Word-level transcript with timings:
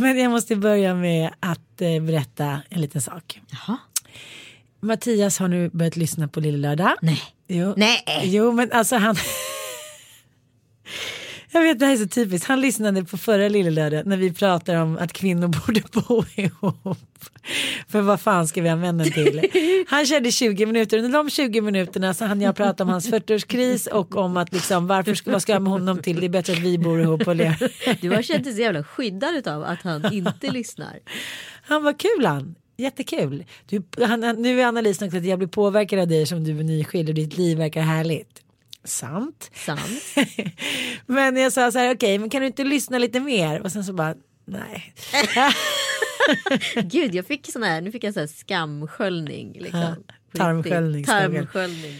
Men 0.00 0.18
jag 0.18 0.30
måste 0.30 0.56
börja 0.56 0.94
med 0.94 1.30
att 1.40 1.80
eh, 1.80 2.02
berätta 2.02 2.62
en 2.68 2.80
liten 2.80 3.00
sak. 3.00 3.40
Jaha. 3.50 3.76
Mattias 4.80 5.38
har 5.38 5.48
nu 5.48 5.68
börjat 5.68 5.96
lyssna 5.96 6.28
på 6.28 6.40
Lille 6.40 6.58
Lördag. 6.58 6.94
Nej. 7.02 7.22
Jo. 7.48 7.74
Nej. 7.76 8.04
Jo, 8.22 8.52
men 8.52 8.72
alltså 8.72 8.96
han... 8.96 9.16
Jag 11.52 11.62
vet, 11.62 11.78
det 11.78 11.86
här 11.86 11.92
är 11.92 11.96
så 11.96 12.08
typiskt. 12.08 12.48
Han 12.48 12.60
lyssnade 12.60 13.04
på 13.04 13.16
förra 13.16 13.48
Lille 13.48 13.70
Lördag 13.70 14.06
när 14.06 14.16
vi 14.16 14.32
pratade 14.32 14.78
om 14.80 14.98
att 15.00 15.12
kvinnor 15.12 15.48
borde 15.66 15.82
bo 15.92 16.24
ihop. 16.34 17.08
För 17.88 18.00
vad 18.00 18.20
fan 18.20 18.48
ska 18.48 18.62
vi 18.62 18.68
använda 18.68 19.04
den 19.04 19.12
till? 19.12 19.50
Han 19.88 20.06
körde 20.06 20.32
20 20.32 20.66
minuter. 20.66 20.98
Under 20.98 21.10
de 21.10 21.30
20 21.30 21.60
minuterna 21.60 22.14
så 22.14 22.24
hann 22.24 22.40
jag 22.40 22.56
prata 22.56 22.82
om 22.82 22.88
hans 22.88 23.08
40-årskris 23.12 23.88
och 23.88 24.16
om 24.16 24.36
att 24.36 24.52
liksom 24.52 24.86
varför 24.86 25.14
ska, 25.14 25.30
vad 25.32 25.42
ska 25.42 25.52
jag 25.52 25.62
med 25.62 25.72
honom 25.72 26.02
till? 26.02 26.20
Det 26.20 26.26
är 26.26 26.28
bättre 26.28 26.52
att 26.52 26.58
vi 26.58 26.78
bor 26.78 27.00
ihop 27.00 27.26
och 27.28 27.36
lever. 27.36 27.96
Du 28.00 28.10
har 28.10 28.22
känt 28.22 28.44
dig 28.44 28.52
så 28.54 28.60
jävla 28.60 28.84
skyddad 28.84 29.48
av 29.48 29.62
att 29.64 29.82
han 29.82 30.12
inte 30.12 30.50
lyssnar. 30.50 30.98
Han 31.62 31.82
var 31.82 31.92
kul 31.92 32.26
han. 32.26 32.54
Jättekul. 32.76 33.44
Du, 33.68 33.82
han- 34.06 34.20
nu 34.42 34.60
är 34.60 34.66
analysen 34.66 35.08
också 35.08 35.18
att 35.18 35.24
jag 35.24 35.38
blir 35.38 35.48
påverkad 35.48 35.98
av 35.98 36.08
dig 36.08 36.26
som 36.26 36.44
du 36.44 36.58
är 36.58 36.64
nyskild 36.64 37.08
och 37.08 37.14
ditt 37.14 37.36
liv 37.38 37.58
verkar 37.58 37.80
härligt. 37.82 38.42
Sant. 38.84 39.50
Sant. 39.54 40.02
Men 41.06 41.36
jag 41.36 41.52
sa 41.52 41.72
så 41.72 41.78
här, 41.78 41.94
okej, 41.94 42.18
men 42.18 42.30
kan 42.30 42.40
du 42.40 42.46
inte 42.46 42.64
lyssna 42.64 42.98
lite 42.98 43.20
mer? 43.20 43.60
Och 43.60 43.72
sen 43.72 43.84
så 43.84 43.92
bara, 43.92 44.14
nej. 44.44 44.94
Gud, 46.82 47.14
jag 47.14 47.26
fick 47.26 47.52
sån 47.52 47.62
här, 47.62 47.80
nu 47.80 47.92
fick 47.92 48.04
jag 48.04 48.14
sån 48.14 48.20
här 48.20 48.26
skamsköljning. 48.26 49.52
Liksom, 49.60 49.80
Ja, 50.32 50.38
tarmsköljning. 50.38 51.04
Tarmsköljning. 51.04 51.94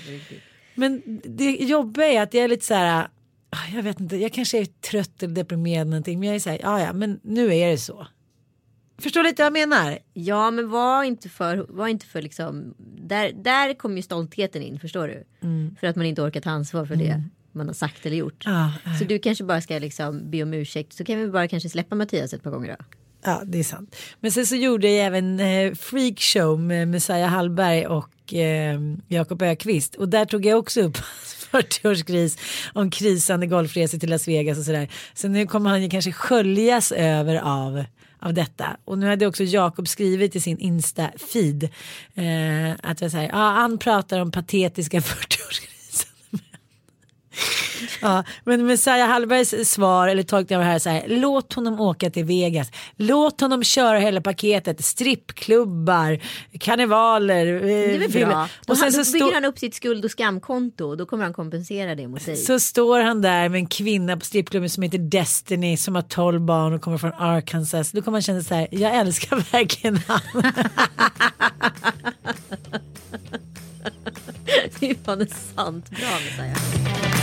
Men 0.74 1.02
det 1.24 1.50
jobbiga 1.50 2.06
är 2.06 2.22
att 2.22 2.34
jag 2.34 2.44
är 2.44 2.48
lite 2.48 2.66
så 2.66 2.74
här, 2.74 3.08
ah, 3.50 3.74
jag 3.74 3.82
vet 3.82 4.00
inte, 4.00 4.16
jag 4.16 4.32
kanske 4.32 4.58
är 4.58 4.64
trött 4.64 5.22
eller 5.22 5.34
deprimerad 5.34 5.80
eller 5.80 5.90
någonting, 5.90 6.18
men 6.20 6.26
jag 6.28 6.36
är 6.36 6.40
så 6.40 6.50
här, 6.50 6.58
ja 6.62 6.80
ja, 6.80 6.92
men 6.92 7.20
nu 7.22 7.54
är 7.54 7.70
det 7.70 7.78
så. 7.78 8.06
Förstår 9.00 9.22
lite 9.22 9.42
vad 9.42 9.46
jag 9.46 9.68
menar? 9.68 9.98
Ja, 10.14 10.50
men 10.50 10.70
var 10.70 11.04
inte 11.04 11.28
för, 11.28 11.66
var 11.68 11.88
inte 11.88 12.06
för 12.06 12.22
liksom, 12.22 12.74
där, 13.02 13.32
där 13.32 13.74
kommer 13.74 13.96
ju 13.96 14.02
stoltheten 14.02 14.62
in, 14.62 14.78
förstår 14.78 15.08
du? 15.08 15.24
För 15.80 15.86
att 15.86 15.96
man 15.96 16.06
inte 16.06 16.22
orkar 16.22 16.40
ta 16.40 16.50
ansvar 16.50 16.86
för 16.86 16.96
det 16.96 17.22
man 17.52 17.66
har 17.66 17.74
sagt 17.74 18.06
eller 18.06 18.16
gjort. 18.16 18.42
Ja, 18.46 18.72
Så 18.98 19.04
du 19.04 19.18
kanske 19.18 19.44
bara 19.44 19.60
ska 19.60 19.78
liksom 19.78 20.30
be 20.30 20.42
om 20.42 20.54
ursäkt, 20.54 20.92
så 20.92 21.04
kan 21.04 21.18
vi 21.18 21.28
bara 21.28 21.48
kanske 21.48 21.68
släppa 21.68 21.94
Mattias 21.94 22.32
ett 22.32 22.42
par 22.42 22.50
gånger 22.50 22.76
då. 22.78 22.84
Ja, 23.24 23.42
det 23.44 23.58
är 23.58 23.62
sant. 23.64 23.96
Men 24.20 24.32
sen 24.32 24.46
så 24.46 24.56
gjorde 24.56 24.88
jag 24.90 25.06
även 25.06 25.40
eh, 25.40 25.74
Freakshow 25.74 26.60
med 26.60 26.88
Messiah 26.88 27.30
Hallberg 27.30 27.86
och 27.86 28.34
eh, 28.34 28.80
Jakob 29.08 29.42
Ökvist. 29.42 29.94
Och 29.94 30.08
där 30.08 30.24
tog 30.24 30.46
jag 30.46 30.58
också 30.58 30.80
upp 30.80 30.96
hans 30.96 31.48
40-årskris 31.50 32.38
om 32.72 32.90
krisande 32.90 33.46
golfresor 33.46 33.98
till 33.98 34.10
Las 34.10 34.28
Vegas 34.28 34.58
och 34.58 34.64
sådär. 34.64 34.88
Så 35.14 35.28
nu 35.28 35.46
kommer 35.46 35.70
han 35.70 35.82
ju 35.82 35.88
kanske 35.90 36.12
sköljas 36.12 36.92
över 36.92 37.36
av, 37.36 37.84
av 38.20 38.34
detta. 38.34 38.76
Och 38.84 38.98
nu 38.98 39.06
hade 39.06 39.26
också 39.26 39.44
Jakob 39.44 39.88
skrivit 39.88 40.36
i 40.36 40.40
sin 40.40 40.58
Insta-feed 40.58 41.68
eh, 42.14 42.76
att 42.82 43.00
jag 43.00 43.10
säger, 43.10 43.28
ja, 43.28 43.50
han 43.50 43.78
pratar 43.78 44.20
om 44.20 44.30
patetiska 44.30 44.98
40-årskriser. 45.00 45.69
Ja, 48.02 48.24
men 48.44 48.66
Messiah 48.66 49.08
Hallbergs 49.08 49.70
svar 49.70 50.08
eller 50.08 50.22
tolkning 50.22 50.56
av 50.56 50.60
det 50.64 50.68
här 50.68 50.74
är 50.74 50.78
så 50.78 50.90
här. 50.90 51.04
Låt 51.08 51.52
honom 51.52 51.80
åka 51.80 52.10
till 52.10 52.24
Vegas. 52.24 52.68
Låt 52.96 53.40
honom 53.40 53.62
köra 53.64 53.98
hela 53.98 54.20
paketet. 54.20 54.84
Strippklubbar, 54.84 56.18
karnevaler. 56.58 57.46
eh, 57.54 57.60
Det 57.62 57.94
är 57.94 58.08
väl 58.08 58.26
bra. 58.26 58.48
Då, 58.66 58.72
Och 58.72 58.78
sen 58.78 58.92
han, 58.94 59.04
så, 59.04 59.12
då 59.18 59.24
bygger 59.24 59.34
han 59.34 59.44
upp 59.44 59.58
sitt 59.58 59.74
skuld 59.74 60.04
och 60.04 60.10
skamkonto 60.10 60.84
och 60.88 60.96
då 60.96 61.06
kommer 61.06 61.24
han 61.24 61.32
kompensera 61.34 61.94
det 61.94 62.08
mot 62.08 62.26
dig. 62.26 62.36
så 62.36 62.60
står 62.60 63.00
han 63.00 63.22
där 63.22 63.48
med 63.48 63.58
en 63.58 63.66
kvinna 63.66 64.16
på 64.16 64.24
strippklubben 64.24 64.70
som 64.70 64.82
heter 64.82 64.98
Destiny 64.98 65.76
som 65.76 65.94
har 65.94 66.02
12 66.02 66.40
barn 66.40 66.72
och 66.74 66.80
kommer 66.82 66.98
från 66.98 67.12
Arkansas. 67.12 67.92
Då 67.92 68.02
kommer 68.02 68.14
man 68.14 68.22
känna 68.22 68.42
så 68.42 68.54
här. 68.54 68.68
Jag 68.70 68.94
älskar 68.96 69.36
verkligen 69.52 70.00
han. 70.06 70.20
det 74.80 74.90
är 74.90 74.94
fan 75.04 75.20
ett 75.20 75.34
sant 75.56 75.90
bra 75.90 76.08
Messiah. 76.24 77.19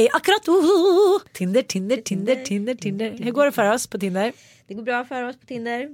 Hej 0.00 0.08
akkurat. 0.12 0.48
Oh, 0.48 1.20
Tinder, 1.32 1.62
Tinder, 1.62 1.96
Tinder, 1.96 2.44
Tinder, 2.44 2.74
Tinder. 2.74 3.10
Hur 3.18 3.32
går 3.32 3.44
det 3.44 3.52
för 3.52 3.72
oss 3.72 3.86
på 3.86 3.98
Tinder? 3.98 4.32
Det 4.70 4.74
går 4.74 4.82
bra 4.82 5.04
för 5.04 5.22
oss 5.22 5.36
på 5.36 5.46
Tinder. 5.46 5.88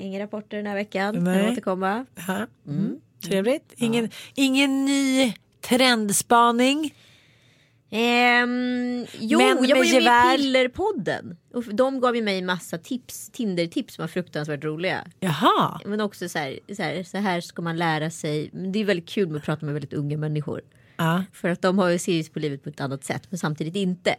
Inga 0.00 0.20
rapporter 0.20 0.56
den 0.56 0.66
här 0.66 0.74
veckan. 0.74 1.16
Mm. 1.16 1.24
Nej. 1.24 1.42
Kan 1.42 1.52
återkomma. 1.52 2.06
Ja. 2.26 2.46
Mm. 2.66 2.96
Trevligt. 3.24 3.72
Ingen, 3.76 4.10
ingen 4.34 4.84
ny 4.84 5.34
trendspaning. 5.60 6.94
Ehm, 7.90 9.06
jo, 9.18 9.38
Män 9.38 9.48
jag 9.48 9.76
var 9.76 9.84
ju 9.84 10.00
med 10.00 10.34
i 10.34 10.36
Pillerpodden. 10.36 11.36
Och 11.52 11.64
de 11.64 12.00
gav 12.00 12.16
ju 12.16 12.22
mig 12.22 12.42
massa 12.42 12.78
tips, 12.78 13.30
Tinder-tips 13.30 13.94
som 13.94 14.02
var 14.02 14.08
fruktansvärt 14.08 14.64
roliga. 14.64 15.06
Jaha. 15.20 15.80
Men 15.84 16.00
också 16.00 16.28
så 16.28 16.38
här, 16.38 16.58
så 16.76 16.82
här, 16.82 17.02
så 17.02 17.18
här 17.18 17.40
ska 17.40 17.62
man 17.62 17.76
lära 17.76 18.10
sig. 18.10 18.50
Men 18.52 18.72
det 18.72 18.78
är 18.78 18.84
väldigt 18.84 19.08
kul 19.08 19.36
att 19.36 19.42
prata 19.42 19.66
med 19.66 19.74
väldigt 19.74 19.92
unga 19.92 20.16
människor. 20.16 20.60
Ja. 20.96 21.24
För 21.32 21.48
att 21.48 21.62
de 21.62 21.78
har 21.78 21.88
ju 21.88 21.98
seriöst 21.98 22.32
på 22.32 22.38
livet 22.38 22.62
på 22.62 22.68
ett 22.68 22.80
annat 22.80 23.04
sätt, 23.04 23.22
men 23.30 23.38
samtidigt 23.38 23.76
inte. 23.76 24.16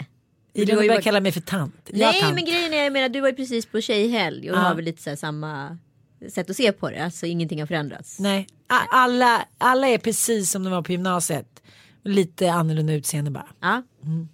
Ida 0.61 0.65
Du 0.71 0.75
har 0.77 0.83
ju 0.83 0.87
börjar 0.87 0.97
varit- 0.97 1.03
kalla 1.03 1.19
mig 1.19 1.31
för 1.31 1.41
tant. 1.41 1.89
Ja, 1.93 2.11
Nej, 2.11 2.21
tant. 2.21 2.35
men 2.35 2.45
grejen 2.45 2.73
är, 2.73 2.83
jag 2.83 2.93
menar, 2.93 3.09
du 3.09 3.21
var 3.21 3.27
ju 3.29 3.35
precis 3.35 3.65
på 3.65 3.81
tjejhelg 3.81 4.51
och 4.51 4.57
Ja. 4.57 4.61
har 4.61 4.75
väl 4.75 4.85
lite 4.85 5.01
så 5.03 5.15
samma 5.15 5.77
sätt 6.31 6.49
att 6.49 6.55
se 6.55 6.71
på 6.71 6.89
det. 6.89 7.03
Alltså 7.05 7.25
ingenting 7.25 7.59
har 7.59 7.67
förändrats. 7.67 8.19
Nej, 8.19 8.47
alla, 8.89 9.45
alla 9.57 9.87
är 9.87 9.97
precis 9.97 10.51
som 10.51 10.63
de 10.63 10.69
var 10.73 10.81
på 10.81 10.91
gymnasiet. 10.91 11.61
Lite 12.03 12.51
annorlunda 12.51 12.93
utseende 12.93 13.31
bara. 13.31 13.47
Ja. 13.61 13.83
Mm. 14.03 14.29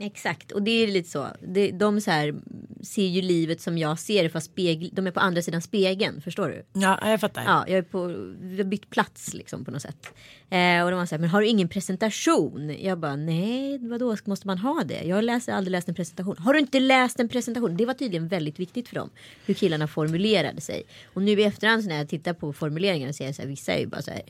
Exakt, 0.00 0.52
och 0.52 0.62
det 0.62 0.70
är 0.70 0.86
lite 0.86 1.08
så. 1.08 1.26
Det, 1.40 1.70
de 1.70 2.00
så 2.00 2.10
här, 2.10 2.34
ser 2.82 3.06
ju 3.06 3.22
livet 3.22 3.60
som 3.60 3.78
jag 3.78 3.98
ser 3.98 4.22
det 4.22 4.30
fast 4.30 4.46
spegel, 4.46 4.90
de 4.92 5.06
är 5.06 5.10
på 5.10 5.20
andra 5.20 5.42
sidan 5.42 5.62
spegeln. 5.62 6.20
Förstår 6.20 6.48
du? 6.48 6.80
Ja, 6.80 7.10
jag 7.10 7.20
fattar. 7.20 7.44
Ja, 7.44 7.64
jag 7.68 7.78
är 7.78 7.82
på, 7.82 8.06
vi 8.40 8.56
har 8.56 8.64
bytt 8.64 8.90
plats 8.90 9.34
liksom 9.34 9.64
på 9.64 9.70
något 9.70 9.82
sätt. 9.82 10.12
Eh, 10.50 10.84
och 10.84 10.90
de 10.90 10.98
var 10.98 11.06
så 11.06 11.14
här, 11.14 11.20
men 11.20 11.30
har 11.30 11.40
du 11.40 11.46
ingen 11.46 11.68
presentation? 11.68 12.76
Jag 12.80 12.98
bara, 12.98 13.16
nej, 13.16 13.78
vadå, 13.78 14.16
måste 14.24 14.46
man 14.46 14.58
ha 14.58 14.84
det? 14.84 15.02
Jag 15.04 15.16
har 15.16 15.52
aldrig 15.52 15.70
läst 15.70 15.88
en 15.88 15.94
presentation. 15.94 16.38
Har 16.38 16.52
du 16.52 16.58
inte 16.58 16.80
läst 16.80 17.20
en 17.20 17.28
presentation? 17.28 17.76
Det 17.76 17.86
var 17.86 17.94
tydligen 17.94 18.28
väldigt 18.28 18.58
viktigt 18.58 18.88
för 18.88 18.94
dem. 18.94 19.10
Hur 19.46 19.54
killarna 19.54 19.86
formulerade 19.86 20.60
sig. 20.60 20.82
Och 21.14 21.22
nu 21.22 21.40
i 21.40 21.44
efterhand 21.44 21.82
så 21.82 21.88
när 21.88 21.96
jag 21.96 22.08
tittar 22.08 22.32
på 22.32 22.52
formuleringarna 22.52 23.12
så 23.12 23.22
är 23.22 23.26
jag 23.26 23.34
så 23.34 23.42
här, 23.42 23.48
vissa 23.48 23.72
är 23.72 23.80
ju 23.80 23.86
bara 23.86 24.02
så 24.02 24.10
här, 24.10 24.22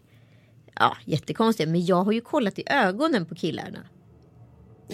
ja, 0.74 0.96
jättekonstiga. 1.04 1.68
Men 1.68 1.86
jag 1.86 2.04
har 2.04 2.12
ju 2.12 2.20
kollat 2.20 2.58
i 2.58 2.62
ögonen 2.66 3.26
på 3.26 3.34
killarna. 3.34 3.78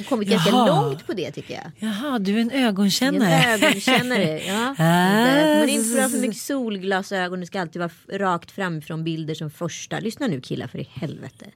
Kommit 0.02 0.28
ganska 0.28 0.50
Jaha. 0.50 0.82
långt 0.82 1.06
på 1.06 1.12
det 1.12 1.30
tycker 1.30 1.54
jag. 1.54 1.90
Jaha, 1.90 2.18
du 2.18 2.36
är 2.36 2.40
en 2.40 2.50
Jag 2.52 2.60
är 2.60 2.66
ögonkännare. 2.66 3.32
En 3.34 3.64
ögonkännare. 3.64 4.40
Ja. 4.46 4.74
Ah, 4.78 5.58
man 5.58 5.68
inte 5.68 6.08
för 6.08 6.18
mycket 6.20 6.36
solglasögon. 6.36 7.40
Det 7.40 7.46
ska 7.46 7.60
alltid 7.60 7.82
vara 7.82 7.90
rakt 8.18 8.50
framifrån 8.50 9.04
bilder 9.04 9.34
som 9.34 9.50
första. 9.50 10.00
Lyssna 10.00 10.26
nu 10.26 10.40
killar 10.40 10.66
för 10.66 10.78
i 10.78 10.88
helvete. 10.92 11.46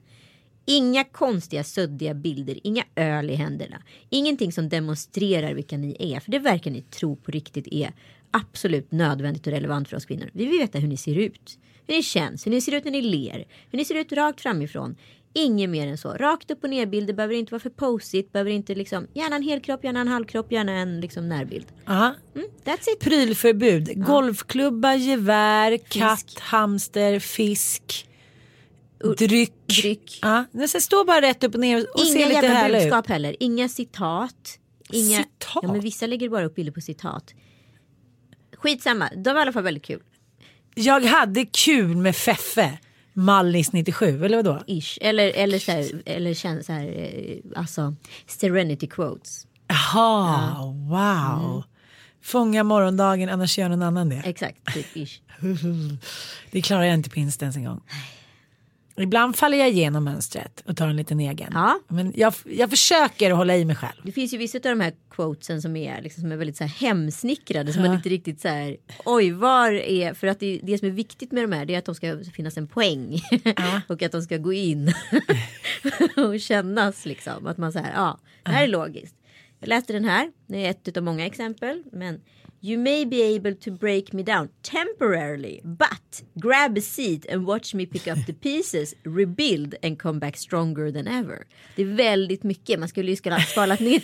Inga 0.65 1.03
konstiga 1.03 1.63
suddiga 1.63 2.13
bilder, 2.13 2.59
inga 2.63 2.83
öl 2.95 3.29
i 3.29 3.35
händerna. 3.35 3.81
Ingenting 4.09 4.51
som 4.51 4.69
demonstrerar 4.69 5.53
vilka 5.53 5.77
ni 5.77 5.95
är. 5.99 6.19
För 6.19 6.31
det 6.31 6.39
verkar 6.39 6.71
ni 6.71 6.81
tro 6.81 7.15
på 7.15 7.31
riktigt 7.31 7.67
är 7.67 7.91
absolut 8.31 8.91
nödvändigt 8.91 9.47
och 9.47 9.53
relevant 9.53 9.89
för 9.89 9.97
oss 9.97 10.05
kvinnor. 10.05 10.29
Vi 10.33 10.45
vill 10.45 10.59
veta 10.59 10.79
hur 10.79 10.87
ni 10.87 10.97
ser 10.97 11.15
ut. 11.15 11.59
Hur 11.87 11.95
ni 11.95 12.03
känns, 12.03 12.45
hur 12.45 12.51
ni 12.51 12.61
ser 12.61 12.71
ut 12.75 12.83
när 12.83 12.91
ni 12.91 13.01
ler. 13.01 13.45
Hur 13.71 13.77
ni 13.77 13.85
ser 13.85 13.95
ut 13.95 14.11
rakt 14.11 14.41
framifrån. 14.41 14.95
Inget 15.33 15.69
mer 15.69 15.87
än 15.87 15.97
så. 15.97 16.09
Rakt 16.13 16.51
upp 16.51 16.63
och 16.63 16.69
ner 16.69 16.85
bilder 16.85 17.13
behöver 17.13 17.35
inte 17.35 17.51
vara 17.51 17.59
för 17.59 17.69
posigt. 17.69 18.31
Behöver 18.31 18.51
inte 18.51 18.75
liksom, 18.75 19.07
gärna 19.13 19.35
en 19.35 19.43
helkropp, 19.43 19.83
gärna 19.83 19.99
en 20.01 20.07
halvkropp, 20.07 20.51
gärna 20.51 20.71
en 20.71 21.01
liksom 21.01 21.29
närbild. 21.29 21.65
Ja. 21.85 22.15
Mm, 22.35 22.47
that's 22.63 22.89
it. 22.93 22.99
Prylförbud. 22.99 24.05
Golfklubba, 24.05 24.95
gevär, 24.95 25.77
katt, 25.77 26.39
hamster, 26.39 27.19
fisk. 27.19 28.05
Dryck. 29.17 29.53
Dryck. 29.81 30.19
Ja, 30.21 30.45
det 30.51 30.67
ska 30.67 30.79
stå 30.79 31.03
bara 31.03 31.21
rätt 31.21 31.43
upp 31.43 31.53
och 31.53 31.59
ner 31.59 31.85
och 31.93 31.99
se 31.99 32.17
Inga 32.17 32.27
lite 32.27 32.33
jävla 32.33 32.49
härlig 32.49 32.77
ut. 32.77 32.83
budskap 32.83 33.07
heller. 33.07 33.35
Inga 33.39 33.69
citat. 33.69 34.59
Inga... 34.91 35.17
Citat? 35.17 35.59
Ja, 35.63 35.71
men 35.71 35.81
vissa 35.81 36.05
lägger 36.07 36.29
bara 36.29 36.45
upp 36.45 36.55
bilder 36.55 36.71
på 36.71 36.81
citat. 36.81 37.33
Skitsamma, 38.57 39.09
de 39.15 39.29
var 39.33 39.39
i 39.39 39.41
alla 39.41 39.53
fall 39.53 39.63
väldigt 39.63 39.85
kul. 39.85 40.01
Jag 40.75 41.01
hade 41.01 41.45
kul 41.45 41.95
med 41.95 42.15
Feffe. 42.15 42.77
Mallis 43.13 43.73
97, 43.73 44.25
eller 44.25 44.37
vadå? 44.37 44.63
Ish. 44.67 44.97
Eller, 45.01 45.31
eller, 45.35 45.59
så 45.59 45.71
här, 45.71 46.01
eller 46.05 46.33
känns 46.33 46.65
så 46.65 46.73
här, 46.73 46.85
eh, 46.85 47.59
alltså 47.59 47.95
serenity 48.27 48.87
quotes. 48.87 49.47
Jaha, 49.67 50.65
wow. 50.89 51.63
Fånga 52.21 52.63
morgondagen, 52.63 53.29
annars 53.29 53.57
gör 53.57 53.69
någon 53.69 53.81
annan 53.81 54.09
det. 54.09 54.21
Exakt, 54.25 54.73
typ 54.73 54.97
ish. 54.97 55.21
Det 56.51 56.61
klarar 56.61 56.83
jag 56.83 56.93
inte 56.93 57.09
på 57.09 57.19
Insta 57.19 57.45
ens 57.45 57.55
en 57.55 57.63
gång. 57.63 57.81
Ibland 59.01 59.35
faller 59.35 59.57
jag 59.57 59.69
igenom 59.69 60.03
mönstret 60.03 60.63
och 60.65 60.77
tar 60.77 60.87
en 60.87 60.95
liten 60.95 61.19
egen. 61.19 61.51
Ja. 61.53 61.79
Men 61.87 62.13
jag, 62.15 62.33
jag 62.45 62.69
försöker 62.69 63.31
hålla 63.31 63.57
i 63.57 63.65
mig 63.65 63.75
själv. 63.75 64.01
Det 64.03 64.11
finns 64.11 64.33
ju 64.33 64.37
vissa 64.37 64.57
av 64.57 64.61
de 64.61 64.79
här 64.79 64.93
quotesen 65.09 65.61
som 65.61 65.75
är, 65.75 66.01
liksom, 66.01 66.21
som 66.21 66.31
är 66.31 66.35
väldigt 66.35 66.57
så 66.57 66.63
här 66.63 66.71
hemsnickrade. 66.71 67.73
Som 67.73 67.81
man 67.81 67.93
inte 67.93 68.09
riktigt 68.09 68.41
så 68.41 68.47
här, 68.47 68.77
oj 69.05 69.31
var 69.31 69.71
är, 69.71 70.13
för 70.13 70.27
att 70.27 70.39
det, 70.39 70.59
det 70.63 70.77
som 70.77 70.87
är 70.87 70.91
viktigt 70.91 71.31
med 71.31 71.43
de 71.43 71.51
här 71.51 71.65
det 71.65 71.75
är 71.75 71.79
att 71.79 71.85
de 71.85 71.95
ska 71.95 72.19
finnas 72.33 72.57
en 72.57 72.67
poäng. 72.67 73.21
och 73.87 74.01
att 74.01 74.11
de 74.11 74.21
ska 74.21 74.37
gå 74.37 74.53
in 74.53 74.93
och 76.17 76.39
kännas 76.39 77.05
liksom. 77.05 77.47
Att 77.47 77.57
man 77.57 77.71
så 77.71 77.79
här, 77.79 77.93
ja, 77.95 78.19
det 78.43 78.51
här 78.51 78.63
är 78.63 78.67
logiskt. 78.67 79.15
Jag 79.59 79.67
läste 79.67 79.93
den 79.93 80.05
här, 80.05 80.31
det 80.47 80.65
är 80.65 80.69
ett 80.69 80.97
av 80.97 81.03
många 81.03 81.25
exempel. 81.25 81.83
Men 81.91 82.21
You 82.61 82.77
may 82.77 83.05
be 83.05 83.21
able 83.21 83.55
to 83.55 83.71
break 83.71 84.13
me 84.13 84.21
down 84.21 84.49
temporarily, 84.63 85.61
but 85.63 86.23
grab 86.35 86.77
a 86.77 86.81
seat 86.81 87.25
and 87.29 87.47
watch 87.47 87.73
me 87.73 87.85
pick 87.85 88.05
up 88.05 88.17
the 88.25 88.33
pieces, 88.33 88.93
rebuild 89.05 89.75
and 89.81 89.97
come 89.97 90.19
back 90.19 90.35
stronger 90.35 90.91
than 90.91 91.07
ever. 91.07 91.45
Det 91.75 91.81
är 91.81 91.95
väldigt 91.95 92.43
mycket, 92.43 92.79
man 92.79 92.89
skulle 92.89 93.11
ju 93.11 93.17
kunna 93.17 93.39
skalat 93.39 93.79
ner, 93.79 94.01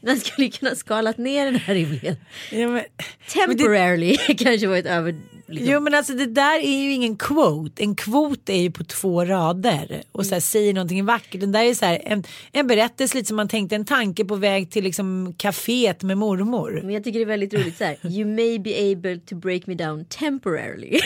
man 0.06 0.16
skulle 0.16 0.50
kunna 0.50 0.74
skalat 0.74 1.18
ner 1.18 1.44
den 1.44 1.56
här 1.56 1.74
rimligen. 1.74 2.16
Ja, 2.52 2.80
Temporarily 3.28 4.16
kanske 4.38 4.66
var 4.66 4.76
ett 4.76 4.86
över... 4.86 5.14
Liksom. 5.46 5.72
jo 5.72 5.80
men 5.80 5.94
alltså 5.94 6.12
det 6.12 6.26
där 6.26 6.58
är 6.58 6.82
ju 6.82 6.92
ingen 6.92 7.16
quote. 7.16 7.82
En 7.82 7.94
kvot 7.96 8.48
är 8.48 8.62
ju 8.62 8.70
på 8.70 8.84
två 8.84 9.24
rader 9.24 10.02
och 10.12 10.26
så 10.26 10.34
här, 10.34 10.40
säger 10.40 10.74
någonting 10.74 11.04
vackert. 11.04 11.40
Den 11.40 11.52
där 11.52 11.64
är 11.64 11.74
så 11.74 11.86
här, 11.86 12.02
en, 12.04 12.24
en 12.52 12.66
berättelse 12.66 13.16
lite 13.16 13.28
som 13.28 13.36
man 13.36 13.48
tänkte 13.48 13.76
en 13.76 13.84
tanke 13.84 14.24
på 14.24 14.36
väg 14.36 14.70
till 14.70 14.84
liksom 14.84 15.34
kaféet 15.38 16.02
med 16.02 16.18
mormor. 16.18 16.80
Men 16.84 16.94
jag 16.94 17.04
tycker 17.04 17.18
det 17.18 17.24
är 17.24 17.26
väldigt 17.26 17.54
roligt 17.54 17.76
så 17.78 17.84
här. 17.84 17.96
You 18.04 18.26
may 18.28 18.58
be 18.58 18.92
able 18.92 19.18
to 19.18 19.34
break 19.36 19.66
me 19.66 19.74
down 19.74 20.04
temporarily. 20.04 20.98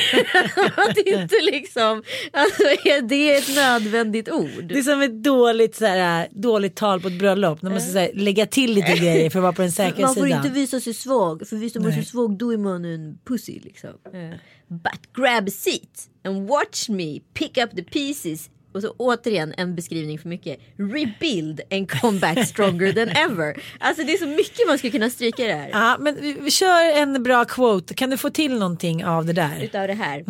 att 0.76 0.99
inte 0.99 1.37
liksom, 1.52 2.02
alltså 2.32 2.62
är 2.62 3.02
det 3.02 3.37
ett 3.37 3.56
nödvändigt 3.56 4.31
ord? 4.31 4.64
Det 4.69 4.79
är 4.79 4.82
som 4.82 5.02
ett 5.02 5.23
dåligt, 5.23 5.76
så 5.76 5.87
här, 5.87 6.29
dåligt 6.31 6.76
tal 6.76 7.00
på 7.00 7.08
ett 7.08 7.19
bröllop. 7.19 7.62
När 7.62 7.70
man 7.70 7.75
måste 7.75 7.93
så 7.93 7.99
här, 7.99 8.11
lägga 8.14 8.46
till 8.46 8.73
lite 8.75 8.93
grejer 9.00 9.31
för 9.31 9.38
att 9.38 9.43
vara 9.43 9.52
på 9.52 9.62
den 9.62 9.73
säkra 9.73 10.06
Man 10.06 10.14
får 10.14 10.25
sidan. 10.25 10.44
inte 10.44 10.55
visa 10.55 10.81
sig 10.81 10.94
svag, 10.94 11.49
för 11.49 11.56
visar 11.56 11.81
man 11.81 11.93
sig 11.93 12.05
svag 12.05 12.38
då 12.38 12.52
är 12.52 12.56
man 12.56 12.85
en 12.85 13.19
pussy 13.25 13.61
liksom. 13.64 13.90
But 14.69 15.13
grab 15.13 15.49
a 15.49 15.51
seat 15.51 16.09
and 16.25 16.49
watch 16.49 16.89
me 16.89 17.21
pick 17.35 17.59
up 17.59 17.77
the 17.77 17.83
pieces. 17.83 18.51
Och 18.73 18.83
så 18.83 18.91
återigen 18.91 19.55
en 19.57 19.75
beskrivning 19.75 20.19
för 20.19 20.29
mycket. 20.29 20.61
Rebuild 20.77 21.61
and 21.71 21.91
come 21.91 22.21
back 22.21 22.47
stronger 22.49 22.93
than 22.93 23.09
ever. 23.31 23.63
Alltså 23.79 24.05
det 24.05 24.13
är 24.13 24.19
så 24.19 24.27
mycket 24.27 24.67
man 24.67 24.79
skulle 24.79 24.91
kunna 24.91 25.11
stryka 25.11 25.47
det 25.47 25.55
här. 25.55 25.69
Ja, 25.69 25.97
men 26.01 26.15
vi, 26.21 26.33
vi 26.33 26.51
kör 26.51 26.97
en 26.97 27.23
bra 27.23 27.45
quote. 27.45 27.95
Kan 27.95 28.11
du 28.11 28.17
få 28.17 28.31
till 28.31 28.59
någonting 28.59 29.05
av 29.05 29.25
det 29.27 29.33
där? 29.33 29.63
Utav 29.63 29.89
det 29.89 29.95
här. 29.95 30.25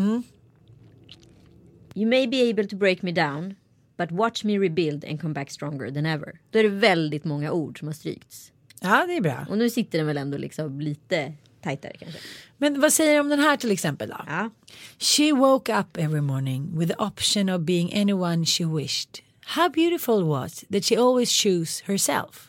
You 1.94 2.11
may 2.11 2.27
be 2.27 2.51
able 2.51 2.65
to 2.65 2.77
break 2.77 3.03
me 3.03 3.12
down. 3.12 3.55
But 3.97 4.12
watch 4.12 4.44
me 4.44 4.59
rebuild 4.59 5.05
and 5.05 5.21
come 5.21 5.35
back 5.35 5.51
stronger 5.51 5.91
than 5.91 6.06
ever. 6.06 6.41
Då 6.51 6.59
är 6.59 6.62
det 6.62 6.69
väldigt 6.69 7.25
många 7.25 7.53
ord 7.53 7.79
som 7.79 7.89
har 7.89 7.93
strykts. 7.93 8.53
Ja, 8.81 9.05
det 9.06 9.17
är 9.17 9.21
bra. 9.21 9.47
Och 9.51 9.59
nu 9.59 9.71
sitter 9.71 9.99
den 9.99 10.06
väl 10.06 10.19
ändå 10.19 10.39
liksom 10.39 10.81
lite 10.81 11.33
tajtare 11.62 11.93
kanske. 11.99 12.19
Men 12.58 12.81
vad 12.81 12.93
säger 12.93 13.14
du 13.14 13.20
om 13.20 13.28
den 13.28 13.40
här 13.40 13.56
till 13.56 13.70
exempel 13.70 14.08
då? 14.08 14.25
Ja. 14.26 14.50
She 14.99 15.32
woke 15.32 15.78
up 15.78 15.96
every 15.96 16.20
morning 16.20 16.78
with 16.78 16.93
the 16.93 17.05
option 17.05 17.49
of 17.49 17.60
being 17.60 18.00
anyone 18.00 18.46
she 18.46 18.64
wished. 18.64 19.20
How 19.44 19.69
beautiful 19.69 20.25
was 20.25 20.64
that 20.72 20.84
she 20.84 20.96
always 20.96 21.43
chose 21.43 21.84
herself. 21.84 22.44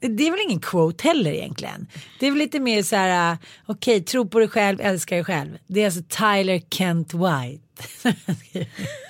Det 0.00 0.26
är 0.26 0.30
väl 0.30 0.40
ingen 0.48 0.60
quote 0.60 1.08
heller 1.08 1.30
egentligen. 1.30 1.86
Det 2.18 2.26
är 2.26 2.30
väl 2.30 2.38
lite 2.38 2.60
mer 2.60 2.82
så 2.82 2.96
här, 2.96 3.32
äh, 3.32 3.38
okej, 3.66 4.00
tro 4.02 4.28
på 4.28 4.38
dig 4.38 4.48
själv, 4.48 4.80
älska 4.80 5.14
dig 5.14 5.24
själv. 5.24 5.58
Det 5.66 5.80
är 5.80 5.84
alltså 5.84 6.02
Tyler 6.08 6.62
Kent 6.70 7.14
White. 7.14 7.64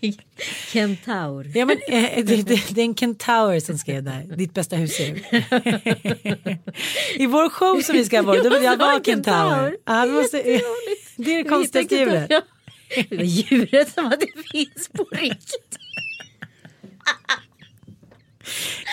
Kentaur. 0.72 1.52
ja, 1.54 1.64
men, 1.66 1.78
eh, 1.88 2.24
det, 2.24 2.42
det, 2.42 2.74
det 2.74 2.80
är 2.80 2.84
en 2.84 2.94
kentaur 2.94 3.60
som 3.60 3.78
skrev 3.78 4.02
där, 4.02 4.36
ditt 4.36 4.54
bästa 4.54 4.76
husdjur. 4.76 5.14
I 7.18 7.26
vår 7.26 7.48
show 7.48 7.80
som 7.80 7.94
vi 7.96 8.04
ska 8.04 8.20
ha, 8.22 8.36
då 8.36 8.50
vill 8.50 8.62
jag 8.62 8.76
vara 8.76 8.76
vara 8.76 8.94
en 8.96 9.04
kentaur. 9.04 9.76
Ja, 9.84 10.04
vi 10.04 10.12
måste, 10.12 10.42
det 10.42 10.54
är 10.54 10.62
det 11.42 11.44
konstigaste 11.48 11.94
djuret. 11.96 12.28
Det 12.28 13.16
var 13.16 13.24
djuret 13.24 13.92
som 13.94 14.06
att 14.06 14.20
det 14.20 14.42
finns 14.52 14.88
på 14.88 15.04
riktigt. 15.12 15.78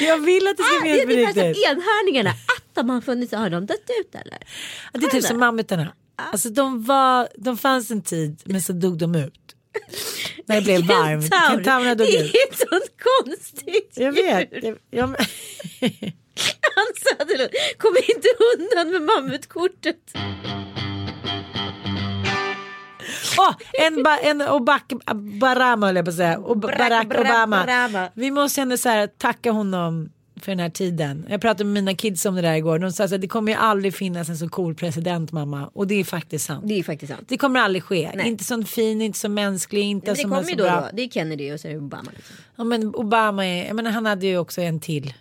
Jag 0.01 0.17
vill 0.25 0.47
att 0.47 0.57
det 0.57 0.63
ska 0.63 0.75
Ah, 0.75 0.83
det 0.83 0.89
finnas 0.89 1.01
är 1.01 1.05
på 1.05 1.11
ungefär 1.13 1.33
som 1.33 1.43
riktigt. 1.43 1.65
enhörningarna. 1.67 2.29
Att 2.29 2.75
de 2.75 2.89
har 2.89 3.01
funnits, 3.01 3.33
har 3.33 3.49
de 3.49 3.65
dött 3.65 3.89
ut 4.01 4.15
eller? 4.15 4.37
Det 4.93 5.05
är 5.05 5.09
typ 5.09 5.23
som 5.23 5.39
mammutarna. 5.39 5.93
Alltså 6.15 6.49
de, 6.49 6.83
var, 6.83 7.27
de 7.37 7.57
fanns 7.57 7.91
en 7.91 8.01
tid 8.01 8.41
men 8.45 8.61
så 8.61 8.73
dog 8.73 8.97
de 8.97 9.15
ut. 9.15 9.44
När 10.45 10.55
det 10.55 10.61
blev 10.61 10.81
varmt. 10.85 11.23
Kentaur. 11.23 11.49
Kentaurerna 11.55 11.95
Det 11.95 12.17
är 12.17 12.23
ett 12.25 12.57
sånt 12.57 12.91
konstigt 13.25 13.91
Jag 13.95 14.11
vet. 14.11 14.53
djur. 14.53 14.63
Jag, 14.63 14.77
jag, 14.89 15.07
Hans 16.75 16.99
Söderlund, 17.17 17.49
kom 17.77 17.95
inte 17.97 18.27
undan 18.55 18.91
med 18.91 19.01
mammutkortet. 19.01 19.97
Åh, 23.37 23.55
en, 23.73 24.03
ba, 24.03 24.17
en 24.17 24.41
Obak, 24.41 24.93
Barama 25.41 25.85
höll 25.85 25.95
jag 25.95 26.05
på 26.05 26.09
att 26.09 26.17
säga. 26.17 26.37
Och 26.39 26.57
Barack 26.57 26.77
Barack 26.77 27.07
Barack 27.09 27.25
Obama. 27.25 27.63
Obama. 27.63 28.09
Vi 28.15 28.31
måste 28.31 28.61
ändå 28.61 28.77
så 28.77 28.89
här, 28.89 29.07
tacka 29.07 29.51
honom 29.51 30.09
för 30.45 30.51
den 30.51 30.59
här 30.59 30.69
tiden. 30.69 31.25
Jag 31.29 31.41
pratade 31.41 31.63
med 31.63 31.73
mina 31.73 31.95
kids 31.95 32.25
om 32.25 32.35
det 32.35 32.41
där 32.41 32.53
igår. 32.53 32.79
De 32.79 32.91
sa 32.91 33.03
att 33.03 33.21
det 33.21 33.27
kommer 33.27 33.51
ju 33.51 33.57
aldrig 33.57 33.93
finnas 33.95 34.29
en 34.29 34.37
så 34.37 34.49
cool 34.49 34.75
president 34.75 35.31
mamma. 35.31 35.69
Och 35.73 35.87
det 35.87 35.95
är 35.95 36.03
faktiskt 36.03 36.45
sant. 36.45 36.67
Det 36.67 36.79
är 36.79 36.83
faktiskt 36.83 37.11
sant. 37.11 37.25
Det 37.27 37.37
kommer 37.37 37.59
aldrig 37.59 37.83
ske. 37.83 38.11
Nej. 38.15 38.27
Inte 38.27 38.43
så 38.43 38.63
fin, 38.63 39.01
inte 39.01 39.19
så 39.19 39.29
mänsklig, 39.29 39.81
inte 39.81 40.07
Men 40.07 40.15
det 40.15 40.21
som 40.21 40.29
kommer 40.31 40.43
ju 40.43 40.49
så 40.49 40.57
då, 40.57 40.63
bra. 40.63 40.81
då. 40.81 40.87
Det 40.93 41.01
är 41.01 41.09
Kennedy 41.09 41.51
och 41.51 41.59
så 41.59 41.67
är 41.67 41.71
det 41.71 41.77
Obama. 41.77 42.11
Liksom. 42.15 42.35
Ja, 42.55 42.63
men 42.63 42.95
Obama 42.95 43.45
är, 43.45 43.67
jag 43.67 43.75
menar, 43.75 43.91
han 43.91 44.05
hade 44.05 44.27
ju 44.27 44.37
också 44.37 44.61
en 44.61 44.79
till 44.79 45.13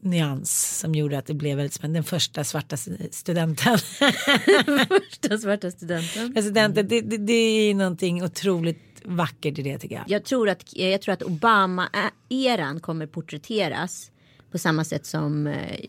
nyans 0.00 0.78
som 0.78 0.94
gjorde 0.94 1.18
att 1.18 1.26
det 1.26 1.34
blev 1.34 1.56
väldigt 1.56 1.72
spännande. 1.72 1.96
Den 1.96 2.04
första 2.04 2.44
svarta 2.44 2.76
studenten. 3.10 3.78
Första 4.88 5.38
svarta 5.38 5.70
studenten. 5.70 6.34
Presidenten, 6.34 6.88
det, 6.88 7.00
det, 7.00 7.16
det 7.16 7.32
är 7.32 7.74
någonting 7.74 8.24
otroligt 8.24 8.78
vackert 9.04 9.58
i 9.58 9.62
det 9.62 9.78
tycker 9.78 9.94
jag. 9.94 10.04
Jag 10.08 10.24
tror 10.24 10.48
att, 10.48 10.76
jag 10.76 11.02
tror 11.02 11.12
att 11.12 11.22
Obama-eran 11.22 12.80
kommer 12.80 13.06
porträtteras 13.06 14.10
på 14.50 14.58
samma 14.58 14.84
sätt 14.84 15.06
som 15.06 15.46
eh, 15.46 15.80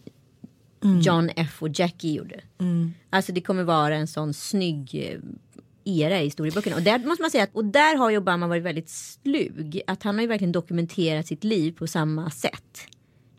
John 1.01 1.29
F 1.35 1.61
och 1.61 1.69
Jackie 1.79 2.13
gjorde. 2.13 2.41
Alltså 3.09 3.31
det 3.31 3.41
kommer 3.41 3.63
vara 3.63 3.95
en 3.95 4.07
sån 4.07 4.33
snygg 4.33 4.95
eh, 4.95 5.19
era 5.83 6.21
i 6.21 6.23
historieböckerna. 6.23 6.75
Och 6.75 6.81
där 6.81 6.99
måste 6.99 7.21
man 7.21 7.31
säga 7.31 7.43
att, 7.43 7.55
och 7.55 7.65
där 7.65 7.97
har 7.97 8.09
ju 8.09 8.17
Obama 8.17 8.47
varit 8.47 8.63
väldigt 8.63 8.89
slug. 8.89 9.81
Att 9.87 10.03
han 10.03 10.15
har 10.15 10.21
ju 10.21 10.27
verkligen 10.27 10.51
dokumenterat 10.51 11.27
sitt 11.27 11.43
liv 11.43 11.71
på 11.71 11.87
samma 11.87 12.29
sätt. 12.29 12.87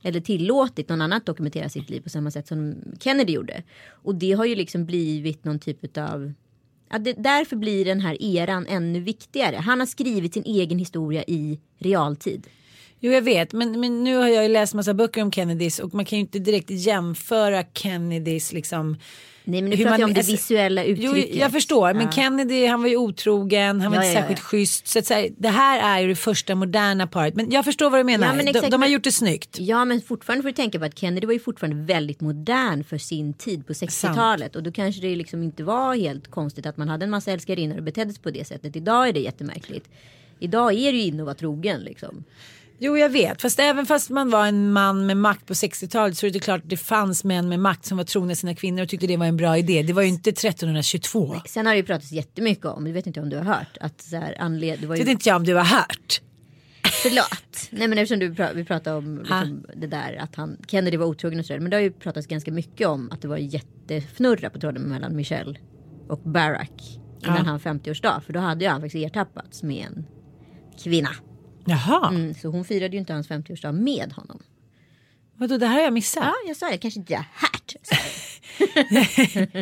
Eller 0.02 0.20
tillåtit 0.20 0.88
någon 0.88 1.02
annan 1.02 1.16
att 1.16 1.26
dokumentera 1.26 1.68
sitt 1.68 1.90
liv 1.90 2.00
på 2.00 2.08
samma 2.08 2.30
sätt 2.30 2.48
som 2.48 2.74
Kennedy 3.00 3.32
gjorde. 3.32 3.62
Och 3.88 4.14
det 4.14 4.32
har 4.32 4.44
ju 4.44 4.54
liksom 4.54 4.84
blivit 4.86 5.44
någon 5.44 5.58
typ 5.58 5.98
av 5.98 6.32
Ja, 6.90 6.98
det, 6.98 7.12
därför 7.12 7.56
blir 7.56 7.84
den 7.84 8.00
här 8.00 8.22
eran 8.22 8.66
ännu 8.66 9.00
viktigare. 9.00 9.56
Han 9.56 9.80
har 9.80 9.86
skrivit 9.86 10.34
sin 10.34 10.44
egen 10.44 10.78
historia 10.78 11.24
i 11.26 11.60
realtid. 11.78 12.46
Jo 13.00 13.12
jag 13.12 13.22
vet 13.22 13.52
men, 13.52 13.80
men 13.80 14.04
nu 14.04 14.16
har 14.16 14.28
jag 14.28 14.42
ju 14.42 14.48
läst 14.48 14.74
massa 14.74 14.94
böcker 14.94 15.22
om 15.22 15.32
Kennedys 15.32 15.78
och 15.78 15.94
man 15.94 16.04
kan 16.04 16.18
ju 16.18 16.20
inte 16.20 16.38
direkt 16.38 16.70
jämföra 16.70 17.64
Kennedys 17.74 18.52
liksom 18.52 18.96
Nej 19.44 19.62
men 19.62 19.70
nu 19.70 19.76
pratar 19.76 19.90
man- 19.90 20.00
jag 20.00 20.08
om 20.08 20.14
det 20.14 20.20
alltså- 20.20 20.32
visuella 20.32 20.84
uttrycket. 20.84 21.28
Jo, 21.34 21.40
jag 21.40 21.52
förstår, 21.52 21.94
men 21.94 22.02
Ja. 22.06 22.12
Kennedy 22.12 22.66
han 22.66 22.82
var 22.82 22.88
ju 22.88 22.96
otrogen, 22.96 23.80
han 23.80 23.92
var 23.92 23.98
Ja, 23.98 24.04
inte 24.04 24.14
ja, 24.14 24.20
särskilt 24.20 24.40
ja. 24.40 24.44
schysst. 24.44 24.86
Så 24.86 24.98
att 24.98 25.06
säga, 25.06 25.30
det 25.38 25.48
här 25.48 25.96
är 25.98 26.02
ju 26.02 26.08
det 26.08 26.16
första 26.16 26.54
moderna 26.54 27.06
paret. 27.06 27.34
Men 27.34 27.50
jag 27.50 27.64
förstår 27.64 27.90
vad 27.90 28.00
du 28.00 28.04
menar, 28.04 28.26
men 28.34 28.44
de, 28.44 28.50
exakt, 28.50 28.66
de 28.66 28.72
har 28.72 28.78
men- 28.78 28.92
gjort 28.92 29.04
det 29.04 29.12
snyggt. 29.12 29.56
Ja 29.60 29.84
men 29.84 30.00
fortfarande 30.00 30.42
får 30.42 30.48
du 30.48 30.52
tänka 30.54 30.78
på 30.78 30.84
att 30.84 30.98
Kennedy 30.98 31.26
var 31.26 31.32
ju 31.34 31.40
fortfarande 31.40 31.84
väldigt 31.94 32.20
modern 32.20 32.84
för 32.84 32.98
sin 32.98 33.34
tid 33.34 33.66
på 33.66 33.72
60-talet. 33.72 34.56
Och 34.56 34.62
då 34.62 34.72
kanske 34.72 35.00
det 35.00 35.16
liksom 35.16 35.42
inte 35.42 35.64
var 35.64 35.94
helt 35.94 36.30
konstigt 36.30 36.66
att 36.66 36.76
man 36.76 36.88
hade 36.88 37.04
en 37.04 37.10
massa 37.10 37.32
älskarinnor 37.32 37.76
och 37.76 37.82
betedde 37.82 38.12
sig 38.12 38.22
på 38.22 38.30
det 38.30 38.44
sättet. 38.46 38.76
Idag 38.76 39.08
är 39.08 39.12
det 39.12 39.20
jättemärkligt. 39.20 39.88
Idag 40.40 40.72
är 40.74 40.92
det 40.92 40.98
ju 40.98 41.04
inne 41.04 41.22
att 41.22 41.26
vara 41.26 41.34
trogen 41.34 41.80
liksom. 41.80 42.24
Jo 42.80 42.98
jag 42.98 43.08
vet, 43.10 43.42
fast 43.42 43.58
även 43.58 43.86
fast 43.86 44.10
man 44.10 44.30
var 44.30 44.46
en 44.46 44.72
man 44.72 45.06
med 45.06 45.16
makt 45.16 45.46
på 45.46 45.52
60-talet 45.54 46.18
så 46.18 46.26
är 46.26 46.30
det 46.30 46.38
klart 46.40 46.62
att 46.62 46.70
det 46.70 46.76
fanns 46.76 47.24
män 47.24 47.48
med 47.48 47.60
makt 47.60 47.84
som 47.86 47.96
var 47.96 48.04
trogna 48.04 48.34
sina 48.34 48.54
kvinnor 48.54 48.82
och 48.82 48.88
tyckte 48.88 49.06
det 49.06 49.16
var 49.16 49.26
en 49.26 49.36
bra 49.36 49.58
idé. 49.58 49.82
Det 49.82 49.92
var 49.92 50.02
ju 50.02 50.08
inte 50.08 50.30
1322. 50.30 51.36
Sen 51.46 51.66
har 51.66 51.72
det 51.72 51.76
ju 51.78 51.84
pratats 51.84 52.12
jättemycket 52.12 52.64
om, 52.66 52.84
det 52.84 52.92
vet 52.92 53.06
inte 53.06 53.20
om 53.20 53.28
du 53.30 53.36
har 53.36 53.44
hört, 53.44 53.76
att 53.80 54.00
så 54.00 54.16
här, 54.16 54.34
anled- 54.40 54.80
det 54.80 54.86
var 54.86 54.96
ju... 54.96 55.02
vet 55.02 55.10
inte 55.10 55.28
jag 55.28 55.36
om 55.36 55.44
du 55.44 55.54
har 55.54 55.64
hört. 55.64 56.20
Förlåt. 57.02 57.68
Nej 57.70 57.88
men 57.88 57.98
eftersom 57.98 58.18
du 58.18 58.32
pra- 58.34 58.54
vi 58.54 58.64
pratade 58.64 58.96
om 58.96 59.18
liksom, 59.18 59.64
det 59.76 59.86
där 59.86 60.16
att 60.20 60.34
han, 60.36 60.56
Kennedy 60.68 60.96
var 60.96 61.06
otrogen 61.06 61.38
och 61.38 61.46
sådär. 61.46 61.60
Men 61.60 61.70
det 61.70 61.76
har 61.76 61.82
ju 61.82 61.92
pratats 61.92 62.26
ganska 62.26 62.52
mycket 62.52 62.86
om 62.88 63.10
att 63.12 63.22
det 63.22 63.28
var 63.28 63.36
jättefnurra 63.36 64.50
på 64.50 64.58
tråden 64.60 64.82
mellan 64.82 65.16
Michelle 65.16 65.58
och 66.08 66.18
Barack. 66.20 66.82
Innan 67.24 67.36
Ja. 67.36 67.42
han 67.42 67.60
50-årsdag. 67.60 68.20
För 68.26 68.32
då 68.32 68.40
hade 68.40 68.64
ju 68.64 68.70
han 68.70 68.80
faktiskt 68.80 69.06
ertappats 69.06 69.62
med 69.62 69.86
en 69.86 70.06
kvinna. 70.84 71.10
Jaha, 71.68 72.08
Mm, 72.08 72.34
så 72.34 72.48
hon 72.48 72.64
firade 72.64 72.92
ju 72.96 73.00
inte 73.00 73.12
hans 73.12 73.28
50-årsdag 73.28 73.72
med 73.72 74.12
honom. 74.12 74.42
vadå 75.36 75.56
det 75.58 75.66
här 75.66 75.74
har 75.74 75.82
jag 75.82 75.92
missat. 75.92 76.24
Ja, 76.24 76.34
jag 76.46 76.56
sa 76.56 76.68
det. 76.70 76.78
Kanske 76.78 77.00
inte 77.00 77.12
jag 77.12 77.24
hört. 77.34 77.74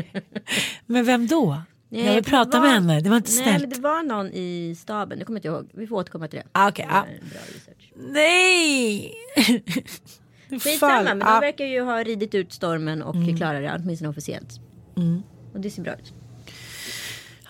Men 0.87 1.05
vem 1.05 1.27
då? 1.27 1.63
Nej, 1.89 2.05
jag 2.07 2.15
vill 2.15 2.25
prata 2.25 2.59
var- 2.61 2.67
med 2.67 2.75
henne, 2.75 3.01
det 3.01 3.11
var 3.11 3.17
inte 3.17 3.31
Nej, 3.31 3.43
snällt. 3.45 3.61
men 3.61 3.71
det 3.71 3.81
var 3.81 4.03
någon 4.03 4.27
i 4.33 4.75
staben. 4.79 5.19
Det 5.19 5.25
kommer 5.25 5.37
jag 5.45 5.55
inte 5.55 5.65
ihåg. 5.75 5.81
Vi 5.81 5.87
får 5.87 5.97
återkomma 5.97 6.29
till 6.29 6.39
det. 6.39 6.45
Ah, 6.53 6.71
bra 6.71 7.07
research. 7.55 7.93
Nej! 7.97 9.15
Skitsamma, 10.51 11.03
men 11.03 11.19
de 11.19 11.25
Ja. 11.29 11.41
verkar 11.41 11.65
ju 11.65 11.81
ha 11.83 12.03
ridit 12.05 12.35
ut 12.35 12.53
stormen 12.53 13.03
och 13.03 13.15
Mm. 13.15 13.37
klarar 13.37 13.63
det, 13.63 13.77
åtminstone 13.83 14.09
officiellt. 14.11 14.61
Och 15.55 15.61
det 15.61 15.71
ser 15.71 15.83
bra 15.83 15.93
ut. 15.95 16.15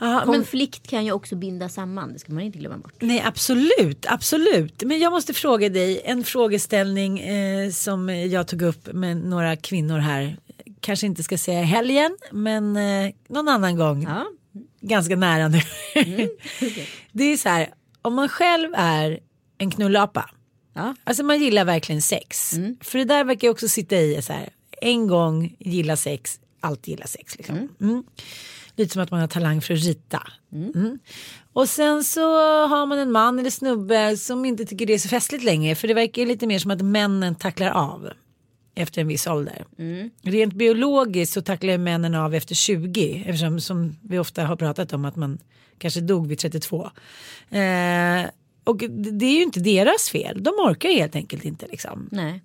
Men, 0.00 0.26
Konflikt 0.26 0.88
kan 0.88 1.04
ju 1.04 1.12
också 1.12 1.36
binda 1.36 1.68
samman, 1.68 2.12
det 2.12 2.18
ska 2.18 2.32
man 2.32 2.42
inte 2.42 2.58
glömma 2.58 2.78
bort. 2.78 2.94
nej 3.00 3.22
absolut, 3.26 4.06
absolut. 4.08 4.82
Men 4.82 4.98
jag 4.98 5.12
måste 5.12 5.34
fråga 5.34 5.68
dig 5.68 6.00
en 6.04 6.24
frågeställning 6.24 7.18
eh, 7.20 7.70
som 7.70 8.08
jag 8.08 8.48
tog 8.48 8.62
upp 8.62 8.92
med 8.92 9.16
några 9.16 9.56
kvinnor 9.56 9.98
här. 9.98 10.36
Kanske 10.80 11.06
inte 11.06 11.22
ska 11.22 11.38
säga 11.38 11.62
helgen 11.62 12.16
men 12.32 12.76
eh, 12.76 13.10
någon 13.28 13.48
annan 13.48 13.76
gång. 13.76 14.02
Ja, 14.02 14.26
Ganska 14.80 15.16
nära 15.16 15.48
nu. 15.48 15.58
Det 17.12 17.24
är 17.24 17.36
så 17.36 17.48
här, 17.48 17.70
om 18.02 18.14
man 18.14 18.28
själv 18.28 18.70
är 18.76 19.18
en 19.58 19.70
knullapa. 19.70 20.30
ja. 20.74 20.94
Alltså 21.04 21.22
man 21.24 21.40
gillar 21.40 21.64
verkligen 21.64 22.02
sex. 22.02 22.54
För 22.80 22.98
det 22.98 23.04
där 23.04 23.24
verkar 23.24 23.48
jag 23.48 23.52
också 23.52 23.68
sitta 23.68 23.96
i 23.96 24.22
så 24.22 24.32
här. 24.32 24.48
En 24.82 25.06
gång 25.06 25.56
gilla 25.58 25.96
sex, 25.96 26.40
alltid 26.60 26.88
gilla 26.92 27.06
sex. 27.06 27.36
Liksom. 27.36 27.68
Mm. 27.80 28.04
Lite 28.76 28.92
som 28.92 29.02
att 29.02 29.10
man 29.10 29.20
har 29.20 29.28
talang 29.28 29.62
för 29.62 29.74
att 29.74 29.80
rita. 29.80 30.22
Mm. 30.52 30.98
Och 31.52 31.68
sen 31.68 32.04
så 32.04 32.20
har 32.66 32.86
man 32.86 32.98
en 32.98 33.12
man 33.12 33.38
eller 33.38 33.50
snubbe 33.50 34.16
som 34.16 34.44
inte 34.44 34.64
tycker 34.64 34.86
det 34.86 34.94
är 34.94 34.98
så 34.98 35.08
festligt 35.08 35.44
längre. 35.44 35.74
För 35.74 35.88
det 35.88 35.94
verkar 35.94 36.26
lite 36.26 36.46
mer 36.46 36.58
som 36.58 36.70
att 36.70 36.82
männen 36.82 37.34
tacklar 37.34 37.70
av. 37.70 38.10
Efter 38.74 39.00
en 39.00 39.08
viss 39.08 39.26
ålder. 39.26 39.64
Rent 40.22 40.54
biologiskt 40.54 41.32
så 41.32 41.42
tacklar 41.42 41.78
männen 41.78 42.14
av 42.14 42.34
efter 42.34 42.54
20. 42.54 43.24
Eftersom 43.26 43.60
som 43.60 43.96
vi 44.02 44.18
ofta 44.18 44.44
har 44.44 44.56
pratat 44.56 44.92
om 44.92 45.04
att 45.04 45.16
man 45.16 45.38
kanske 45.78 46.00
dog 46.00 46.26
vid 46.26 46.38
32. 46.38 46.90
Eh, 47.50 48.26
och 48.64 48.76
det 48.76 49.10
det 49.10 49.26
är 49.26 49.36
ju 49.36 49.42
inte 49.42 49.60
deras 49.60 50.10
fel. 50.10 50.42
De 50.42 50.50
orkar 50.50 50.88
helt 50.88 51.16
enkelt 51.16 51.44
inte 51.44 51.66
liksom. 51.66 52.08
Nej. 52.12 52.42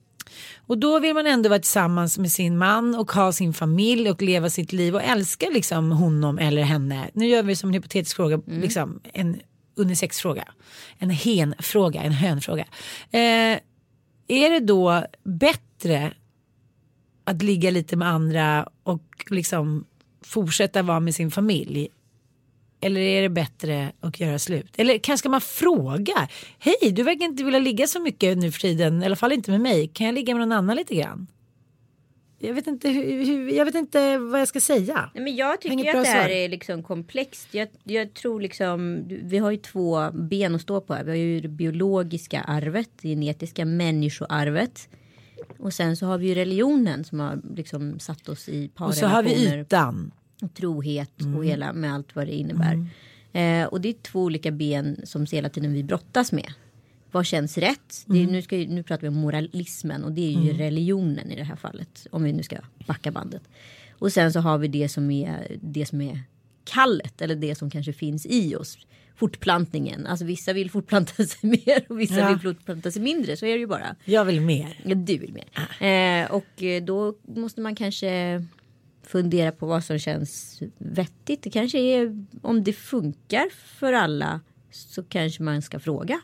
Och 0.71 0.77
då 0.77 0.99
vill 0.99 1.13
man 1.13 1.27
ändå 1.27 1.49
vara 1.49 1.59
tillsammans 1.59 2.17
med 2.17 2.31
sin 2.31 2.57
man 2.57 2.95
och 2.95 3.11
ha 3.11 3.31
sin 3.31 3.53
familj 3.53 4.09
och 4.09 4.21
leva 4.21 4.49
sitt 4.49 4.73
liv 4.73 4.95
och 4.95 5.03
älska 5.03 5.49
liksom 5.49 5.91
honom 5.91 6.39
eller 6.39 6.61
henne. 6.61 7.09
Nu 7.13 7.27
gör 7.27 7.43
vi 7.43 7.55
som 7.55 7.69
en 7.69 7.73
hypotetisk 7.73 8.15
fråga, 8.15 8.41
liksom 8.45 8.99
en 9.13 9.39
unisexfråga. 9.75 10.47
En 10.97 11.09
henfråga, 11.09 12.01
en 12.01 12.11
hönfråga. 12.11 12.65
Eh, 13.11 13.59
är 14.27 14.49
det 14.49 14.59
då 14.59 15.03
bättre 15.23 16.13
att 17.23 17.41
ligga 17.41 17.71
lite 17.71 17.95
med 17.95 18.07
andra 18.07 18.67
och 18.83 19.25
liksom 19.29 19.85
fortsätta 20.21 20.81
vara 20.81 20.99
med 20.99 21.15
sin 21.15 21.31
familj? 21.31 21.89
Eller 22.81 23.01
är 23.01 23.21
det 23.21 23.29
bättre 23.29 23.91
att 23.99 24.19
göra 24.19 24.39
slut? 24.39 24.73
Eller 24.77 24.97
kanske 24.97 25.17
ska 25.21 25.29
man 25.29 25.41
fråga? 25.41 26.27
Hej, 26.59 26.91
du 26.91 27.03
verkar 27.03 27.25
inte 27.25 27.43
vilja 27.43 27.59
ligga 27.59 27.87
så 27.87 27.99
mycket 28.01 28.37
nu 28.37 28.51
för 28.51 28.59
tiden. 28.59 29.03
I 29.03 29.05
alla 29.05 29.15
fall 29.15 29.31
inte 29.31 29.51
med 29.51 29.61
mig. 29.61 29.87
Kan 29.87 30.05
jag 30.05 30.15
ligga 30.15 30.35
med 30.35 30.39
någon 30.47 30.57
annan 30.57 30.75
lite 30.75 30.95
grann? 30.95 31.27
Jag 32.43 32.53
vet 32.53 32.67
inte, 32.67 32.89
hur, 32.89 33.25
hur, 33.25 33.49
jag 33.51 33.65
vet 33.65 33.75
inte 33.75 34.17
vad 34.17 34.41
jag 34.41 34.47
ska 34.47 34.61
säga. 34.61 35.09
Nej, 35.13 35.23
men 35.23 35.35
jag 35.35 35.61
tycker 35.61 35.75
bra 35.75 35.99
att 36.01 36.05
det 36.05 36.11
här 36.11 36.23
svar. 36.23 36.35
är 36.35 36.49
liksom 36.49 36.83
komplext. 36.83 37.47
Jag, 37.51 37.67
jag 37.83 38.13
tror 38.13 38.41
liksom, 38.41 39.03
vi 39.23 39.37
har 39.37 39.51
ju 39.51 39.57
två 39.57 40.11
ben 40.11 40.55
att 40.55 40.61
stå 40.61 40.81
på 40.81 40.93
här. 40.93 41.03
Vi 41.03 41.09
har 41.11 41.17
ju 41.17 41.41
det 41.41 41.47
biologiska 41.47 42.41
arvet, 42.41 42.89
det 43.01 43.09
genetiska 43.09 43.65
människoarvet. 43.65 44.89
Och 45.57 45.73
sen 45.73 45.97
så 45.97 46.05
har 46.05 46.17
vi 46.17 46.27
ju 46.27 46.35
religionen 46.35 47.03
som 47.03 47.19
har 47.19 47.41
liksom 47.55 47.99
satt 47.99 48.29
oss 48.29 48.49
i 48.49 48.71
Och 48.75 48.95
så 48.95 49.05
har 49.05 49.23
vi 49.23 49.29
parrelationer. 49.29 49.61
ytan. 49.61 50.11
Trohet 50.49 51.21
Mm. 51.21 51.35
och 51.37 51.45
hela 51.45 51.73
med 51.73 51.93
allt 51.93 52.15
vad 52.15 52.27
det 52.27 52.33
innebär. 52.35 52.85
Eh, 53.33 53.65
och 53.67 53.81
det 53.81 53.89
är 53.89 53.93
två 53.93 54.21
olika 54.23 54.51
ben 54.51 54.97
som 55.03 55.25
hela 55.31 55.49
tiden 55.49 55.73
vi 55.73 55.83
brottas 55.83 56.31
med. 56.31 56.53
Vad 57.11 57.25
känns 57.25 57.57
rätt? 57.57 58.03
Det 58.05 58.17
är, 58.17 58.21
Mm. 58.21 58.31
nu, 58.31 58.41
ska, 58.41 58.55
nu 58.55 58.83
pratar 58.83 59.01
vi 59.01 59.07
om 59.07 59.15
moralismen 59.15 60.03
och 60.03 60.11
det 60.11 60.21
är 60.35 60.41
ju 60.41 60.53
religionen 60.53 61.31
i 61.31 61.35
det 61.35 61.43
här 61.43 61.55
fallet. 61.55 62.07
Om 62.11 62.23
vi 62.23 62.33
nu 62.33 62.43
ska 62.43 62.57
backa 62.87 63.11
bandet. 63.11 63.41
Och 63.91 64.13
sen 64.13 64.33
så 64.33 64.39
har 64.39 64.57
vi 64.57 64.67
det 64.67 64.89
som 64.89 65.11
är 65.11 65.57
det 65.61 65.85
som 65.85 66.01
är 66.01 66.19
kallet 66.63 67.21
eller 67.21 67.35
det 67.35 67.55
som 67.55 67.69
kanske 67.69 67.93
finns 67.93 68.25
i 68.25 68.55
oss. 68.55 68.77
Fortplantningen. 69.15 70.05
Alltså 70.07 70.25
vissa 70.25 70.53
vill 70.53 70.71
fortplanta 70.71 71.25
sig 71.25 71.49
mer 71.49 71.85
och 71.89 71.99
vissa 71.99 72.19
Ja. 72.19 72.29
vill 72.29 72.39
fortplanta 72.39 72.91
sig 72.91 73.01
mindre. 73.01 73.37
Så 73.37 73.45
är 73.45 73.53
det 73.53 73.59
ju 73.59 73.67
bara. 73.67 73.95
Jag 74.05 74.25
vill 74.25 74.41
mer. 74.41 74.79
Ja, 74.85 74.95
du 74.95 75.17
vill 75.17 75.33
mer. 75.33 75.47
Eh, 76.23 76.31
och 76.31 76.63
då 76.83 77.15
måste 77.27 77.61
man 77.61 77.75
kanske 77.75 78.43
fundera 79.11 79.51
på 79.51 79.65
vad 79.65 79.83
som 79.83 79.99
känns 79.99 80.61
vettigt. 80.77 81.43
Det 81.43 81.49
kanske 81.49 81.79
är 81.79 82.25
om 82.41 82.63
det 82.63 82.73
funkar 82.73 83.49
för 83.79 83.93
alla 83.93 84.39
så 84.71 85.03
kanske 85.03 85.43
man 85.43 85.61
ska 85.61 85.79
fråga. 85.79 86.21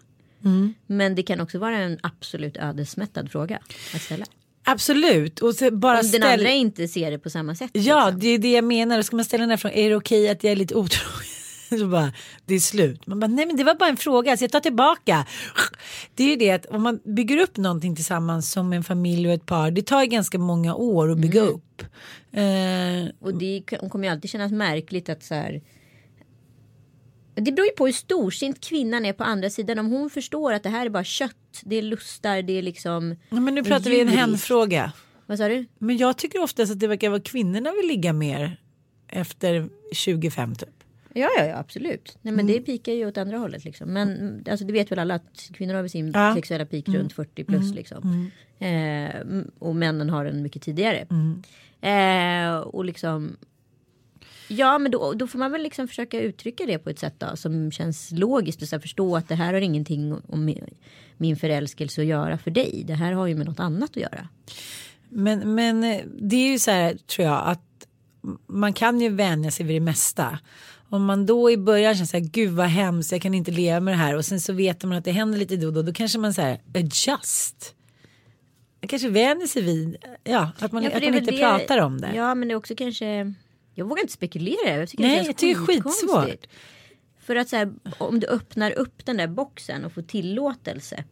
Men 0.87 1.15
det 1.15 1.23
kan 1.23 1.41
också 1.41 1.59
vara 1.59 1.77
en 1.77 1.99
absolut 2.03 2.57
ödesmättad 2.57 3.31
fråga 3.31 3.59
att 3.95 4.01
ställa. 4.01 4.25
Absolut. 4.63 5.39
Och 5.39 5.53
bara 5.71 5.99
Om 5.99 6.03
ställ... 6.03 6.21
den 6.21 6.31
andra 6.31 6.49
inte 6.49 6.87
ser 6.87 7.11
det 7.11 7.19
på 7.19 7.29
samma 7.29 7.55
sätt. 7.55 7.69
Ja, 7.73 8.05
liksom. 8.05 8.19
det 8.19 8.27
är 8.27 8.39
det 8.39 8.51
jag 8.51 8.63
menar. 8.63 8.97
Då 8.97 9.03
ska 9.03 9.15
man 9.15 9.25
ställa 9.25 9.41
den 9.41 9.49
här 9.49 9.57
frågan. 9.57 9.77
Är 9.77 9.89
det 9.89 9.95
okej 9.95 10.29
att 10.29 10.43
jag 10.43 10.51
är 10.51 10.55
lite 10.55 10.75
otrogen? 10.75 11.36
Så 11.79 11.87
bara, 11.87 12.11
det 12.45 12.55
är 12.55 12.59
slut. 12.59 13.07
Man 13.07 13.19
bara, 13.19 13.27
nej 13.27 13.45
men 13.45 13.57
det 13.57 13.63
var 13.63 13.75
bara 13.75 13.89
en 13.89 13.97
fråga 13.97 14.37
så 14.37 14.43
jag 14.43 14.51
tar 14.51 14.59
tillbaka. 14.59 15.25
Det 16.15 16.23
är 16.23 16.27
ju 16.27 16.35
det 16.35 16.51
att 16.51 16.65
om 16.65 16.83
man 16.83 16.99
bygger 17.03 17.37
upp 17.37 17.57
någonting 17.57 17.95
tillsammans 17.95 18.51
som 18.51 18.73
en 18.73 18.83
familj 18.83 19.27
och 19.27 19.33
ett 19.33 19.45
par. 19.45 19.71
Det 19.71 19.81
tar 19.81 20.01
ju 20.01 20.07
ganska 20.07 20.37
många 20.39 20.75
år 20.75 21.11
att 21.11 21.17
bygga 21.17 21.41
upp. 21.41 21.81
Eh, 22.31 23.11
Och 23.19 23.33
det 23.33 23.61
kommer 23.91 24.07
ju 24.07 24.11
alltid 24.11 24.31
kännas 24.31 24.51
märkligt 24.51 25.09
att 25.09 25.23
så 25.23 25.33
här. 25.33 25.61
Det 27.35 27.51
beror 27.51 27.65
ju 27.67 27.71
på 27.71 27.85
hur 27.85 27.93
storsint 27.93 28.61
kvinnan 28.61 29.05
är 29.05 29.13
på 29.13 29.23
andra 29.23 29.49
sidan. 29.49 29.79
Om 29.79 29.91
hon 29.91 30.09
förstår 30.09 30.53
att 30.53 30.63
det 30.63 30.69
här 30.69 30.85
är 30.85 30.89
bara 30.89 31.03
kött, 31.03 31.61
det 31.63 31.75
är 31.75 31.81
lustar, 31.81 32.41
det 32.41 32.53
är 32.53 32.61
liksom. 32.61 33.15
ja, 33.29 33.39
men 33.39 33.55
nu 33.55 33.63
pratar 33.63 33.89
vi 33.89 34.01
en 34.01 34.07
hänfråga. 34.07 34.91
Vad 35.25 35.37
sa 35.37 35.47
du? 35.47 35.65
Men 35.77 35.97
jag 35.97 36.17
tycker 36.17 36.41
oftast 36.43 36.71
att 36.71 36.79
det 36.79 36.87
verkar 36.87 37.09
vara 37.09 37.21
kvinnorna 37.21 37.71
vill 37.71 37.87
ligga 37.87 38.13
mer 38.13 38.59
efter 39.07 39.69
25 39.93 40.55
typ. 40.55 40.76
Ja, 41.19 41.29
ja, 41.37 41.45
ja 41.45 41.57
absolut. 41.57 42.17
Nej, 42.21 42.33
men 42.33 42.45
Mm. 42.45 42.47
det 42.55 42.61
pikar 42.61 42.93
ju 42.93 43.07
åt 43.07 43.17
andra 43.17 43.37
hållet 43.37 43.65
liksom. 43.65 43.89
Men 43.93 44.43
alltså, 44.49 44.65
det 44.65 44.73
vet 44.73 44.91
väl 44.91 44.99
alla 44.99 45.15
att 45.15 45.49
kvinnor 45.53 45.73
har 45.73 45.87
sin 45.87 46.11
Ja. 46.11 46.19
Mm. 46.23 46.35
sexuella 46.35 46.65
peak 46.65 46.87
runt 46.89 47.13
40 47.13 47.43
plus 47.43 47.73
liksom. 47.73 48.31
Eh, 48.59 49.15
m- 49.21 49.51
och 49.59 49.75
männen 49.75 50.09
har 50.09 50.25
den 50.25 50.41
mycket 50.41 50.61
tidigare. 50.61 51.07
Mm. 51.09 51.41
Eh, 51.81 52.57
och 52.59 52.85
liksom. 52.85 53.37
Ja, 54.49 54.77
men 54.77 54.91
då, 54.91 55.13
då 55.13 55.27
får 55.27 55.39
man 55.39 55.51
väl 55.51 55.63
liksom 55.63 55.87
försöka 55.87 56.21
uttrycka 56.21 56.65
det 56.65 56.77
på 56.79 56.89
ett 56.89 56.99
sätt 56.99 57.13
då, 57.17 57.35
som 57.35 57.71
känns 57.71 58.11
logiskt 58.11 58.61
och 58.61 58.67
så 58.67 58.79
förstå 58.79 59.15
att 59.15 59.27
det 59.29 59.35
här 59.35 59.53
har 59.53 59.61
ingenting 59.61 60.13
om 60.27 60.45
min- 60.45 60.73
min 61.17 61.35
förälskelse 61.37 62.01
att 62.01 62.07
göra 62.07 62.37
för 62.37 62.51
dig. 62.51 62.83
Det 62.87 62.93
här 62.93 63.11
har 63.11 63.27
ju 63.27 63.35
med 63.35 63.45
något 63.45 63.59
annat 63.59 63.89
att 63.89 63.95
göra. 63.97 64.27
Men, 65.09 65.55
men 65.55 65.83
eh, 65.83 66.01
det 66.19 66.35
är 66.35 66.51
ju 66.51 66.59
så 66.59 66.71
här 66.71 66.93
tror 66.95 67.27
jag 67.27 67.41
att 67.47 67.61
man 68.47 68.73
kan 68.73 69.01
ju 69.01 69.09
vänja 69.09 69.51
sig 69.51 69.65
vid 69.65 69.75
det 69.75 69.79
mesta. 69.85 70.39
Om 70.89 71.05
man 71.05 71.25
då 71.25 71.51
i 71.51 71.57
början 71.57 71.95
känner 71.95 72.05
så 72.07 72.17
här, 72.17 72.23
gud 72.25 72.51
vad 72.51 72.65
hemskt, 72.67 73.11
jag 73.11 73.21
kan 73.21 73.33
inte 73.33 73.51
leva 73.51 73.79
med 73.79 73.93
det 73.93 73.97
här 73.97 74.15
och 74.15 74.25
sen 74.25 74.39
så 74.41 74.53
vet 74.53 74.83
man 74.83 74.97
att 74.97 75.05
det 75.05 75.11
händer 75.11 75.39
lite 75.39 75.55
då 75.57 75.67
och 75.67 75.73
då, 75.73 75.81
då 75.81 75.93
kanske 75.93 76.19
man 76.19 76.33
säger 76.33 76.61
adjust. 76.75 77.75
Man 78.81 78.87
kanske 78.87 79.09
vänjer 79.09 79.47
sig 79.47 79.61
vid, 79.61 79.95
ja, 80.23 80.51
att 80.59 80.71
man, 80.71 80.83
Ja, 80.83 80.89
att 80.89 81.03
man 81.03 81.13
inte 81.15 81.31
det- 81.31 81.37
pratar 81.39 81.77
om 81.77 82.01
det. 82.01 82.11
Ja 82.15 82.35
men 82.35 82.47
det 82.47 82.53
är 82.53 82.55
också 82.55 82.75
kanske. 82.75 83.33
Jag 83.73 83.85
vågar 83.89 84.01
inte 84.01 84.13
spekulera. 84.13 84.77
Jag 84.77 84.89
tycker 84.89 85.03
Nej, 85.03 85.19
det 85.19 85.25
jag 85.25 85.35
tycker 85.37 85.59
det 85.59 85.61
är 85.61 85.65
skitsvårt. 85.81 86.47
För 87.19 87.35
att 87.35 87.49
så 87.49 87.55
här, 87.55 87.73
om 87.97 88.19
du 88.19 88.27
öppnar 88.27 88.71
upp 88.71 89.05
den 89.05 89.17
där 89.17 89.27
boxen 89.27 89.85
och 89.85 89.91
får 89.91 90.01
tillåtelse. 90.01 91.03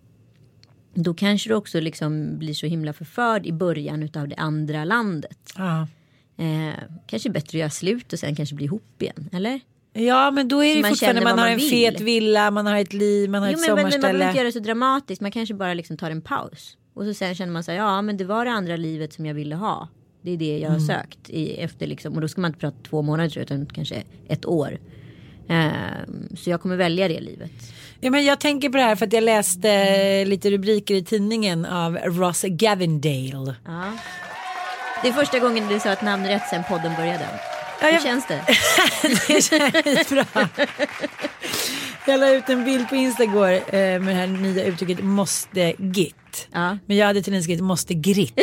Då 0.94 1.13
kanske 1.13 1.50
du 1.50 1.53
också 1.55 1.79
liksom 1.79 2.38
blir 2.38 2.53
så 2.53 2.65
himla 2.65 2.94
förförd 2.94 3.46
i 3.46 3.51
början 3.51 4.03
utav 4.03 4.27
det 4.27 4.36
andra 4.36 4.84
landet. 4.86 5.53
Ja. 5.58 5.88
Eh, 6.37 6.73
kanske 7.07 7.29
bättre 7.29 7.47
att 7.49 7.53
göra 7.53 7.69
slut 7.69 8.13
och 8.13 8.19
sen 8.19 8.35
kanske 8.35 8.55
bli 8.55 8.65
ihop 8.65 9.01
igen. 9.01 9.29
Eller? 9.33 9.59
Ja 9.93 10.31
men 10.31 10.47
då 10.47 10.63
är 10.63 10.67
det 10.67 10.71
Så 10.73 10.77
ju 10.77 10.81
man 10.81 10.89
fortfarande 10.91 11.21
man 11.21 11.31
vad 11.31 11.39
har 11.39 11.45
man 11.45 11.53
en 11.53 11.57
vill. 11.59 11.69
fet 11.69 12.01
villa, 12.01 12.51
man 12.51 12.65
har 12.65 12.75
ett 12.75 12.93
liv, 12.93 13.29
man 13.29 13.41
har 13.43 13.49
Jo, 13.49 13.53
ett 13.53 13.59
men, 13.59 13.65
men 13.67 13.75
man 13.75 13.75
behöver 13.83 13.91
sommarställe. 14.01 14.25
inte 14.25 14.37
göra 14.37 14.45
det 14.45 14.51
så 14.51 14.59
dramatiskt. 14.59 15.21
Man 15.21 15.31
kanske 15.31 15.53
bara 15.55 15.73
liksom 15.73 15.97
tar 15.97 16.11
en 16.11 16.21
paus. 16.21 16.77
Och 16.93 17.03
så 17.05 17.13
sen 17.13 17.35
känner 17.35 17.53
man 17.53 17.63
sig 17.63 17.75
ja 17.75 18.01
men 18.01 18.17
det 18.17 18.25
var 18.25 18.45
det 18.45 18.51
andra 18.51 18.75
livet 18.75 19.13
som 19.13 19.25
jag 19.25 19.33
ville 19.33 19.55
ha. 19.55 19.87
Det 20.21 20.31
är 20.31 20.37
det 20.37 20.57
jag 20.59 20.69
har 20.69 20.75
Mm. 20.77 20.87
sökt 20.87 21.29
i, 21.29 21.53
efter 21.57 21.87
liksom. 21.87 22.13
Och 22.15 22.21
då 22.21 22.27
ska 22.27 22.41
man 22.41 22.49
inte 22.49 22.59
prata 22.59 22.77
två 22.89 23.01
månader 23.01 23.29
tror 23.29 23.41
jag, 23.41 23.45
utan 23.45 23.65
kanske 23.65 24.03
ett 24.27 24.45
år. 24.45 24.79
Eh, 25.49 25.67
så 26.37 26.49
jag 26.49 26.61
kommer 26.61 26.75
välja 26.77 27.07
det 27.07 27.19
livet. 27.19 27.51
Ja, 27.99 28.11
men 28.11 28.25
jag 28.25 28.39
tänker 28.39 28.69
på 28.69 28.77
det 28.77 28.83
här 28.83 28.95
för 28.95 29.05
att 29.07 29.13
jag 29.13 29.23
läste 29.23 30.25
lite 30.25 30.49
rubriker 30.51 30.95
i 30.95 31.03
tidningen 31.03 31.65
av 31.65 31.97
Ross 31.97 32.41
Gavindale. 32.47 33.55
Ja. 33.65 33.91
Det 35.01 35.07
är 35.07 35.13
första 35.13 35.39
gången 35.39 35.67
du 35.67 35.79
sa 35.79 35.89
ett 35.91 36.01
namn 36.01 36.25
rätt 36.27 36.43
sen 36.49 36.63
podden 36.69 36.95
började. 36.95 37.27
Ja, 37.81 37.87
Hur 37.87 37.93
jag- 37.93 38.03
känns 38.03 38.25
det? 38.27 38.41
Det 39.27 39.41
känns 39.43 40.09
bra. 40.09 40.25
Jag 42.07 42.19
la 42.19 42.29
ut 42.29 42.49
en 42.49 42.65
bild 42.65 42.89
på 42.89 42.95
Insta 42.95 43.23
igår 43.23 43.51
eh, 43.51 43.61
med 43.71 44.01
det 44.07 44.13
här 44.13 44.27
nya 44.27 44.63
uttrycket 44.63 45.03
måste 45.03 45.73
git. 45.77 46.47
Ja. 46.51 46.77
Men 46.85 46.97
jag 46.97 47.05
hade 47.07 47.21
tydligen 47.21 47.43
skrivit 47.43 47.63
måste 47.63 47.93
gritt. 47.93 48.39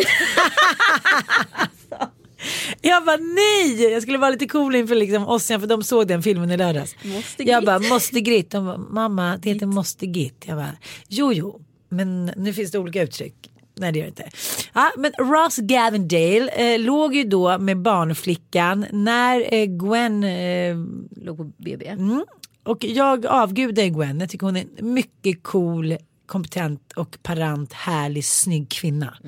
Jag 2.80 3.04
bara 3.04 3.16
nej, 3.16 3.82
jag 3.92 4.02
skulle 4.02 4.18
vara 4.18 4.30
lite 4.30 4.46
cool 4.48 4.74
inför 4.74 4.94
liksom 4.94 5.28
Ossian 5.28 5.60
för 5.60 5.66
de 5.66 5.82
såg 5.82 6.08
den 6.08 6.22
filmen 6.22 6.50
i 6.50 6.56
lördags. 6.56 6.94
Måste 7.02 7.42
jag 7.42 7.64
bara 7.64 7.78
måste 7.78 8.20
gritt. 8.20 8.50
De 8.50 8.66
bara, 8.66 8.78
mamma 8.78 9.36
det 9.36 9.50
heter 9.50 9.66
måste 9.66 10.06
git. 10.06 10.44
Jag 10.46 10.56
bara 10.56 10.72
jo 11.08 11.32
jo 11.32 11.60
men 11.88 12.26
nu 12.36 12.52
finns 12.54 12.70
det 12.70 12.78
olika 12.78 13.02
uttryck. 13.02 13.34
Nej 13.74 13.92
det 13.92 13.98
gör 13.98 14.04
det 14.04 14.08
inte. 14.08 14.30
Ja, 14.72 14.92
men 14.96 15.12
Ross 15.12 15.56
Gavindale 15.56 16.48
eh, 16.48 16.80
låg 16.80 17.14
ju 17.14 17.24
då 17.24 17.58
med 17.58 17.78
barnflickan 17.78 18.86
när 18.90 19.54
eh, 19.54 19.66
Gwen 19.66 20.24
eh, 20.24 20.76
Låg 21.16 21.36
på 21.36 21.44
BB. 21.44 21.86
Mm. 21.86 22.24
Och 22.64 22.84
jag 22.84 23.26
avgudar 23.26 23.86
Gwen. 23.86 24.20
Jag 24.20 24.30
tycker 24.30 24.46
hon 24.46 24.56
är 24.56 24.64
en 24.78 24.94
mycket 24.94 25.42
cool, 25.42 25.96
kompetent 26.26 26.92
och 26.92 27.18
parant, 27.22 27.72
härlig, 27.72 28.24
snygg 28.24 28.68
kvinna. 28.70 29.18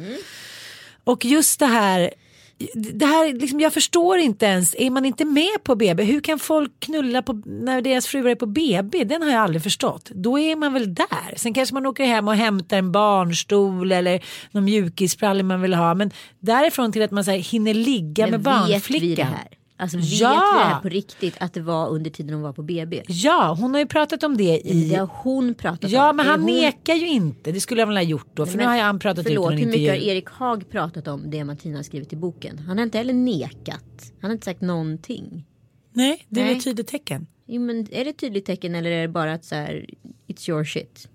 Och 1.04 1.24
just 1.24 1.60
det 1.60 1.66
här, 1.66 2.10
det 2.74 3.06
här 3.06 3.32
liksom, 3.32 3.60
jag 3.60 3.72
förstår 3.72 4.18
inte 4.18 4.46
ens, 4.46 4.74
är 4.78 4.90
man 4.90 5.04
inte 5.04 5.24
med 5.24 5.64
på 5.64 5.74
BB, 5.74 6.02
hur 6.02 6.20
kan 6.20 6.38
folk 6.38 6.72
knulla 6.80 7.22
på, 7.22 7.42
när 7.46 7.82
deras 7.82 8.06
fruar 8.06 8.30
är 8.30 8.34
på 8.34 8.46
BB? 8.46 9.04
Den 9.04 9.22
har 9.22 9.30
jag 9.30 9.40
aldrig 9.40 9.62
förstått. 9.62 10.10
Då 10.14 10.38
är 10.38 10.56
man 10.56 10.72
väl 10.72 10.94
där. 10.94 11.34
Sen 11.36 11.54
kanske 11.54 11.74
man 11.74 11.86
åker 11.86 12.04
hem 12.04 12.28
och 12.28 12.34
hämtar 12.34 12.76
en 12.78 12.92
barnstol 12.92 13.92
eller 13.92 14.24
någon 14.50 14.64
mjukisbrallor 14.64 15.42
man 15.42 15.62
vill 15.62 15.74
ha. 15.74 15.94
Men 15.94 16.10
därifrån 16.40 16.92
till 16.92 17.02
att 17.02 17.10
man 17.10 17.24
så 17.24 17.30
här, 17.30 17.38
hinner 17.38 17.74
ligga 17.74 18.26
med 18.26 18.30
Men 18.30 18.40
vet 18.42 18.70
barnflickan. 18.70 19.26
Alltså 19.76 19.96
vet 19.96 20.06
Ja. 20.20 20.28
vi 20.52 20.58
det 20.58 20.64
här 20.64 20.80
på 20.80 20.88
riktigt 20.88 21.34
att 21.40 21.52
det 21.54 21.60
var 21.60 21.88
under 21.88 22.10
tiden 22.10 22.34
hon 22.34 22.42
var 22.42 22.52
på 22.52 22.62
BB? 22.62 23.02
Ja, 23.08 23.56
hon 23.60 23.72
har 23.72 23.80
ju 23.80 23.86
pratat 23.86 24.22
om 24.22 24.36
det 24.36 24.60
i... 24.64 24.88
Det 24.90 24.96
har 24.96 25.10
hon 25.12 25.54
pratat 25.54 25.90
Ja 25.90 26.10
om. 26.10 26.16
men 26.16 26.26
Är 26.26 26.30
han 26.30 26.40
hon... 26.42 26.50
nekar 26.54 26.94
ju 26.94 27.08
inte. 27.08 27.52
Det 27.52 27.60
skulle 27.60 27.80
jag 27.80 27.86
väl 27.86 27.96
ha 27.96 28.02
gjort 28.02 28.28
då. 28.34 28.46
För 28.46 28.52
nu 28.52 28.62
Men 28.64 28.72
har 28.72 28.78
han 28.78 28.98
pratat 28.98 29.18
ut 29.18 29.26
Förlåt, 29.26 29.52
i 29.52 29.54
en 29.54 29.58
hur 29.60 29.66
mycket 29.66 29.88
har. 29.90 29.96
Erik 29.96 30.28
Haag 30.30 30.68
pratat 30.70 31.08
om 31.08 31.30
det 31.30 31.44
Martina 31.44 31.78
har 31.78 31.82
skrivit 31.82 32.12
i 32.12 32.16
boken? 32.16 32.58
Han 32.58 32.78
har 32.78 32.84
inte 32.84 32.98
heller 32.98 33.14
nekat. 33.14 34.12
Han 34.20 34.30
har 34.30 34.32
inte 34.32 34.44
sagt 34.44 34.60
någonting. 34.60 35.44
Nej, 35.92 36.26
det 36.28 36.40
är 36.40 36.44
Nej. 36.44 36.56
ett 36.56 36.64
tydligt 36.64 36.86
tecken. 36.88 37.26
Jo, 37.46 37.60
men 37.60 37.78
är 37.94 38.04
det 38.04 38.10
ett 38.10 38.18
tydligt 38.18 38.44
tecken 38.46 38.74
eller 38.74 38.90
är 38.90 39.02
det 39.02 39.08
bara 39.08 39.32
att 39.32 39.44
så 39.44 39.54
här, 39.54 39.86
it's 40.28 40.50
your 40.50 40.64
shit? 40.64 41.08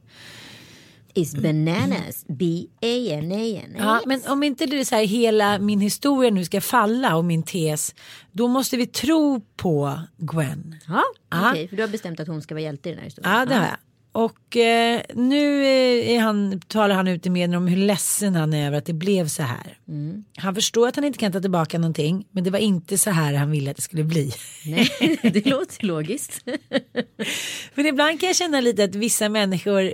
Is 1.13 1.35
bananas, 1.35 2.25
B-A-N-A-N. 2.27 3.75
Ja, 3.77 4.01
men 4.05 4.21
om 4.27 4.43
inte 4.43 4.65
det 4.65 4.79
är 4.79 4.83
så 4.83 4.95
här 4.95 5.03
hela 5.03 5.59
min 5.59 5.79
historia 5.79 6.31
nu 6.31 6.45
ska 6.45 6.61
falla 6.61 7.15
och 7.15 7.25
min 7.25 7.43
tes. 7.43 7.95
Då 8.31 8.47
måste 8.47 8.77
vi 8.77 8.87
tro 8.87 9.41
på 9.55 9.99
Gwen. 10.17 10.75
Ja, 10.87 11.03
okej, 11.51 11.67
för 11.67 11.75
du 11.75 11.83
har 11.83 11.89
bestämt 11.89 12.19
att 12.19 12.27
hon 12.27 12.41
ska 12.41 12.55
vara 12.55 12.63
hjälte 12.63 12.89
i 12.89 12.91
den 12.91 12.99
här 12.99 13.05
historien. 13.05 13.33
Ja 13.33 13.45
det 13.45 13.55
har 13.55 13.65
jag. 13.65 13.77
Och 14.11 14.57
eh, 14.57 15.01
nu 15.13 15.63
eh, 15.63 16.15
är 16.15 16.19
han, 16.19 16.61
talar 16.67 16.95
han 16.95 17.07
ut 17.07 17.25
i 17.25 17.29
medierna 17.29 17.57
om 17.57 17.67
hur 17.67 17.77
ledsen 17.77 18.35
han 18.35 18.53
är 18.53 18.67
över 18.67 18.77
att 18.77 18.85
det 18.85 18.93
blev 18.93 19.27
så 19.27 19.43
här. 19.43 19.77
Mm. 19.87 20.23
Han 20.37 20.55
förstår 20.55 20.87
att 20.87 20.95
han 20.95 21.05
inte 21.05 21.19
kan 21.19 21.31
ta 21.31 21.41
tillbaka 21.41 21.79
någonting. 21.79 22.25
Men 22.31 22.43
det 22.43 22.49
var 22.49 22.59
inte 22.59 22.97
så 22.97 23.09
här 23.09 23.33
han 23.33 23.51
ville 23.51 23.71
att 23.71 23.77
det 23.77 23.83
skulle 23.83 24.03
bli. 24.03 24.33
Nej, 24.65 25.19
det 25.33 25.45
låter 25.45 25.85
logiskt. 25.85 26.43
För 27.75 27.85
ibland 27.85 28.19
kan 28.19 28.27
jag 28.27 28.35
känna 28.35 28.61
lite 28.61 28.83
att 28.83 28.95
vissa 28.95 29.29
människor, 29.29 29.93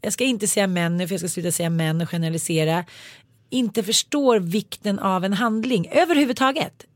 jag 0.00 0.12
ska 0.12 0.24
inte 0.24 0.46
säga 0.46 0.66
män 0.66 0.96
nu 0.96 1.08
för 1.08 1.14
jag 1.14 1.20
ska 1.20 1.28
sluta 1.28 1.52
säga 1.52 1.70
män 1.70 2.00
och 2.00 2.08
generalisera, 2.10 2.84
inte 3.50 3.82
förstår 3.82 4.38
vikten 4.40 4.98
av 4.98 5.24
en 5.24 5.32
handling 5.32 5.88
överhuvudtaget. 5.92 6.86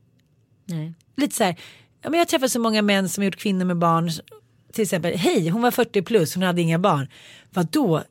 Nej. 0.65 0.93
Lite 1.17 1.35
så 1.35 1.43
här, 1.43 1.55
ja, 2.01 2.09
men 2.09 2.13
jag 2.13 2.19
har 2.19 2.25
träffat 2.25 2.51
så 2.51 2.59
många 2.59 2.81
män 2.81 3.09
som 3.09 3.21
har 3.21 3.25
gjort 3.25 3.35
kvinnor 3.35 3.65
med 3.65 3.77
barn, 3.77 4.11
till 4.73 4.83
exempel, 4.83 5.17
hej 5.17 5.49
hon 5.49 5.61
var 5.61 5.71
40 5.71 6.01
plus, 6.01 6.35
hon 6.35 6.43
hade 6.43 6.61
inga 6.61 6.79
barn. 6.79 7.07
Vadå? 7.49 8.03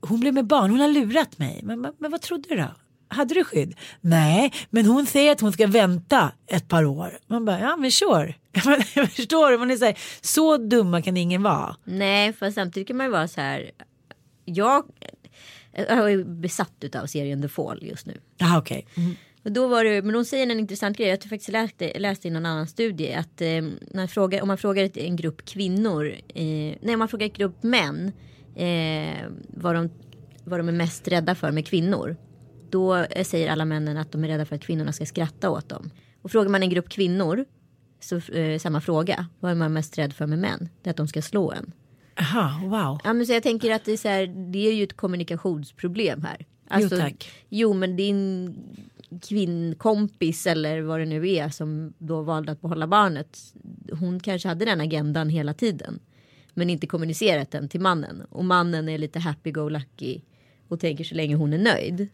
Hon 0.00 0.20
blev 0.20 0.34
med 0.34 0.46
barn, 0.46 0.70
hon 0.70 0.80
har 0.80 0.88
lurat 0.88 1.38
mig. 1.38 1.60
Men, 1.62 1.80
men, 1.80 1.92
men 1.98 2.10
vad 2.10 2.20
trodde 2.20 2.48
du 2.48 2.56
då? 2.56 2.68
Hade 3.08 3.34
du 3.34 3.44
skydd? 3.44 3.74
Nej, 4.00 4.52
men 4.70 4.86
hon 4.86 5.06
säger 5.06 5.32
att 5.32 5.40
hon 5.40 5.52
ska 5.52 5.66
vänta 5.66 6.32
ett 6.46 6.68
par 6.68 6.84
år. 6.84 7.18
Man 7.26 7.44
bara, 7.44 7.60
ja 7.60 7.76
men 7.76 7.90
sure. 7.90 8.34
Jag 8.94 9.12
förstår, 9.12 9.58
man 9.58 9.70
är 9.70 9.76
så, 9.76 9.84
här, 9.84 9.98
så 10.20 10.56
dumma 10.56 11.02
kan 11.02 11.16
ingen 11.16 11.42
vara. 11.42 11.76
Nej, 11.84 12.32
för 12.32 12.50
samtidigt 12.50 12.88
kan 12.88 12.96
man 12.96 13.06
ju 13.06 13.12
vara 13.12 13.28
så 13.28 13.40
här. 13.40 13.70
Jag, 14.54 14.84
jag 15.72 16.12
är 16.12 16.24
besatt 16.24 16.94
av 16.94 17.06
serien 17.06 17.42
The 17.42 17.48
Fall 17.48 17.78
just 17.82 18.06
nu. 18.06 18.20
Jaha 18.36 18.58
okej. 18.58 18.86
Mm. 18.96 19.14
Och 19.44 19.52
då 19.52 19.68
var 19.68 19.84
det, 19.84 20.02
men 20.02 20.14
hon 20.14 20.24
säger 20.24 20.50
en 20.50 20.60
intressant 20.60 20.96
grej. 20.96 21.08
Jag 21.08 21.16
har 21.16 21.28
faktiskt 21.28 21.48
läste, 21.48 21.98
läste 21.98 22.28
i 22.28 22.30
någon 22.30 22.46
annan 22.46 22.66
studie 22.66 23.12
att 23.12 23.40
eh, 23.40 23.48
när 23.48 23.94
man 23.94 24.08
frågar, 24.08 24.42
om 24.42 24.48
man 24.48 24.58
frågar 24.58 24.98
en 24.98 25.16
grupp 25.16 25.44
kvinnor, 25.44 26.06
eh, 26.28 26.76
nej 26.80 26.92
om 26.92 26.98
man 26.98 27.08
frågar 27.08 27.26
en 27.26 27.32
grupp 27.32 27.62
män 27.62 28.12
eh, 28.56 29.26
vad, 29.48 29.74
de, 29.74 29.90
vad 30.44 30.60
de 30.60 30.68
är 30.68 30.72
mest 30.72 31.08
rädda 31.08 31.34
för 31.34 31.50
med 31.50 31.66
kvinnor. 31.66 32.16
Då 32.70 32.96
eh, 32.96 33.24
säger 33.24 33.50
alla 33.50 33.64
männen 33.64 33.96
att 33.96 34.12
de 34.12 34.24
är 34.24 34.28
rädda 34.28 34.44
för 34.44 34.56
att 34.56 34.62
kvinnorna 34.62 34.92
ska 34.92 35.06
skratta 35.06 35.50
åt 35.50 35.68
dem. 35.68 35.90
Och 36.22 36.30
frågar 36.30 36.50
man 36.50 36.62
en 36.62 36.70
grupp 36.70 36.88
kvinnor, 36.88 37.44
så 38.00 38.16
eh, 38.16 38.58
samma 38.58 38.80
fråga, 38.80 39.26
vad 39.40 39.50
är 39.50 39.54
man 39.54 39.72
mest 39.72 39.98
rädd 39.98 40.12
för 40.12 40.26
med 40.26 40.38
män? 40.38 40.68
Det 40.82 40.88
är 40.88 40.90
att 40.90 40.96
de 40.96 41.08
ska 41.08 41.22
slå 41.22 41.52
en. 41.52 41.72
Jaha, 42.16 42.60
wow. 42.62 43.00
Ja, 43.04 43.12
men 43.12 43.26
så 43.26 43.32
jag 43.32 43.42
tänker 43.42 43.70
att 43.70 43.84
det 43.84 43.92
är, 43.92 43.96
så 43.96 44.08
här, 44.08 44.26
det 44.52 44.68
är 44.68 44.72
ju 44.72 44.84
ett 44.84 44.96
kommunikationsproblem 44.96 46.22
här. 46.22 46.46
Alltså, 46.68 46.94
Jo, 46.94 47.00
tack. 47.00 47.30
Jo 47.48 47.72
men 47.72 47.96
din 47.96 48.56
kvinnkompis 49.22 50.46
eller 50.46 50.80
vad 50.82 51.00
det 51.00 51.06
nu 51.06 51.28
är 51.28 51.48
som 51.48 51.92
då 51.98 52.22
valde 52.22 52.52
att 52.52 52.60
behålla 52.60 52.86
barnet. 52.86 53.38
Hon 53.92 54.20
kanske 54.20 54.48
hade 54.48 54.64
den 54.64 54.80
agendan 54.80 55.28
hela 55.28 55.54
tiden. 55.54 56.00
Men 56.54 56.70
inte 56.70 56.86
kommunicerat 56.86 57.50
den 57.50 57.68
till 57.68 57.80
mannen. 57.80 58.22
Och 58.30 58.44
mannen 58.44 58.88
är 58.88 58.98
lite 58.98 59.18
happy-go-lucky. 59.18 60.20
Och 60.68 60.80
tänker 60.80 61.04
så 61.04 61.14
länge 61.14 61.34
hon 61.34 61.52
är 61.52 61.58
nöjd. 61.58 62.08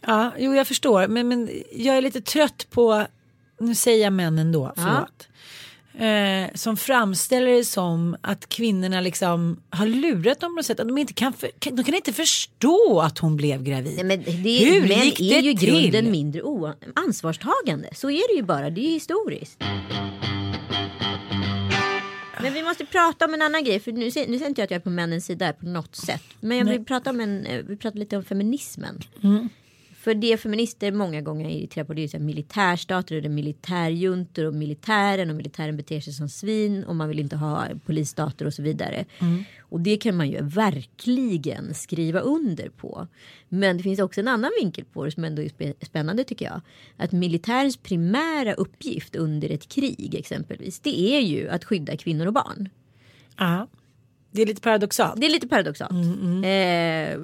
Ja, 0.00 0.32
jo 0.38 0.54
jag 0.54 0.66
förstår. 0.66 1.08
Men, 1.08 1.28
men 1.28 1.50
jag 1.72 1.96
är 1.96 2.02
lite 2.02 2.20
trött 2.20 2.66
på, 2.70 3.06
nu 3.60 3.74
säger 3.74 4.04
jag 4.04 4.12
männen 4.12 4.52
då, 4.52 4.72
förlåt. 4.76 5.28
Eh, 5.98 6.50
som 6.54 6.76
framställer 6.76 7.52
det 7.52 7.64
som 7.64 8.16
att 8.20 8.48
kvinnorna 8.48 9.00
liksom 9.00 9.60
har 9.70 9.86
lurat 9.86 10.40
dem 10.40 10.50
på 10.52 10.56
något 10.56 10.66
sätt. 10.66 10.80
Att 10.80 10.88
de, 10.88 10.98
inte 10.98 11.12
kan 11.14 11.32
för, 11.32 11.50
kan- 11.58 11.76
de 11.76 11.82
kan 11.84 11.94
inte 11.94 12.12
förstå 12.12 13.00
att 13.00 13.18
hon 13.18 13.36
blev 13.36 13.62
gravid. 13.62 13.94
Nej, 13.96 14.04
men 14.04 14.42
det, 14.42 14.58
Hur 14.64 14.80
män 14.88 15.04
gick 15.04 15.20
är 15.20 15.24
det 15.34 15.40
ju 15.40 15.50
i 15.50 15.56
till? 15.56 15.68
grunden 15.90 16.10
mindre 16.10 16.42
ansvarstagande. 16.94 17.88
Så 17.94 18.10
är 18.10 18.32
det 18.32 18.36
ju 18.36 18.42
bara. 18.42 18.70
Det 18.70 18.80
är 18.80 18.90
historiskt. 18.90 19.62
Men 22.42 22.54
vi 22.54 22.62
måste 22.62 22.86
prata 22.86 23.24
om 23.24 23.34
en 23.34 23.42
annan 23.42 23.64
grej. 23.64 23.80
För 23.80 23.92
nu, 23.92 24.04
nu 24.04 24.10
säger 24.10 24.46
inte 24.46 24.60
jag 24.60 24.64
att 24.64 24.70
jag 24.70 24.76
är 24.78 24.80
på 24.80 24.90
männens 24.90 25.26
sida 25.26 25.52
på 25.52 25.66
något 25.66 25.96
sätt. 25.96 26.22
Men 26.40 26.58
jag 26.58 26.64
vill 26.64 26.84
prata 26.84 27.10
om 27.10 27.20
en, 27.20 27.46
eh, 27.46 27.62
vi 27.68 27.76
pratar 27.76 27.98
lite 27.98 28.16
om 28.16 28.24
feminismen. 28.24 29.00
För 30.06 30.14
det 30.14 30.36
feminister 30.36 30.92
många 30.92 31.20
gånger 31.20 31.46
är 31.46 31.50
irriterade 31.50 31.86
på 31.86 31.94
det 31.94 32.04
är 32.04 32.12
här 32.12 32.20
militärstater 32.20 33.16
och 33.16 33.22
det 33.22 33.28
är 33.28 33.30
militärjuntor 33.30 34.44
och 34.44 34.54
militären 34.54 35.30
och 35.30 35.36
militären 35.36 35.76
beter 35.76 36.00
sig 36.00 36.12
som 36.12 36.28
svin 36.28 36.84
och 36.84 36.96
man 36.96 37.08
vill 37.08 37.18
inte 37.18 37.36
ha 37.36 37.66
polisstater 37.86 38.46
och 38.46 38.54
så 38.54 38.62
vidare. 38.62 39.04
Och 39.60 39.80
det 39.80 39.96
kan 39.96 40.16
man 40.16 40.30
ju 40.30 40.42
verkligen 40.42 41.74
skriva 41.74 42.20
under 42.20 42.68
på. 42.68 43.06
Men 43.48 43.76
det 43.76 43.82
finns 43.82 44.00
också 44.00 44.20
en 44.20 44.28
annan 44.28 44.50
vinkel 44.60 44.84
på 44.84 45.04
det 45.04 45.10
som 45.10 45.24
ändå 45.24 45.42
är 45.42 45.84
spännande 45.84 46.24
tycker 46.24 46.44
jag. 46.44 46.60
Att 46.96 47.12
militärens 47.12 47.76
primära 47.76 48.54
uppgift 48.54 49.16
under 49.16 49.50
ett 49.50 49.68
krig 49.68 50.14
exempelvis 50.14 50.80
det 50.80 51.00
är 51.00 51.20
ju 51.20 51.48
att 51.48 51.64
skydda 51.64 51.96
kvinnor 51.96 52.26
och 52.26 52.32
barn. 52.32 52.68
Ja. 53.36 53.66
Det 54.30 54.42
är 54.42 54.46
lite 54.46 54.60
paradoxalt. 54.60 55.20
Det 55.20 55.26
är 55.26 55.30
lite 55.30 55.48
paradoxalt. 55.48 55.92
Eh, 56.44 57.20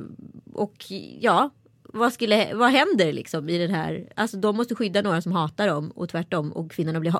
och 0.52 0.84
ja, 1.20 1.50
vad, 1.92 2.12
skulle, 2.12 2.54
vad 2.54 2.70
händer 2.70 3.12
liksom 3.12 3.48
i 3.48 3.58
den 3.58 3.70
här? 3.70 4.12
Alltså 4.16 4.36
de 4.36 4.56
måste 4.56 4.74
skydda 4.74 5.02
några 5.02 5.22
som 5.22 5.32
hatar 5.32 5.66
dem 5.68 5.90
och 5.90 6.08
tvärtom. 6.08 6.52
Och 6.52 6.70
kvinnorna 6.70 7.00
blir, 7.00 7.14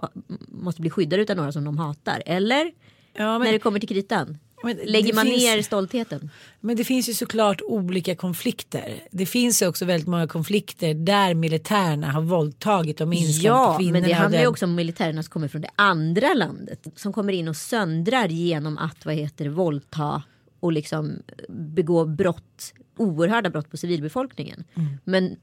måste 0.49 0.81
bli 0.81 0.91
skyddade 0.91 1.27
av 1.33 1.37
några 1.37 1.53
som 1.53 1.65
de 1.65 1.79
hatar. 1.79 2.23
Eller? 2.27 2.73
Ja, 3.15 3.39
men- 3.39 3.45
När 3.47 3.53
det 3.53 3.59
kommer 3.59 3.79
till 3.81 3.89
kritan. 3.89 4.39
Lägger 4.85 5.15
man 5.15 5.25
finns- 5.27 5.43
ner 5.43 5.63
stoltheten? 5.63 6.31
Men 6.61 6.77
det 6.77 6.85
finns 6.85 7.09
ju 7.09 7.15
såklart 7.15 7.61
olika 7.63 8.15
konflikter. 8.17 8.95
Det 9.11 9.27
finns 9.27 9.63
ju 9.63 9.67
också 9.67 9.85
väldigt 9.85 10.09
många 10.09 10.27
konflikter 10.27 10.95
där 10.95 11.35
militärerna 11.35 12.11
har 12.13 12.23
våldtagit 12.23 13.01
och 13.01 13.09
minskat 13.09 13.45
Ja, 13.45 13.77
kvinnorna. 13.79 14.01
men 14.01 14.09
det 14.09 14.15
handlar 14.15 14.41
ju 14.41 14.47
också 14.47 14.65
om 14.65 14.75
militärerna 14.75 15.23
som 15.23 15.31
kommer 15.31 15.49
från 15.49 15.61
det 15.63 15.71
andra 15.77 16.35
landet. 16.35 16.87
Som 16.97 17.13
kommer 17.13 17.33
in 17.33 17.49
och 17.49 17.57
söndrar 17.57 18.29
genom 18.29 18.79
att 18.79 19.07
vad 19.07 19.15
heter 19.15 19.49
våldta 19.49 20.23
och 20.61 20.73
liksom 20.73 21.23
begå 21.49 22.05
brott, 22.05 22.73
oerhörda 22.97 23.51
brott 23.51 23.71
på 23.71 23.77
civilbefolkningen. 23.77 24.65
Mm. 24.75 24.99
Men 25.05 25.37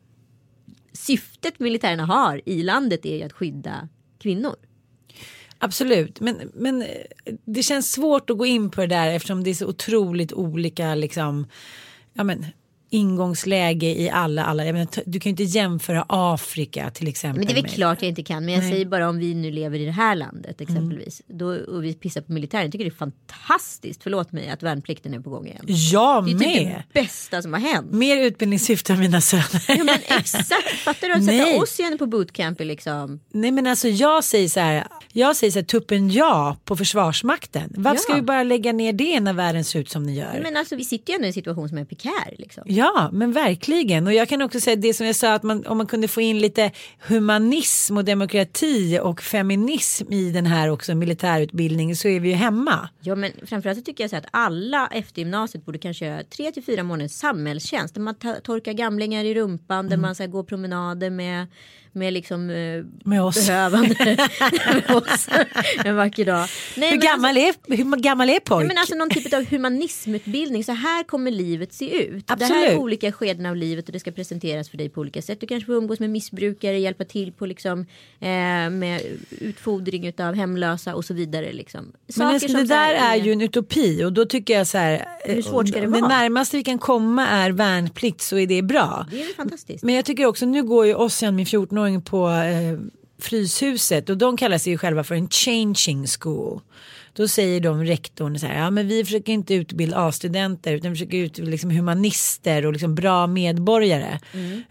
syftet 0.94 1.60
militärerna 1.60 2.06
har 2.06 2.42
i 2.46 2.64
landet 2.64 3.06
är 3.06 3.18
ju 3.18 3.24
att 3.24 3.34
skydda 3.34 3.90
kvinnor. 4.20 4.56
Absolut, 5.58 6.20
men, 6.20 6.52
men 6.54 6.82
eh, 6.82 6.88
det 7.46 7.64
känns 7.64 7.92
svårt 7.92 8.30
att 8.30 8.38
gå 8.38 8.46
in 8.46 8.70
på 8.70 8.82
det 8.82 8.88
där 8.88 9.08
eftersom 9.08 9.44
det 9.44 9.50
är 9.50 9.54
så 9.54 9.68
otroligt 9.68 10.34
olika 10.34 10.96
liksom, 10.96 11.48
ja 12.14 12.24
men, 12.24 12.46
ingångsläge 12.90 13.88
i 14.02 14.10
alla, 14.10 14.46
alla 14.46 14.66
jag 14.66 14.74
menar, 14.74 14.88
du 15.06 15.20
kan 15.20 15.30
ju 15.30 15.32
inte 15.32 15.44
jämföra 15.44 16.06
Afrika 16.10 16.90
till 16.90 17.08
exempel. 17.08 17.38
Men 17.46 17.54
det 17.54 17.60
är 17.60 17.64
väl 17.64 17.72
klart 17.72 18.02
jag 18.02 18.10
inte 18.10 18.24
kan. 18.24 18.46
Men 18.46 18.54
jag 18.54 18.62
Nej. 18.64 18.72
säger 18.72 18.86
bara 18.86 19.10
om 19.10 19.18
vi 19.20 19.34
nu 19.34 19.52
lever 19.52 19.80
i 19.80 19.86
det 19.86 19.92
här 19.92 20.16
landet 20.16 20.62
exempelvis. 20.62 21.22
Då, 21.28 21.46
och 21.48 21.84
vi 21.84 21.94
pissar 21.94 22.22
på 22.22 22.32
militären. 22.32 22.64
Jag 22.64 22.72
tycker 22.72 22.86
det 22.86 22.90
är 22.92 22.96
fantastiskt, 22.96 24.04
förlåt 24.04 24.32
mig, 24.32 24.50
att 24.50 24.64
värnplikten 24.64 25.14
är 25.14 25.20
på 25.20 25.30
gång 25.30 25.48
igen. 25.48 25.66
Jag 25.68 26.26
Det 26.26 26.32
är 26.32 26.34
typ 26.40 26.40
med! 26.64 26.84
det 26.94 27.02
bästa 27.02 27.42
som 27.42 27.54
har 27.54 27.60
hänt. 27.60 27.92
Mer 27.92 28.18
utbildningssyfte 28.18 28.94
av 28.94 29.00
mina 29.00 29.22
söner. 29.22 29.66
Ja, 29.68 29.84
men 29.84 29.98
exakt, 30.20 30.70
fattar 30.84 31.08
du? 31.08 31.14
Att 31.14 31.24
Nej. 31.24 31.40
sätta 31.46 31.62
oss 31.64 31.80
igen 31.80 31.98
på 31.98 32.06
bootcamp 32.06 32.62
är 32.62 32.66
liksom. 32.66 33.20
Nej 33.34 33.52
men 33.52 33.68
alltså 33.68 33.88
jag 33.88 34.24
säger 34.24 34.50
så 34.50 34.60
här, 34.60 34.88
jag 35.14 35.36
säger 35.36 35.52
så 35.52 35.60
här 35.60 35.64
tuppen 35.66 36.10
ja 36.12 36.58
på 36.66 36.76
försvarsmakten. 36.76 37.74
Varför 37.78 37.98
ska 38.02 38.12
Ja. 38.12 38.16
vi 38.16 38.22
bara 38.22 38.44
lägga 38.44 38.74
ner 38.74 38.94
det 38.94 39.20
när 39.20 39.34
världen 39.34 39.64
ser 39.64 39.80
ut 39.80 39.90
som 39.90 40.06
den 40.06 40.16
gör? 40.16 40.40
Men 40.44 40.58
alltså 40.58 40.76
vi 40.76 40.84
sitter 40.86 41.14
ju 41.14 41.16
ändå 41.16 41.26
i 41.26 41.28
en 41.28 41.34
situation 41.34 41.70
som 41.70 41.78
är 41.78 41.86
prekär 41.86 42.36
liksom. 42.38 42.64
Ja, 42.68 42.79
men 43.12 43.32
verkligen. 43.32 44.08
Och 44.08 44.14
jag 44.14 44.30
kan 44.30 44.42
också 44.42 44.60
säga 44.60 44.76
det 44.76 44.94
som 44.94 45.06
jag 45.06 45.16
sa 45.16 45.34
att 45.34 45.44
man, 45.44 45.66
om 45.66 45.78
man 45.78 45.88
kunde 45.88 46.08
få 46.08 46.22
in 46.22 46.40
lite 46.40 46.72
humanism 47.08 47.98
och 47.98 48.06
demokrati 48.06 49.00
och 49.04 49.22
feminism 49.22 50.14
i 50.14 50.32
den 50.32 50.46
här 50.46 50.70
också 50.70 50.96
militärutbildningen 50.96 51.96
så 51.96 52.08
är 52.08 52.20
vi 52.20 52.30
ju 52.30 52.36
hemma. 52.36 52.90
Ja 53.02 53.16
men 53.16 53.32
framförallt 53.46 53.80
så 53.80 53.84
tycker 53.84 54.04
jag 54.04 54.10
så 54.10 54.16
att 54.16 54.28
alla 54.32 54.88
efter 54.88 55.20
gymnasiet 55.20 55.66
borde 55.66 55.78
kanske 55.78 56.06
göra 56.06 56.24
tre 56.24 56.52
till 56.52 56.64
fyra 56.64 56.84
månaders 56.84 57.12
samhällstjänst. 57.12 57.94
Där 57.96 58.02
man 58.02 58.16
torkar 58.44 58.74
gamlingar 58.74 59.24
i 59.24 59.34
rumpan, 59.34 59.90
där 59.90 59.98
man 59.98 60.16
ska 60.16 60.26
gå 60.26 60.44
promenader 60.44 61.10
med, 61.10 61.48
med 62.00 62.14
liksom 62.14 62.50
eh, 62.50 62.84
Med 63.10 63.24
oss. 63.24 63.48
behövande. 63.48 63.96
med 64.74 64.92
oss. 64.96 65.28
En 65.86 65.96
vacker 65.96 66.26
dag. 66.26 66.48
Nej, 66.78 66.90
Hur 66.90 66.98
men 66.98 67.06
gammal, 67.08 67.38
är, 67.38 67.54
hur 67.78 67.96
gammal 67.98 68.30
är 68.30 68.40
pojk? 68.40 68.68
men 68.68 68.78
alltså 68.78 68.96
någon 68.96 69.10
typ 69.10 69.34
av 69.34 69.46
humanismutbildning. 69.46 70.64
Så 70.64 70.72
här 70.72 71.04
kommer 71.04 71.32
livet 71.32 71.74
se 71.74 72.04
ut. 72.04 72.28
Det 72.28 72.34
här 72.34 72.44
Absolut. 72.44 72.70
är 72.70 72.78
olika 72.78 73.12
skeden 73.12 73.46
av 73.46 73.56
livet 73.56 73.86
och 73.88 73.92
det 73.94 74.00
ska 74.00 74.12
presenteras 74.12 74.70
för 74.70 74.78
dig 74.78 74.90
på 74.90 75.02
olika 75.02 75.22
sätt. 75.22 75.42
Du 75.42 75.48
kanske 75.48 75.66
får 75.66 75.76
umgås 75.76 76.00
med 76.00 76.10
missbrukare, 76.10 76.80
hjälpa 76.80 77.06
till 77.06 77.32
på 77.32 77.46
liksom, 77.46 77.80
eh, 78.20 78.28
med 78.70 79.02
utfodring 79.40 80.14
av 80.20 80.36
hemlösa 80.36 80.96
och 80.96 81.06
så 81.06 81.14
vidare. 81.14 81.54
Liksom. 81.54 81.86
Men 82.06 82.14
Saker 82.14 82.26
alltså, 82.34 82.48
som 82.48 82.58
det 82.58 82.64
där 82.64 82.94
är 82.94 83.16
ju 83.16 83.32
en 83.32 83.42
utopi 83.42 84.04
och 84.04 84.14
då 84.14 84.26
tycker 84.26 84.54
jag 84.54 84.68
så 84.68 84.78
här. 84.78 85.06
Hur 85.26 85.42
svårt 85.42 85.68
ska 85.68 85.80
det 85.80 85.86
om 85.86 85.92
vara? 85.94 86.08
närmaste 86.08 86.58
vi 86.58 86.64
kan 86.64 86.80
komma 86.80 87.28
är 87.28 87.52
värnplikt 87.52 88.22
så 88.22 88.38
är 88.38 88.48
det 88.48 88.62
bra. 88.62 89.08
Det 89.12 89.22
är 89.22 89.34
fantastiskt. 89.36 89.84
Men 89.84 89.96
jag 89.96 90.06
tycker 90.06 90.26
också, 90.26 90.46
nu 90.46 90.64
går 90.64 90.86
ju 90.86 90.96
Ossian, 90.96 91.36
min 91.36 91.46
14-åring 91.46 91.89
på 92.02 92.30
eh, 92.30 92.80
Fryshuset 93.22 94.10
och 94.10 94.18
de 94.18 94.38
kallar 94.38 94.58
sig 94.58 94.72
ju 94.72 94.78
själva 94.78 95.04
för 95.04 95.16
en 95.16 95.30
changing 95.30 96.08
school. 96.20 96.62
Då 97.14 97.28
säger 97.28 97.62
de 97.62 97.84
rektorn 97.84 98.40
så 98.40 98.48
här, 98.48 98.60
ja 98.60 98.70
men 98.70 98.88
vi 98.88 99.06
försöker 99.06 99.34
inte 99.34 99.54
utbilda 99.54 99.98
A-studenter 99.98 100.74
utan 100.74 100.92
vi 100.92 100.96
försöker 100.96 101.18
utbilda 101.18 101.52
liksom 101.52 101.72
humanister 101.72 102.66
och 102.66 102.74
liksom 102.74 102.96
bra 102.96 103.28
medborgare. 103.28 104.20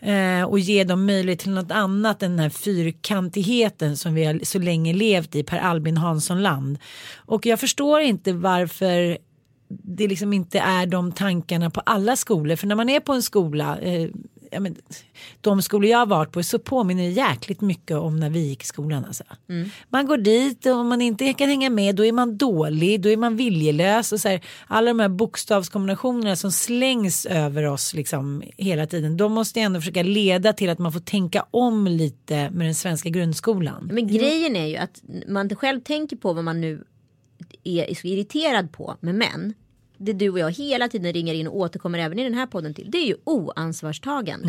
Eh, 0.00 0.44
och 0.44 0.58
ge 0.58 0.84
dem 0.84 1.06
möjlighet 1.06 1.38
till 1.38 1.50
något 1.50 1.70
annat 1.70 2.22
än 2.22 2.30
den 2.30 2.38
här 2.38 2.50
fyrkantigheten 2.50 3.96
som 3.96 4.14
vi 4.14 4.24
har 4.24 4.40
så 4.44 4.58
länge 4.58 4.92
levt 4.92 5.34
i 5.34 5.42
Per 5.42 5.58
Albin 5.58 5.96
Hansson-land. 5.96 6.78
Och 7.16 7.46
jag 7.46 7.60
förstår 7.60 8.00
inte 8.00 8.32
varför 8.32 9.18
det 9.68 10.08
liksom 10.08 10.32
inte 10.32 10.58
är 10.58 10.86
de 10.86 11.12
tankarna 11.12 11.70
på 11.70 11.80
alla 11.80 12.16
skolor. 12.16 12.56
För 12.56 12.66
när 12.66 12.74
man 12.74 12.88
är 12.88 13.00
på 13.00 13.12
en 13.12 13.22
skola, 13.22 13.78
eh, 13.78 14.08
ja, 14.50 14.60
men, 14.60 14.76
de 15.40 15.62
skolor 15.62 15.90
jag 15.90 15.98
har 15.98 16.06
varit 16.06 16.32
på 16.32 16.42
så 16.42 16.58
påminner 16.58 17.02
det 17.02 17.10
jäkligt 17.10 17.60
mycket 17.60 17.96
om 17.96 18.20
när 18.20 18.30
vi 18.30 18.40
gick 18.40 18.62
i 18.62 18.66
skolan. 18.66 19.04
Alltså. 19.04 19.24
Man 19.88 20.06
går 20.06 20.16
dit 20.16 20.66
och 20.66 20.72
om 20.72 20.88
man 20.88 21.00
inte 21.00 21.32
kan 21.32 21.48
hänga 21.48 21.70
med 21.70 21.96
då 21.96 22.04
är 22.04 22.12
man 22.12 22.36
dålig, 22.36 23.00
då 23.00 23.08
är 23.08 23.16
man 23.16 23.36
viljelös. 23.36 24.12
Och 24.12 24.20
så 24.20 24.28
här, 24.28 24.40
alla 24.66 24.88
de 24.88 25.00
här 25.00 25.08
bokstavskombinationerna 25.08 26.36
som 26.36 26.52
slängs 26.52 27.26
över 27.26 27.64
oss 27.64 27.94
liksom, 27.94 28.42
hela 28.56 28.86
tiden. 28.86 29.16
De 29.16 29.32
måste 29.32 29.60
ändå 29.60 29.80
försöka 29.80 30.02
leda 30.02 30.52
till 30.52 30.70
att 30.70 30.78
man 30.78 30.92
får 30.92 31.00
tänka 31.00 31.46
om 31.50 31.86
lite 31.86 32.50
med 32.50 32.66
den 32.66 32.74
svenska 32.74 33.08
grundskolan. 33.08 33.90
Men 33.92 34.06
grejen 34.06 34.56
är 34.56 34.66
ju 34.66 34.76
att 34.76 35.02
man 35.28 35.56
själv 35.56 35.80
tänker 35.80 36.16
på 36.16 36.32
vad 36.32 36.44
man 36.44 36.60
nu 36.60 36.84
är 37.64 37.94
så 37.94 38.06
irriterad 38.06 38.72
på 38.72 38.96
med 39.00 39.14
män. 39.14 39.54
Det 39.98 40.12
du 40.12 40.30
och 40.30 40.38
jag 40.38 40.50
hela 40.50 40.88
tiden 40.88 41.12
ringer 41.12 41.34
in 41.34 41.46
och 41.48 41.56
återkommer 41.56 41.98
även 41.98 42.18
i 42.18 42.24
den 42.24 42.34
här 42.34 42.46
podden 42.46 42.74
till. 42.74 42.90
Det 42.90 42.98
är 42.98 43.06
ju 43.06 43.16
oansvarstagandet. 43.24 44.48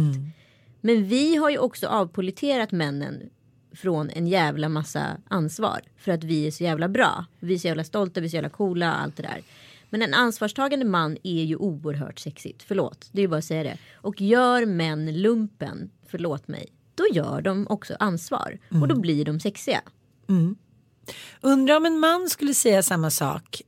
Men 0.81 1.05
vi 1.07 1.35
har 1.35 1.49
ju 1.49 1.57
också 1.57 1.87
avpoliterat 1.87 2.71
männen 2.71 3.29
från 3.75 4.09
en 4.09 4.27
jävla 4.27 4.69
massa 4.69 5.17
ansvar. 5.27 5.81
För 5.97 6.11
att 6.11 6.23
vi 6.23 6.47
är 6.47 6.51
så 6.51 6.63
jävla 6.63 6.87
bra. 6.87 7.25
Vi 7.39 7.53
är 7.53 7.57
så 7.57 7.67
jävla 7.67 7.83
stolta, 7.83 8.19
vi 8.19 8.25
är 8.25 8.29
så 8.29 8.35
jävla 8.35 8.49
coola 8.49 8.93
allt 8.93 9.15
det 9.17 9.23
där. 9.23 9.41
Men 9.89 10.01
en 10.01 10.13
ansvarstagande 10.13 10.85
man 10.85 11.17
är 11.23 11.43
ju 11.43 11.55
oerhört 11.55 12.19
sexigt. 12.19 12.63
Förlåt, 12.63 13.09
det 13.11 13.19
är 13.19 13.23
ju 13.23 13.27
bara 13.27 13.37
att 13.37 13.45
säga 13.45 13.63
det. 13.63 13.77
Och 13.93 14.21
gör 14.21 14.65
män 14.65 15.21
lumpen, 15.21 15.89
förlåt 16.07 16.47
mig, 16.47 16.67
då 16.95 17.03
gör 17.13 17.41
de 17.41 17.67
också 17.69 17.95
ansvar. 17.99 18.59
Och 18.81 18.87
då 18.87 18.99
blir 18.99 19.25
de 19.25 19.39
sexiga. 19.39 19.81
Undrar 21.41 21.77
om 21.77 21.85
en 21.85 21.99
man 21.99 22.29
skulle 22.29 22.53
säga 22.53 22.83
samma 22.83 23.09
sak. 23.11 23.61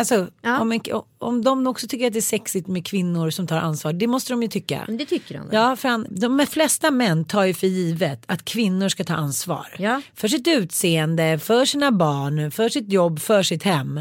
Alltså 0.00 0.28
Ja. 0.42 0.60
om, 0.60 0.72
en, 0.72 0.80
om 1.18 1.44
de 1.44 1.66
också 1.66 1.86
tycker 1.88 2.06
att 2.06 2.12
det 2.12 2.18
är 2.18 2.20
sexigt 2.20 2.66
med 2.68 2.86
kvinnor 2.86 3.30
som 3.30 3.46
tar 3.46 3.58
ansvar. 3.58 3.92
Det 3.92 4.06
måste 4.06 4.32
de 4.32 4.42
ju 4.42 4.48
tycka. 4.48 4.84
Men 4.86 4.96
det 4.96 5.04
tycker 5.06 5.34
de 5.34 5.40
väl? 5.46 5.48
Ja, 5.54 5.76
för 5.76 5.88
han, 5.88 6.06
de 6.10 6.46
flesta 6.46 6.90
män 6.90 7.24
tar 7.24 7.44
ju 7.44 7.54
för 7.54 7.66
givet 7.66 8.22
att 8.26 8.44
kvinnor 8.44 8.88
ska 8.88 9.04
ta 9.04 9.14
ansvar. 9.14 9.76
Ja. 9.78 10.02
För 10.14 10.28
sitt 10.28 10.48
utseende, 10.48 11.38
för 11.38 11.64
sina 11.64 11.92
barn, 11.92 12.50
för 12.50 12.68
sitt 12.68 12.92
jobb, 12.92 13.20
för 13.20 13.42
sitt 13.42 13.62
hem. 13.62 14.00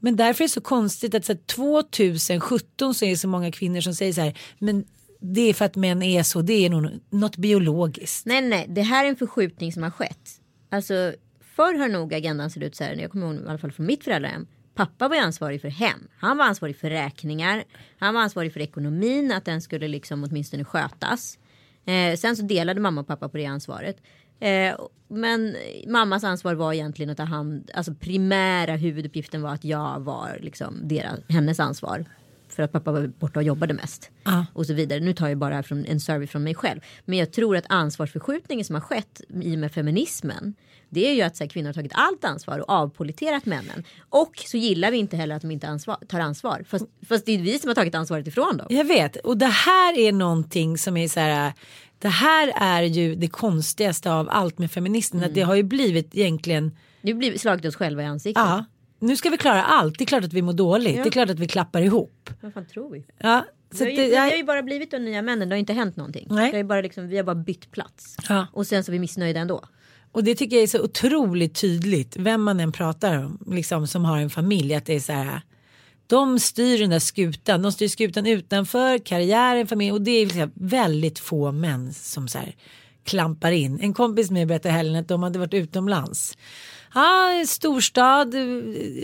Men 0.00 0.16
därför 0.16 0.44
är 0.44 0.48
det 0.48 0.52
så 0.52 0.60
konstigt 0.60 1.14
att 1.14 1.24
så 1.24 1.32
här, 1.32 1.40
2017 1.46 2.94
så 2.94 3.04
är 3.04 3.10
det 3.10 3.16
så 3.16 3.28
många 3.28 3.52
kvinnor 3.52 3.80
som 3.80 3.94
säger 3.94 4.12
så 4.12 4.20
här. 4.20 4.38
Men 4.58 4.84
det 5.20 5.40
är 5.40 5.54
för 5.54 5.64
att 5.64 5.76
män 5.76 6.02
är 6.02 6.22
så, 6.22 6.42
det 6.42 6.52
är 6.66 6.70
nog 6.70 6.90
något 7.10 7.36
biologiskt. 7.36 8.26
Nej, 8.26 8.40
nej, 8.40 8.66
det 8.68 8.82
här 8.82 9.04
är 9.04 9.08
en 9.08 9.16
förskjutning 9.16 9.72
som 9.72 9.82
har 9.82 9.90
skett. 9.90 10.40
Alltså, 10.70 11.12
förr 11.56 11.78
har 11.78 11.88
nog 11.88 12.14
agendan 12.14 12.50
sett 12.50 12.62
ut 12.62 12.76
så 12.76 12.84
här, 12.84 12.94
jag 12.94 13.10
kommer 13.10 13.26
ihåg 13.26 13.36
i 13.36 13.48
alla 13.48 13.58
fall 13.58 13.72
från 13.72 13.86
mitt 13.86 14.04
föräldrahem. 14.04 14.46
Pappa 14.78 15.08
var 15.08 15.16
ju 15.16 15.22
ansvarig 15.22 15.60
för 15.60 15.68
hem. 15.68 16.08
Han 16.18 16.38
var 16.38 16.44
ansvarig 16.44 16.76
för 16.76 16.90
räkningar. 16.90 17.64
Han 17.98 18.14
var 18.14 18.20
ansvarig 18.20 18.52
för 18.52 18.60
ekonomin, 18.60 19.32
att 19.32 19.44
den 19.44 19.62
skulle 19.62 19.88
liksom 19.88 20.24
åtminstone 20.24 20.64
skötas. 20.64 21.38
Eh, 21.84 22.16
sen 22.16 22.36
så 22.36 22.42
delade 22.42 22.80
mamma 22.80 23.00
och 23.00 23.06
pappa 23.06 23.28
på 23.28 23.36
det 23.36 23.46
ansvaret. 23.46 23.96
Eh, 24.40 24.76
men 25.08 25.56
mammas 25.86 26.24
ansvar 26.24 26.54
var 26.54 26.72
egentligen 26.72 27.10
att 27.10 27.16
ta 27.16 27.22
hand, 27.22 27.70
alltså 27.74 27.94
primära 27.94 28.76
huvuduppgiften 28.76 29.42
var 29.42 29.54
att 29.54 29.64
jag 29.64 30.00
var 30.00 30.38
liksom 30.40 30.80
deras, 30.82 31.20
hennes 31.28 31.60
ansvar. 31.60 32.04
för 32.48 32.62
att 32.62 32.72
pappa 32.72 32.92
var 32.92 33.06
borta 33.06 33.40
och 33.40 33.44
jobbade 33.44 33.74
mest. 33.74 34.10
Ja. 34.24 34.46
Och 34.52 34.66
så 34.66 34.74
vidare. 34.74 35.00
Nu 35.00 35.12
tar 35.12 35.28
jag 35.28 35.38
bara 35.38 35.62
från 35.62 35.84
en 35.84 36.00
survey 36.00 36.26
från 36.26 36.44
mig 36.44 36.54
själv. 36.54 36.80
Men 37.04 37.18
jag 37.18 37.32
tror 37.32 37.56
att 37.56 37.64
ansvarsförskjutningen 37.68 38.64
som 38.64 38.74
har 38.74 38.80
skett 38.80 39.20
i 39.42 39.54
och 39.54 39.58
med 39.58 39.72
feminismen. 39.72 40.54
Det 40.90 41.08
är 41.08 41.14
ju 41.14 41.22
att 41.22 41.36
så 41.36 41.44
här, 41.44 41.48
kvinnor 41.48 41.66
har 41.68 41.74
tagit 41.74 41.92
allt 41.94 42.24
ansvar 42.24 42.58
och 42.58 42.70
avpoliterat 42.70 43.46
männen. 43.46 43.84
Och 44.08 44.32
så 44.46 44.56
gillar 44.56 44.90
vi 44.90 44.96
inte 44.96 45.16
heller 45.16 45.36
att 45.36 45.42
de 45.42 45.50
inte 45.50 45.68
ansvar, 45.68 45.96
tar 46.08 46.20
ansvar. 46.20 46.64
Fast, 46.68 46.84
fast 47.08 47.26
det 47.26 47.32
är 47.32 47.38
vi 47.38 47.58
som 47.58 47.68
har 47.68 47.74
tagit 47.74 47.94
ansvaret 47.94 48.26
ifrån 48.26 48.56
dem. 48.56 48.66
Jag 48.70 48.84
vet 48.84 49.16
och 49.16 49.38
det 49.38 49.46
här 49.46 49.98
är 49.98 50.12
någonting 50.12 50.78
som 50.78 50.96
är 50.96 51.08
så 51.08 51.20
här. 51.20 51.52
Det 51.98 52.08
här 52.08 52.52
är 52.56 52.82
ju 52.82 53.14
det 53.14 53.28
konstigaste 53.28 54.12
av 54.12 54.28
allt 54.30 54.58
med 54.58 54.70
feminismen. 54.70 55.24
Att 55.24 55.34
det 55.34 55.40
har 55.40 55.54
ju 55.54 55.62
blivit 55.62 56.14
egentligen. 56.14 56.76
Nu 57.00 57.14
blir 57.14 57.32
vi 57.32 57.38
slagit 57.38 57.64
oss 57.64 57.76
själva 57.76 58.02
i 58.02 58.06
ansiktet. 58.06 58.42
Ja, 58.44 58.64
nu 58.98 59.16
ska 59.16 59.30
vi 59.30 59.36
klara 59.36 59.64
allt. 59.64 59.98
Det 59.98 60.04
är 60.04 60.06
klart 60.06 60.24
att 60.24 60.32
vi 60.32 60.42
mår 60.42 60.52
dåligt. 60.52 60.96
Det 60.96 61.08
är 61.08 61.10
klart 61.10 61.30
att 61.30 61.38
vi 61.38 61.48
klappar 61.48 61.82
ihop. 61.82 62.30
Vad 62.40 62.54
fan 62.54 62.66
tror 62.66 62.90
vi? 62.90 63.06
Ja, 63.18 63.44
så 63.70 63.84
Vi 63.84 63.90
har, 63.90 63.96
det, 63.96 64.04
ju, 64.04 64.10
vi 64.10 64.16
har 64.16 64.30
ju 64.30 64.44
bara 64.44 64.62
blivit 64.62 64.90
de 64.90 64.98
nya 64.98 65.22
männen, 65.22 65.48
det 65.48 65.54
har 65.54 65.58
inte 65.58 65.72
hänt 65.72 65.96
någonting. 65.96 66.26
Nej. 66.30 66.52
Det 66.52 66.58
är 66.58 66.64
bara 66.64 66.80
liksom, 66.80 67.08
vi 67.08 67.16
har 67.16 67.24
bara 67.24 67.34
bytt 67.34 67.70
plats. 67.70 68.16
Ja. 68.28 68.46
Och 68.52 68.66
sen 68.66 68.84
så 68.84 68.90
är 68.90 68.92
vi 68.92 68.98
missnöjda 68.98 69.40
ändå 69.40 69.64
och 70.12 70.24
det 70.24 70.34
tycker 70.34 70.56
jag 70.56 70.62
är 70.62 70.66
så 70.66 70.82
otroligt 70.82 71.54
tydligt. 71.54 72.16
Vem 72.18 72.42
man 72.42 72.60
än 72.60 72.72
pratar 72.72 73.24
om. 73.24 73.38
Liksom, 73.46 73.86
som 73.86 74.04
har 74.04 74.18
en 74.18 74.30
familj. 74.30 74.74
Att 74.74 74.86
det 74.86 74.94
är 74.94 75.00
så 75.00 75.12
här. 75.12 75.40
De 76.06 76.38
styr 76.38 76.78
den 76.78 76.90
där 76.90 76.98
skutan. 76.98 77.62
De 77.62 77.72
styr 77.72 77.88
skutan 77.88 78.26
utanför 78.26 78.98
karriären, 78.98 79.66
familj. 79.66 79.92
Och 79.92 80.02
det 80.02 80.10
är 80.10 80.26
liksom 80.26 80.50
väldigt 80.54 81.18
få 81.18 81.52
män 81.52 81.94
som 81.94 82.28
så 82.28 82.38
här 82.38 82.54
klampar 83.04 83.52
in. 83.52 83.80
En 83.80 83.94
kompis 83.94 84.30
med 84.30 84.48
berättade 84.48 84.74
helgen 84.74 84.96
att 84.96 85.08
de 85.08 85.22
hade 85.22 85.38
varit 85.38 85.54
utomlands. 85.54 86.38
Ja, 86.94 87.44
storstad, 87.46 88.34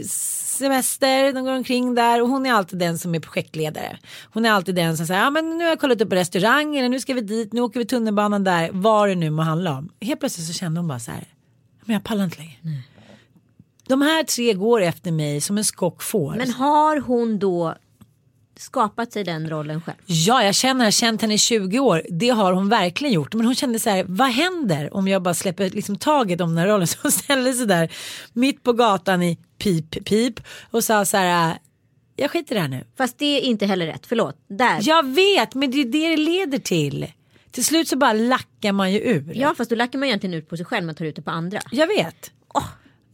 semester, 0.08 1.32
de 1.32 1.44
går 1.44 1.52
omkring 1.52 1.94
där 1.94 2.22
och 2.22 2.28
hon 2.28 2.46
är 2.46 2.52
alltid 2.52 2.78
den 2.78 2.98
som 2.98 3.14
är 3.14 3.20
projektledare. 3.20 3.98
Hon 4.32 4.44
är 4.44 4.50
alltid 4.50 4.74
den 4.74 4.96
som 4.96 5.06
säger, 5.06 5.20
ja 5.20 5.30
men 5.30 5.58
nu 5.58 5.64
har 5.64 5.70
jag 5.70 5.80
kollat 5.80 6.00
upp 6.00 6.12
restaurang 6.12 6.76
eller 6.76 6.88
nu 6.88 7.00
ska 7.00 7.14
vi 7.14 7.20
dit, 7.20 7.52
nu 7.52 7.60
åker 7.60 7.80
vi 7.80 7.86
tunnelbanan 7.86 8.44
där, 8.44 8.70
vad 8.72 9.08
det 9.08 9.14
nu 9.14 9.30
må 9.30 9.42
handla 9.42 9.78
om. 9.78 9.88
Helt 10.00 10.20
plötsligt 10.20 10.46
så 10.46 10.52
kände 10.52 10.80
hon 10.80 10.88
bara 10.88 11.00
så 11.00 11.10
här, 11.10 11.24
men 11.84 11.94
jag 11.94 12.04
pallar 12.04 12.24
inte 12.24 12.38
längre. 12.38 12.56
De 13.86 14.02
här 14.02 14.22
tre 14.22 14.52
går 14.52 14.80
efter 14.80 15.12
mig 15.12 15.40
som 15.40 15.58
en 15.58 15.64
skock 15.64 16.02
får. 16.02 16.34
Men 16.34 16.50
har 16.50 17.00
hon 17.00 17.38
då 17.38 17.74
skapat 18.56 19.12
sig 19.12 19.24
den 19.24 19.50
rollen 19.50 19.80
själv? 19.80 19.96
Ja, 20.06 20.44
jag 20.44 20.54
känner, 20.54 20.80
jag 20.80 20.86
har 20.86 20.90
känt 20.90 21.22
henne 21.22 21.34
i 21.34 21.38
20 21.38 21.78
år. 21.78 22.02
Det 22.10 22.28
har 22.28 22.52
hon 22.52 22.68
verkligen 22.68 23.14
gjort. 23.14 23.34
Men 23.34 23.46
hon 23.46 23.54
kände 23.54 23.78
så 23.78 23.90
här, 23.90 24.04
vad 24.08 24.28
händer 24.28 24.94
om 24.94 25.08
jag 25.08 25.22
bara 25.22 25.34
släpper 25.34 25.70
liksom 25.70 25.96
taget 25.96 26.40
om 26.40 26.48
den 26.48 26.58
här 26.58 26.66
rollen? 26.66 26.86
Så 26.94 26.98
hon 27.02 27.12
ställde 27.12 27.52
sig 27.52 27.66
där 27.66 27.92
mitt 28.32 28.62
på 28.62 28.72
gatan 28.72 29.22
i 29.22 29.38
pip 29.58 30.04
pip 30.04 30.40
och 30.70 30.84
sa 30.84 31.04
så 31.04 31.16
här, 31.16 31.58
jag 32.16 32.30
skiter 32.30 32.54
i 32.54 32.54
det 32.54 32.60
här 32.60 32.68
nu. 32.68 32.84
Fast 32.96 33.18
det 33.18 33.24
är 33.24 33.40
inte 33.40 33.66
heller 33.66 33.86
rätt, 33.86 34.06
förlåt. 34.06 34.36
Där. 34.48 34.78
Jag 34.82 35.14
vet, 35.14 35.54
men 35.54 35.70
det 35.70 35.80
är 35.80 35.84
det 35.84 36.08
det 36.08 36.16
leder 36.16 36.58
till. 36.58 37.12
Till 37.50 37.64
slut 37.64 37.88
så 37.88 37.96
bara 37.96 38.12
lackar 38.12 38.72
man 38.72 38.92
ju 38.92 38.98
ur. 39.00 39.32
Ja 39.34 39.54
fast 39.54 39.70
då 39.70 39.76
lackar 39.76 39.98
man 39.98 40.08
egentligen 40.08 40.34
ut 40.34 40.48
på 40.48 40.56
sig 40.56 40.66
själv, 40.66 40.86
man 40.86 40.94
tar 40.94 41.04
ut 41.04 41.16
det 41.16 41.22
på 41.22 41.30
andra. 41.30 41.60
Jag 41.70 41.86
vet. 41.86 42.30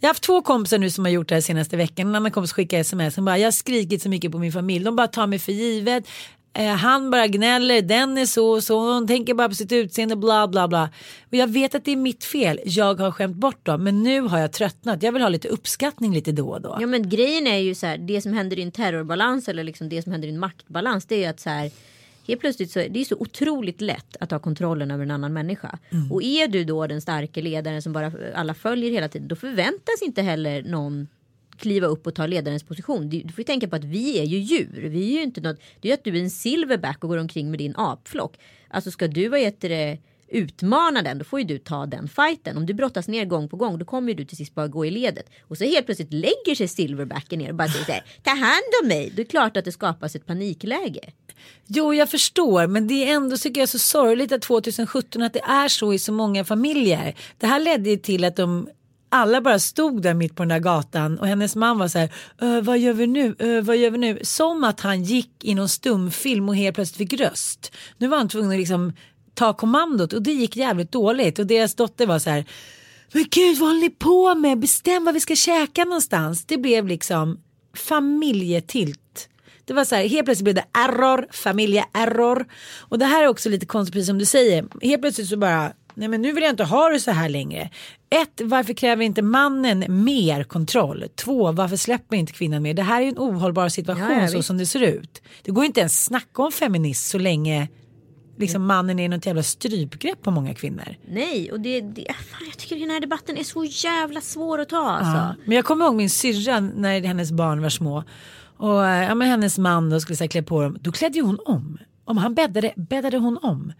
Jag 0.00 0.08
har 0.08 0.10
haft 0.10 0.22
två 0.22 0.42
kompisar 0.42 0.78
nu 0.78 0.90
som 0.90 1.04
har 1.04 1.12
gjort 1.12 1.28
det 1.28 1.34
här 1.34 1.42
senaste 1.42 1.76
veckan. 1.76 2.08
En 2.08 2.14
annan 2.14 2.30
kompis 2.30 2.52
skickade 2.52 2.80
sms 2.80 3.14
som 3.14 3.24
bara, 3.24 3.38
jag 3.38 3.46
har 3.46 3.52
skrikit 3.52 4.02
så 4.02 4.08
mycket 4.08 4.32
på 4.32 4.38
min 4.38 4.52
familj. 4.52 4.84
De 4.84 4.96
bara 4.96 5.06
tar 5.06 5.26
mig 5.26 5.38
för 5.38 5.52
givet. 5.52 6.04
Eh, 6.52 6.66
han 6.66 7.10
bara 7.10 7.26
gnäller, 7.26 7.82
den 7.82 8.18
är 8.18 8.26
så 8.26 8.50
och 8.50 8.64
så, 8.64 8.92
hon 8.92 9.06
tänker 9.06 9.34
bara 9.34 9.48
på 9.48 9.54
sitt 9.54 9.72
utseende, 9.72 10.16
bla 10.16 10.48
bla 10.48 10.68
bla. 10.68 10.90
Och 11.28 11.34
jag 11.34 11.46
vet 11.46 11.74
att 11.74 11.84
det 11.84 11.92
är 11.92 11.96
mitt 11.96 12.24
fel, 12.24 12.60
jag 12.64 13.00
har 13.00 13.10
skämt 13.10 13.36
bort 13.36 13.66
dem, 13.66 13.84
men 13.84 14.02
nu 14.02 14.20
har 14.20 14.38
jag 14.38 14.52
tröttnat. 14.52 15.02
Jag 15.02 15.12
vill 15.12 15.22
ha 15.22 15.28
lite 15.28 15.48
uppskattning 15.48 16.14
lite 16.14 16.32
då 16.32 16.48
och 16.48 16.60
då. 16.60 16.76
Ja 16.80 16.86
men 16.86 17.08
grejen 17.08 17.46
är 17.46 17.58
ju 17.58 17.74
så 17.74 17.86
här, 17.86 17.98
det 17.98 18.20
som 18.20 18.32
händer 18.32 18.58
i 18.58 18.62
en 18.62 18.72
terrorbalans 18.72 19.48
eller 19.48 19.64
liksom 19.64 19.88
det 19.88 20.02
som 20.02 20.12
händer 20.12 20.28
i 20.28 20.30
en 20.30 20.40
maktbalans 20.40 21.06
det 21.06 21.14
är 21.14 21.18
ju 21.18 21.24
att 21.24 21.40
så 21.40 21.50
här 21.50 21.70
Helt 22.30 22.40
plötsligt 22.40 22.70
så 22.70 22.78
det 22.78 23.00
är 23.00 23.04
så 23.04 23.16
otroligt 23.16 23.80
lätt 23.80 24.16
att 24.20 24.30
ha 24.30 24.38
kontrollen 24.38 24.90
över 24.90 25.02
en 25.02 25.10
annan 25.10 25.32
människa. 25.32 25.78
Och 26.10 26.22
är 26.22 26.48
du 26.48 26.64
då 26.64 26.86
den 26.86 27.00
starka 27.00 27.40
ledaren 27.40 27.82
som 27.82 27.92
bara 27.92 28.12
alla 28.34 28.54
följer 28.54 28.90
hela 28.90 29.08
tiden 29.08 29.28
då 29.28 29.36
förväntas 29.36 30.02
inte 30.02 30.22
heller 30.22 30.62
någon 30.62 31.08
kliva 31.56 31.86
upp 31.86 32.06
och 32.06 32.14
ta 32.14 32.26
ledarens 32.26 32.62
position. 32.62 33.08
Du, 33.08 33.20
får 33.20 33.38
ju 33.38 33.44
tänka 33.44 33.68
på 33.68 33.76
att 33.76 33.84
vi 33.84 34.18
är 34.18 34.24
ju 34.24 34.38
djur. 34.38 34.88
Vi 34.88 35.12
är 35.12 35.16
ju 35.16 35.22
inte 35.22 35.40
något, 35.40 35.60
det 35.80 35.88
är 35.88 35.90
ju 35.90 35.94
att 35.94 36.04
du 36.04 36.16
är 36.16 36.20
en 36.20 36.30
silverback 36.30 37.04
och 37.04 37.08
går 37.08 37.18
omkring 37.18 37.50
med 37.50 37.58
din 37.58 37.74
apflock. 37.76 38.38
Alltså 38.68 38.90
ska 38.90 39.08
du 39.08 39.28
vara 39.28 39.40
jätte 39.40 39.98
utmana 40.30 41.02
den 41.02 41.18
då 41.18 41.24
får 41.24 41.40
ju 41.40 41.44
du 41.44 41.58
ta 41.58 41.86
den 41.86 42.08
fighten. 42.08 42.56
Om 42.56 42.66
du 42.66 42.74
brottas 42.74 43.08
ner 43.08 43.24
gång 43.24 43.48
på 43.48 43.56
gång 43.56 43.78
då 43.78 43.84
kommer 43.84 44.08
ju 44.08 44.14
du 44.14 44.24
till 44.24 44.36
sist 44.36 44.54
bara 44.54 44.68
gå 44.68 44.86
i 44.86 44.90
ledet. 44.90 45.30
Och 45.48 45.58
så 45.58 45.64
helt 45.64 45.86
plötsligt 45.86 46.12
lägger 46.12 46.54
sig 46.54 46.68
silverbacken 46.68 47.38
ner 47.38 47.48
och 47.48 47.54
bara 47.54 47.68
säger 47.68 47.84
så 47.84 47.92
här, 47.92 48.04
ta 48.22 48.30
hand 48.30 48.72
om 48.82 48.88
mig. 48.88 49.12
Det 49.16 49.22
är 49.22 49.26
klart 49.26 49.56
att 49.56 49.64
det 49.64 49.72
skapas 49.72 50.14
ett 50.14 50.26
panikläge. 50.26 51.12
Jo, 51.66 51.94
jag 51.94 52.10
förstår, 52.10 52.66
men 52.66 52.86
det 52.86 53.08
är 53.08 53.14
ändå 53.14 53.36
tycker 53.36 53.60
jag 53.60 53.68
så 53.68 53.78
sorgligt 53.78 54.32
att 54.32 54.42
2017 54.42 55.22
att 55.22 55.32
det 55.32 55.42
är 55.42 55.68
så 55.68 55.92
i 55.92 55.98
så 55.98 56.12
många 56.12 56.44
familjer. 56.44 57.14
Det 57.38 57.46
här 57.46 57.60
ledde 57.60 57.90
ju 57.90 57.96
till 57.96 58.24
att 58.24 58.36
de 58.36 58.68
alla 59.10 59.40
bara 59.40 59.58
stod 59.58 60.02
där 60.02 60.14
mitt 60.14 60.36
på 60.36 60.42
den 60.42 60.48
där 60.48 60.58
gatan 60.58 61.18
och 61.18 61.26
hennes 61.26 61.56
man 61.56 61.78
var 61.78 61.88
så 61.88 61.98
här, 61.98 62.10
äh, 62.42 62.60
vad 62.60 62.78
gör 62.78 62.92
vi 62.92 63.06
nu, 63.06 63.34
äh, 63.38 63.62
vad 63.62 63.76
gör 63.76 63.90
vi 63.90 63.98
nu? 63.98 64.18
Som 64.22 64.64
att 64.64 64.80
han 64.80 65.02
gick 65.02 65.44
i 65.44 65.54
någon 65.54 65.68
stumfilm 65.68 66.48
och 66.48 66.56
helt 66.56 66.74
plötsligt 66.74 67.10
fick 67.10 67.20
röst. 67.20 67.72
Nu 67.98 68.08
var 68.08 68.16
han 68.16 68.28
tvungen 68.28 68.50
att 68.50 68.58
liksom 68.58 68.92
ta 69.40 69.52
kommandot 69.52 70.12
och 70.12 70.22
det 70.22 70.32
gick 70.32 70.56
jävligt 70.56 70.92
dåligt 70.92 71.38
och 71.38 71.46
deras 71.46 71.74
dotter 71.74 72.06
var 72.06 72.18
så 72.18 72.30
här, 72.30 72.44
men 73.12 73.24
gud 73.30 73.58
vad 73.58 73.68
håller 73.68 73.80
ni 73.80 73.90
på 73.90 74.34
med, 74.34 74.58
bestäm 74.58 75.04
vad 75.04 75.14
vi 75.14 75.20
ska 75.20 75.36
käka 75.36 75.84
någonstans. 75.84 76.44
Det 76.44 76.58
blev 76.58 76.86
liksom 76.86 77.40
familjetilt. 77.76 79.28
Det 79.64 79.72
var 79.72 79.84
så 79.84 79.94
här, 79.94 80.08
helt 80.08 80.24
plötsligt 80.24 80.44
blev 80.44 80.54
det 80.54 80.64
error, 80.72 81.26
familjeerror. 81.30 82.46
Och 82.78 82.98
det 82.98 83.04
här 83.04 83.22
är 83.22 83.28
också 83.28 83.48
lite 83.48 83.66
konstigt 83.66 83.92
precis 83.92 84.06
som 84.06 84.18
du 84.18 84.24
säger. 84.24 84.66
Helt 84.82 85.02
plötsligt 85.02 85.28
så 85.28 85.36
bara, 85.36 85.72
nej 85.94 86.08
men 86.08 86.22
nu 86.22 86.32
vill 86.32 86.42
jag 86.42 86.52
inte 86.52 86.64
ha 86.64 86.88
det 86.88 87.00
så 87.00 87.10
här 87.10 87.28
längre. 87.28 87.70
Ett, 88.10 88.40
varför 88.40 88.72
kräver 88.72 89.04
inte 89.04 89.22
mannen 89.22 90.04
mer 90.04 90.44
kontroll? 90.44 91.04
Två, 91.14 91.52
varför 91.52 91.76
släpper 91.76 92.16
inte 92.16 92.32
kvinnan 92.32 92.62
mer? 92.62 92.74
Det 92.74 92.82
här 92.82 93.00
är 93.00 93.04
ju 93.04 93.08
en 93.08 93.18
ohållbar 93.18 93.68
situation 93.68 94.20
Ja, 94.20 94.28
så 94.28 94.42
som 94.42 94.58
det 94.58 94.66
ser 94.66 94.82
ut. 94.82 95.22
Det 95.42 95.50
går 95.50 95.64
inte 95.64 95.80
ens 95.80 96.04
snacka 96.04 96.42
om 96.42 96.52
feminism 96.52 97.10
så 97.10 97.18
länge 97.18 97.68
liksom 98.40 98.66
mannen 98.66 98.98
är 98.98 99.08
något 99.08 99.26
jävla 99.26 99.42
strypgrepp 99.42 100.22
på 100.22 100.30
många 100.30 100.54
kvinnor. 100.54 100.96
Nej, 101.08 101.52
och 101.52 101.60
det, 101.60 101.80
det 101.80 102.06
fan, 102.06 102.46
jag 102.46 102.58
tycker 102.58 102.76
den 102.76 102.90
här 102.90 103.00
debatten 103.00 103.36
är 103.36 103.44
så 103.44 103.64
jävla 103.64 104.20
svår 104.20 104.58
att 104.58 104.68
ta 104.68 104.90
alltså. 104.90 105.16
Ja. 105.16 105.34
Men 105.44 105.56
jag 105.56 105.64
kommer 105.64 105.84
ihåg 105.84 105.94
min 105.94 106.10
syrra 106.10 106.60
när 106.60 107.00
hennes 107.00 107.32
barn 107.32 107.62
var 107.62 107.68
små. 107.68 108.04
Och 108.56 108.86
eh, 108.86 109.08
ja, 109.08 109.14
men 109.14 109.28
hennes 109.28 109.58
man 109.58 109.90
då 109.90 110.00
skulle 110.00 110.16
så 110.16 110.24
här, 110.24 110.28
klä 110.28 110.42
på 110.42 110.62
dem. 110.62 110.78
Då 110.80 110.92
klädde 110.92 111.20
hon 111.20 111.38
om. 111.44 111.78
Om 112.04 112.16
han 112.16 112.34
bäddade, 112.34 112.72
bäddade 112.76 113.18
hon 113.18 113.38
om. 113.42 113.72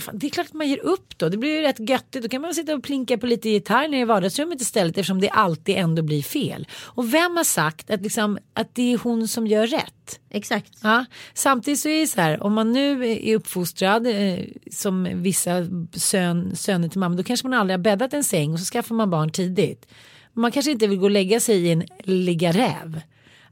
Fan, 0.00 0.18
det 0.18 0.26
är 0.26 0.30
klart 0.30 0.46
att 0.46 0.52
man 0.52 0.68
ger 0.68 0.78
upp 0.78 1.18
då. 1.18 1.28
Det 1.28 1.36
blir 1.36 1.56
ju 1.56 1.62
rätt 1.62 1.90
göttigt. 1.90 2.22
Då 2.22 2.28
kan 2.28 2.42
man 2.42 2.54
sitta 2.54 2.74
och 2.74 2.82
plinka 2.82 3.18
på 3.18 3.26
lite 3.26 3.48
gitarr 3.48 3.88
nere 3.88 4.00
i 4.00 4.04
vardagsrummet 4.04 4.60
istället 4.60 4.98
eftersom 4.98 5.20
det 5.20 5.28
alltid 5.28 5.76
ändå 5.76 6.02
blir 6.02 6.22
fel. 6.22 6.66
Och 6.82 7.14
vem 7.14 7.36
har 7.36 7.44
sagt 7.44 7.90
att, 7.90 8.02
liksom, 8.02 8.38
att 8.54 8.74
det 8.74 8.92
är 8.92 8.98
hon 8.98 9.28
som 9.28 9.46
gör 9.46 9.66
rätt? 9.66 10.20
Exakt. 10.30 10.72
Ja, 10.82 11.04
samtidigt 11.34 11.80
så 11.80 11.88
är 11.88 12.00
det 12.00 12.06
så 12.06 12.20
här, 12.20 12.42
om 12.42 12.52
man 12.52 12.72
nu 12.72 13.12
är 13.12 13.36
uppfostrad 13.36 14.06
eh, 14.06 14.38
som 14.70 15.22
vissa 15.22 15.52
sön, 15.92 16.56
söner 16.56 16.88
till 16.88 17.00
mamma, 17.00 17.16
då 17.16 17.22
kanske 17.22 17.48
man 17.48 17.60
aldrig 17.60 17.78
har 17.78 17.82
bäddat 17.82 18.14
en 18.14 18.24
säng 18.24 18.52
och 18.52 18.58
så 18.58 18.64
skaffar 18.64 18.94
man 18.94 19.10
barn 19.10 19.30
tidigt. 19.30 19.86
Man 20.32 20.52
kanske 20.52 20.70
inte 20.70 20.86
vill 20.86 20.98
gå 20.98 21.04
och 21.04 21.10
lägga 21.10 21.40
sig 21.40 21.66
i 21.66 21.72
en 21.72 21.84
ligga 22.04 22.52
räv. 22.52 23.00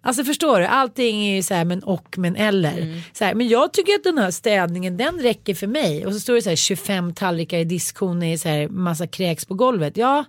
Alltså 0.06 0.24
förstår 0.24 0.60
du, 0.60 0.66
allting 0.66 1.26
är 1.26 1.36
ju 1.36 1.42
så 1.42 1.54
här 1.54 1.64
men 1.64 1.82
och 1.82 2.18
men 2.18 2.36
eller. 2.36 3.02
Så 3.12 3.24
här, 3.24 3.34
men 3.34 3.48
jag 3.48 3.72
tycker 3.72 3.94
att 3.94 4.04
den 4.04 4.18
här 4.18 4.30
städningen 4.30 4.96
den 4.96 5.18
räcker 5.18 5.54
för 5.54 5.66
mig. 5.66 6.06
Och 6.06 6.12
så 6.12 6.20
står 6.20 6.34
det 6.34 6.42
så 6.42 6.48
här 6.48 6.56
25 6.56 7.14
tallrikar 7.14 7.58
i 7.58 7.64
diskhon 7.64 8.22
i 8.22 8.38
så 8.38 8.48
här 8.48 8.68
massa 8.68 9.06
kräks 9.06 9.44
på 9.44 9.54
golvet. 9.54 9.96
Ja, 9.96 10.24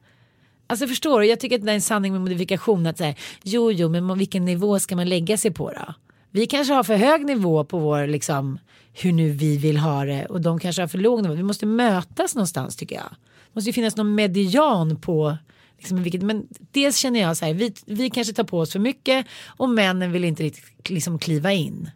Alltså 0.68 0.88
förstår 0.88 1.20
du, 1.20 1.26
jag 1.26 1.40
tycker 1.40 1.56
att 1.56 1.66
det 1.66 1.72
är 1.72 1.76
en 1.76 1.82
sanning 1.82 2.12
med 2.12 2.22
modifikation 2.22 2.86
att 2.86 2.98
säga 2.98 3.16
jo 3.44 3.72
jo 3.72 3.90
men 3.90 4.18
vilken 4.18 4.46
nivå 4.46 4.80
ska 4.80 4.96
man 4.96 5.10
lägga 5.10 5.38
sig 5.38 5.52
på 5.52 5.72
då? 5.72 5.94
Vi 6.32 6.48
kanske 6.48 6.74
har 6.74 6.84
för 6.84 6.96
hög 6.96 7.26
nivå 7.26 7.64
på 7.64 7.80
vår 7.80 8.08
liksom 8.08 8.60
hur 8.94 9.12
nu 9.12 9.30
vi 9.30 9.58
vill 9.58 9.78
ha 9.78 10.06
det 10.06 10.26
och 10.26 10.42
de 10.42 10.60
kanske 10.60 10.82
har 10.82 10.88
för 10.88 10.98
låg 10.98 11.22
nivå. 11.22 11.34
Vi 11.34 11.44
måste 11.44 11.66
mötas 11.66 12.36
någonstans 12.36 12.76
tycker 12.76 12.96
jag. 12.96 13.10
Det 13.10 13.52
måste 13.54 13.70
ju 13.70 13.74
finnas 13.74 13.96
någon 13.96 14.16
median 14.16 14.96
på 14.96 15.38
liksom, 15.86 16.04
vilket, 16.04 16.21
men 16.21 16.48
dels 16.71 16.98
känner 16.98 17.19
jag 17.19 17.38
så 17.38 17.45
här 17.45 17.54
vi, 17.54 17.74
vi 17.86 18.10
kanske 18.10 18.34
tar 18.34 18.43
på 18.43 18.60
oss 18.60 18.71
för 18.71 18.80
mycket 18.80 19.28
och 19.48 19.69
männen 19.69 20.12
vill 20.12 20.24
inte 20.24 20.43
riktigt 20.43 20.89
liksom 20.89 21.19
kliva 21.19 21.52
in. 21.52 21.89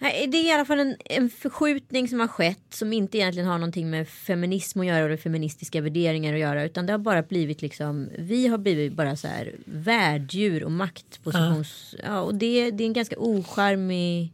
Nej, 0.00 0.26
det 0.26 0.36
är 0.36 0.44
i 0.44 0.52
alla 0.52 0.64
fall 0.64 0.80
en, 0.80 0.96
en 1.04 1.30
förskjutning 1.30 2.08
som 2.08 2.20
har 2.20 2.28
skett 2.28 2.64
som 2.70 2.92
inte 2.92 3.18
egentligen 3.18 3.48
har 3.48 3.58
någonting 3.58 3.90
med 3.90 4.08
feminism 4.08 4.80
att 4.80 4.86
göra 4.86 5.12
och 5.12 5.20
feministiska 5.20 5.80
värderingar 5.80 6.34
att 6.34 6.40
göra 6.40 6.64
utan 6.64 6.86
det 6.86 6.92
har 6.92 6.98
bara 6.98 7.22
blivit 7.22 7.62
liksom 7.62 8.08
vi 8.18 8.46
har 8.46 8.58
blivit 8.58 8.92
bara 8.92 9.16
så 9.16 9.28
här 9.28 9.54
värddjur 9.64 10.64
och 10.64 10.72
maktpositions 10.72 11.94
ja. 12.04 12.20
och 12.20 12.34
det, 12.34 12.70
det 12.70 12.84
är 12.84 12.86
en 12.86 12.92
ganska 12.92 13.16
ocharmig 13.18 14.32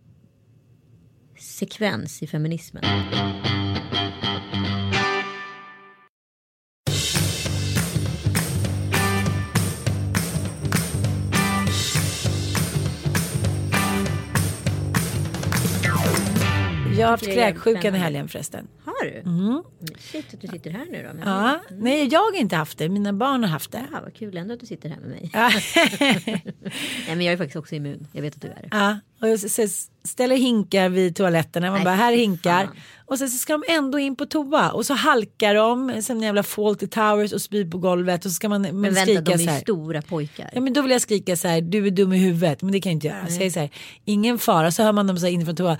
sekvens 1.39 2.23
i 2.23 2.27
feminismen. 2.27 2.85
Jag 16.99 17.07
har 17.07 17.11
haft 17.11 17.25
kräksjukan 17.25 17.95
i 17.95 17.99
helgen 17.99 18.29
förresten. 18.29 18.69
Har 18.85 19.05
du? 19.05 19.19
Mm. 19.19 19.63
Shit 19.99 20.35
att 20.35 20.41
du 20.41 20.49
sitter 20.49 20.71
här 20.71 20.87
nu 20.91 21.03
då. 21.13 21.31
Ja, 21.31 21.61
nej 21.71 22.09
jag 22.13 22.21
har 22.21 22.37
inte 22.37 22.57
haft 22.57 22.79
det, 22.79 22.89
mina 22.89 23.13
barn 23.13 23.43
har 23.45 23.51
haft 23.51 23.73
det. 23.73 23.87
Ja, 23.93 24.01
vad 24.03 24.15
kul 24.15 24.37
ändå 24.37 24.55
att 24.55 24.61
du 24.61 24.67
sitter 24.67 24.89
här 24.89 25.01
med 25.01 25.09
mig. 25.09 25.31
Nej, 27.07 27.17
men 27.17 27.21
jag 27.21 27.33
är 27.33 27.37
faktiskt 27.37 27.57
också 27.57 27.75
immun. 27.75 28.07
Jag 28.13 28.23
vet 28.23 28.35
att 28.35 28.43
du 28.43 28.49
är 28.49 28.55
det. 28.63 28.69
Ja, 28.71 28.99
och 29.33 29.41
ställer 30.09 30.37
hinkar 30.37 30.89
vid 30.89 31.17
toaletterna. 31.17 31.67
Man 31.67 31.75
Nej, 31.75 31.85
bara, 31.85 31.95
här 31.95 32.13
är 32.13 32.17
hinkar. 32.17 32.65
fan. 32.65 32.77
Och 33.07 33.19
sen 33.19 33.31
så 33.31 33.39
ska 33.39 33.53
de 33.53 33.63
ändå 33.69 33.99
in 33.99 34.17
på 34.17 34.27
toa. 34.27 34.71
Och 34.71 34.87
så 34.87 34.95
halkar 34.95 35.55
de 35.55 36.03
som 36.03 36.21
jävla 36.23 36.43
Fawlty 36.43 36.87
Towers 36.87 37.33
och 37.33 37.41
spyr 37.43 37.71
på 37.71 37.79
golvet. 37.79 38.25
Och 38.25 38.31
så 38.31 38.35
ska 38.35 38.49
man 38.49 38.63
men 38.63 38.83
vänta, 38.83 39.01
skrika 39.01 39.21
de 39.21 39.33
är 39.33 39.39
så 39.39 39.51
här. 39.51 39.61
stora 39.61 40.03
pojkar. 40.03 40.51
Ja 40.53 40.61
men 40.61 40.73
då 40.73 40.83
vill 40.83 40.91
jag 40.91 41.01
skrika 41.01 41.37
så 41.37 41.49
här, 41.49 41.61
du 41.61 41.87
är 41.87 41.91
dum 41.91 42.13
i 42.13 42.19
huvudet. 42.19 42.63
Men 42.63 42.73
det 42.73 42.81
kan 42.81 42.91
jag 42.93 42.97
inte 42.97 43.07
göra. 43.07 43.27
Så 43.27 43.43
jag 43.43 43.53
så 43.53 43.61
här, 43.61 43.71
ingen 44.05 44.39
fara. 44.39 44.71
Så 44.71 44.83
hör 44.83 44.93
man 44.93 45.07
dem 45.07 45.17
så 45.19 45.27
här 45.27 45.33
inifrån 45.33 45.57
toa. 45.57 45.79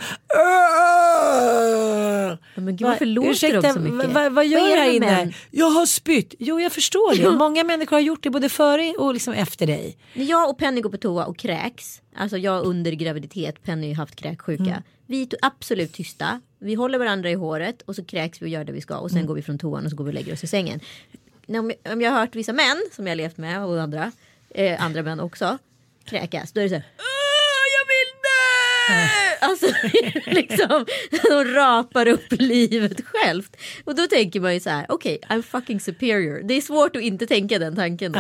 Men 2.55 2.77
gud, 2.77 2.89
varför 2.89 3.07
låter 3.07 3.31
Ursäkta, 3.31 3.61
de 3.61 3.73
så 3.73 3.81
mycket? 3.81 3.97
vad- 3.97 4.11
vad, 4.15 4.33
vad 4.33 4.47
gör 4.47 4.61
Vad 4.61 4.71
du 4.71 4.75
här 4.77 4.93
inne? 4.93 5.07
män? 5.07 5.33
Jag 5.51 5.71
har 5.71 5.87
spytt. 5.87 6.35
Jo 6.39 6.61
jag 6.61 6.73
förstår 6.73 7.17
det. 7.17 7.31
Många 7.31 7.65
människor 7.65 7.97
har 7.97 8.01
gjort 8.01 8.23
det 8.23 8.31
både 8.31 8.49
före 8.49 8.95
och 8.99 9.15
liksom 9.15 9.35
efter 9.35 9.67
dig. 9.67 9.97
När 10.15 10.25
jag 10.25 10.51
och 10.51 10.59
Penny 10.59 10.81
går 10.81 10.91
på 10.91 10.97
toa 10.97 11.25
och 11.25 11.37
kräks, 11.39 12.01
alltså 12.17 12.39
jag 12.39 12.65
under 12.65 12.93
graviditet, 12.93 13.63
Penny 13.63 13.89
har 13.89 13.95
haft 13.97 14.17
kräksjuka. 14.17 14.63
Mm. 14.65 14.83
Vi 15.07 15.23
är 15.23 15.29
absolut 15.43 15.93
tysta, 15.93 16.41
vi 16.59 16.75
håller 16.75 16.99
varandra 16.99 17.31
i 17.31 17.35
håret 17.35 17.83
och 17.83 17.97
så 17.97 18.05
kräks 18.05 18.43
vi 18.43 18.47
och 18.47 18.49
gör 18.49 18.65
det 18.65 18.73
vi 18.73 18.81
ska 18.81 18.97
och 18.99 19.11
sen 19.11 19.19
Mm. 19.19 19.27
går 19.29 19.35
vi 19.35 19.43
från 19.43 19.59
toan 19.59 19.85
och 19.85 19.91
så 19.91 19.97
går 19.97 20.05
vi 20.05 20.11
och 20.11 20.15
lägger 20.15 20.33
oss 20.33 20.45
i 20.45 20.47
sängen. 20.47 20.81
Om 21.49 21.55
jag, 21.85 21.93
om 21.93 22.01
jag 22.01 22.11
har 22.11 22.21
hört 22.21 22.35
vissa 22.37 22.53
män 22.53 22.77
som 22.93 23.07
jag 23.07 23.11
har 23.11 23.17
levt 23.17 23.37
med 23.37 23.65
och 23.65 23.83
andra, 23.83 24.13
eh, 24.51 24.85
andra 24.85 25.03
män 25.03 25.21
också, 25.21 25.59
kräkas, 26.05 26.53
då 26.53 26.61
är 26.61 26.65
det 26.65 26.69
så 26.69 26.75
här. 26.75 26.85
"Åh, 26.99 27.65
Jag 27.77 27.87
vill 27.95 28.11
dö! 28.25 29.47
Alltså 29.47 29.67
liksom, 30.41 30.87
de 31.29 31.45
rapar 31.55 32.09
upp 32.09 32.25
livet 32.31 33.01
självt. 33.07 33.57
Och 33.85 33.95
då 33.95 34.07
tänker 34.07 34.41
man 34.41 34.55
ju 34.55 34.61
så 34.61 34.71
här, 34.71 34.87
okej, 34.89 35.19
I'm 35.29 35.43
fucking 35.43 35.81
superior. 35.81 36.41
Det 36.45 36.55
är 36.55 36.61
svårt 36.61 36.97
att 36.97 37.03
inte 37.03 37.27
tänka 37.27 37.59
den 37.59 37.77
tanken 37.77 38.13
då. 38.13 38.19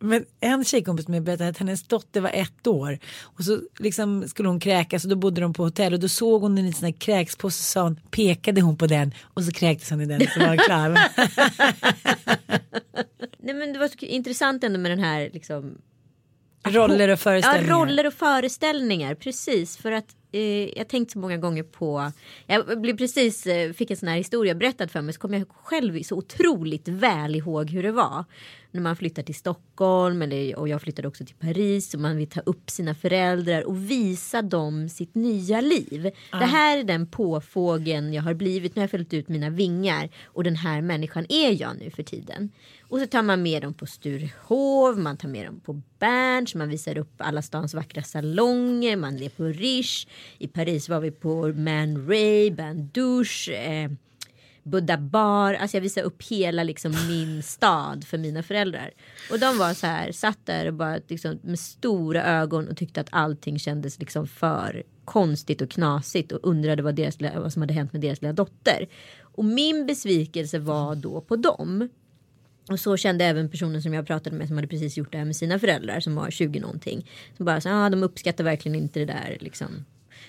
Ja. 0.00 0.06
Men 0.06 0.24
en 0.40 0.64
tjejkompis 0.64 1.08
med 1.08 1.22
berättade 1.22 1.50
att 1.50 1.58
hennes 1.58 1.82
dotter 1.82 2.20
var 2.20 2.30
ett 2.34 2.66
år 2.66 2.98
och 3.22 3.44
så 3.44 3.60
liksom 3.78 4.28
skulle 4.28 4.48
hon 4.48 4.60
kräkas 4.60 5.04
och 5.04 5.10
då 5.10 5.16
bodde 5.16 5.40
de 5.40 5.54
på 5.54 5.64
hotell 5.64 5.92
och 5.94 6.00
då 6.00 6.08
såg 6.08 6.42
hon 6.42 6.58
en 6.58 6.66
liten 6.66 6.92
kräkspåse 6.92 7.58
så 7.58 7.64
sa 7.64 7.82
hon, 7.82 8.00
pekade 8.10 8.60
hon 8.60 8.76
på 8.76 8.86
den 8.86 9.14
och 9.22 9.44
så 9.44 9.52
kräktes 9.52 9.90
hon 9.90 10.00
i 10.00 10.06
den 10.06 10.20
så 10.34 10.40
var 10.40 10.48
hon 10.48 10.58
klar. 10.58 10.88
Nej 13.38 13.54
men 13.54 13.72
det 13.72 13.78
var 13.78 13.88
så 13.88 14.06
intressant 14.06 14.64
ändå 14.64 14.78
med 14.78 14.90
den 14.90 14.98
här 15.00 15.30
liksom 15.32 15.78
roller 16.66 17.08
och 17.08 17.12
Ja, 17.12 17.16
föreställningar. 17.16 17.74
roller 17.74 18.06
och 18.06 18.14
föreställningar, 18.14 19.14
precis. 19.14 19.76
För 19.76 19.92
att 19.92 20.16
eh, 20.32 20.78
jag 20.78 20.88
tänkt 20.88 21.12
så 21.12 21.18
många 21.18 21.36
gånger 21.36 21.62
på, 21.62 22.12
jag 22.46 22.80
blev 22.80 22.96
precis, 22.96 23.46
eh, 23.46 23.72
fick 23.72 23.90
en 23.90 23.96
sån 23.96 24.08
här 24.08 24.16
historia 24.16 24.54
berättad 24.54 24.88
för 24.88 25.00
mig 25.00 25.14
så 25.14 25.20
kommer 25.20 25.38
jag 25.38 25.48
själv 25.48 26.02
så 26.02 26.16
otroligt 26.16 26.88
väl 26.88 27.34
ihåg 27.34 27.70
hur 27.70 27.82
det 27.82 27.92
var. 27.92 28.24
När 28.76 28.82
man 28.82 28.96
flyttar 28.96 29.22
till 29.22 29.34
Stockholm 29.34 30.22
eller, 30.22 30.58
och 30.58 30.68
jag 30.68 30.82
flyttade 30.82 31.08
också 31.08 31.24
till 31.24 31.34
Paris 31.34 31.94
och 31.94 32.00
man 32.00 32.16
vill 32.16 32.28
ta 32.28 32.40
upp 32.40 32.70
sina 32.70 32.94
föräldrar 32.94 33.62
och 33.62 33.90
visa 33.90 34.42
dem 34.42 34.88
sitt 34.88 35.14
nya 35.14 35.60
liv. 35.60 36.10
Det 36.30 36.44
här 36.44 36.78
är 36.78 36.84
den 36.84 37.06
påfågeln 37.06 38.12
jag 38.12 38.22
har 38.22 38.34
blivit, 38.34 38.76
nu 38.76 38.80
har 38.80 38.82
jag 38.82 38.90
fällt 38.90 39.14
ut 39.14 39.28
mina 39.28 39.50
vingar 39.50 40.08
och 40.24 40.44
den 40.44 40.56
här 40.56 40.80
människan 40.82 41.26
är 41.28 41.60
jag 41.60 41.78
nu 41.78 41.90
för 41.90 42.02
tiden. 42.02 42.50
Och 42.88 42.98
så 42.98 43.06
tar 43.06 43.22
man 43.22 43.42
med 43.42 43.62
dem 43.62 43.74
på 43.74 43.86
Sturehov, 43.86 44.98
man 44.98 45.16
tar 45.16 45.28
med 45.28 45.46
dem 45.46 45.60
på 45.60 45.82
Berns, 45.98 46.54
man 46.54 46.68
visar 46.68 46.98
upp 46.98 47.14
alla 47.16 47.42
stans 47.42 47.74
vackra 47.74 48.02
salonger, 48.02 48.96
man 48.96 49.22
är 49.22 49.28
på 49.28 49.44
Riche. 49.44 50.08
I 50.38 50.48
Paris 50.48 50.88
var 50.88 51.00
vi 51.00 51.10
på 51.10 51.52
Man 51.52 52.08
Ray, 52.08 52.50
Bain 52.50 52.90
Douche, 52.92 53.52
eh, 53.52 53.90
Buddha 54.66 54.98
Bar. 54.98 55.54
Alltså 55.54 55.76
jag 55.76 55.82
visar 55.82 56.02
upp 56.02 56.22
hela 56.22 56.62
liksom 56.62 56.92
min 57.08 57.42
stad 57.42 58.04
för 58.04 58.18
mina 58.18 58.42
föräldrar. 58.42 58.90
Och 59.30 59.38
de 59.38 59.58
var 59.58 59.74
så 59.74 59.86
här, 59.86 60.12
satt 60.12 60.46
där 60.46 60.66
och 60.66 60.74
bara 60.74 60.98
liksom, 61.08 61.38
med 61.42 61.58
stora 61.58 62.24
ögon 62.24 62.68
och 62.68 62.76
tyckte 62.76 63.00
att 63.00 63.08
allting 63.10 63.58
kändes 63.58 63.98
liksom 63.98 64.26
för 64.26 64.82
konstigt 65.04 65.60
och 65.60 65.70
knasigt 65.70 66.32
och 66.32 66.40
undrade 66.42 66.82
vad, 66.82 66.94
deras, 66.94 67.16
vad 67.20 67.52
som 67.52 67.62
hade 67.62 67.74
hänt 67.74 67.92
med 67.92 68.02
deras 68.02 68.22
lilla 68.22 68.32
dotter. 68.32 68.88
Och 69.20 69.44
min 69.44 69.86
besvikelse 69.86 70.58
var 70.58 70.94
då 70.94 71.20
på 71.20 71.36
dem. 71.36 71.88
Och 72.68 72.80
så 72.80 72.96
kände 72.96 73.24
även 73.24 73.50
personen 73.50 73.82
som 73.82 73.94
jag 73.94 74.06
pratade 74.06 74.36
med 74.36 74.48
som 74.48 74.56
hade 74.56 74.68
precis 74.68 74.96
gjort 74.96 75.12
det 75.12 75.18
här 75.18 75.24
med 75.24 75.36
sina 75.36 75.58
föräldrar 75.58 76.00
som 76.00 76.14
var 76.14 76.30
20 76.30 76.60
någonting. 76.60 77.10
Som 77.36 77.46
bara 77.46 77.60
så 77.60 77.68
ah, 77.70 77.90
de 77.90 78.02
uppskattar 78.02 78.44
verkligen 78.44 78.74
inte 78.74 78.98
det 78.98 79.06
där 79.06 79.36
liksom. 79.40 79.84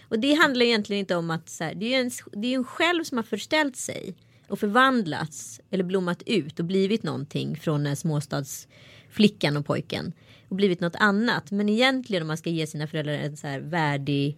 Och 0.10 0.20
det 0.20 0.34
handlar 0.34 0.66
egentligen 0.66 1.00
inte 1.00 1.16
om 1.16 1.32
att 1.32 1.50
så 1.50 1.64
här, 1.64 1.76
det 1.76 1.86
är 1.86 1.90
ju 1.90 1.96
en, 1.96 2.12
det 2.42 2.48
är 2.48 2.58
en 2.58 2.64
själv 2.64 3.04
som 3.04 3.18
har 3.18 3.24
förställt 3.24 3.76
sig 3.76 4.16
och 4.48 4.60
förvandlats 4.60 5.62
eller 5.72 5.84
blommat 5.84 6.24
ut 6.26 6.60
och 6.60 6.66
blivit 6.66 7.04
någonting 7.04 7.56
från 7.58 7.84
den 7.84 7.96
småstadsflickan 7.96 9.58
och 9.58 9.66
pojken 9.66 10.14
och 10.50 10.56
blivit 10.56 10.80
något 10.80 10.96
annat. 10.96 11.52
Men 11.52 11.70
egentligen 11.70 12.24
om 12.24 12.28
man 12.28 12.38
ska 12.38 12.50
ge 12.50 12.68
sina 12.68 12.88
föräldrar 12.88 13.14
en 13.14 13.38
så 13.38 13.48
här 13.48 13.60
värdig 13.60 14.38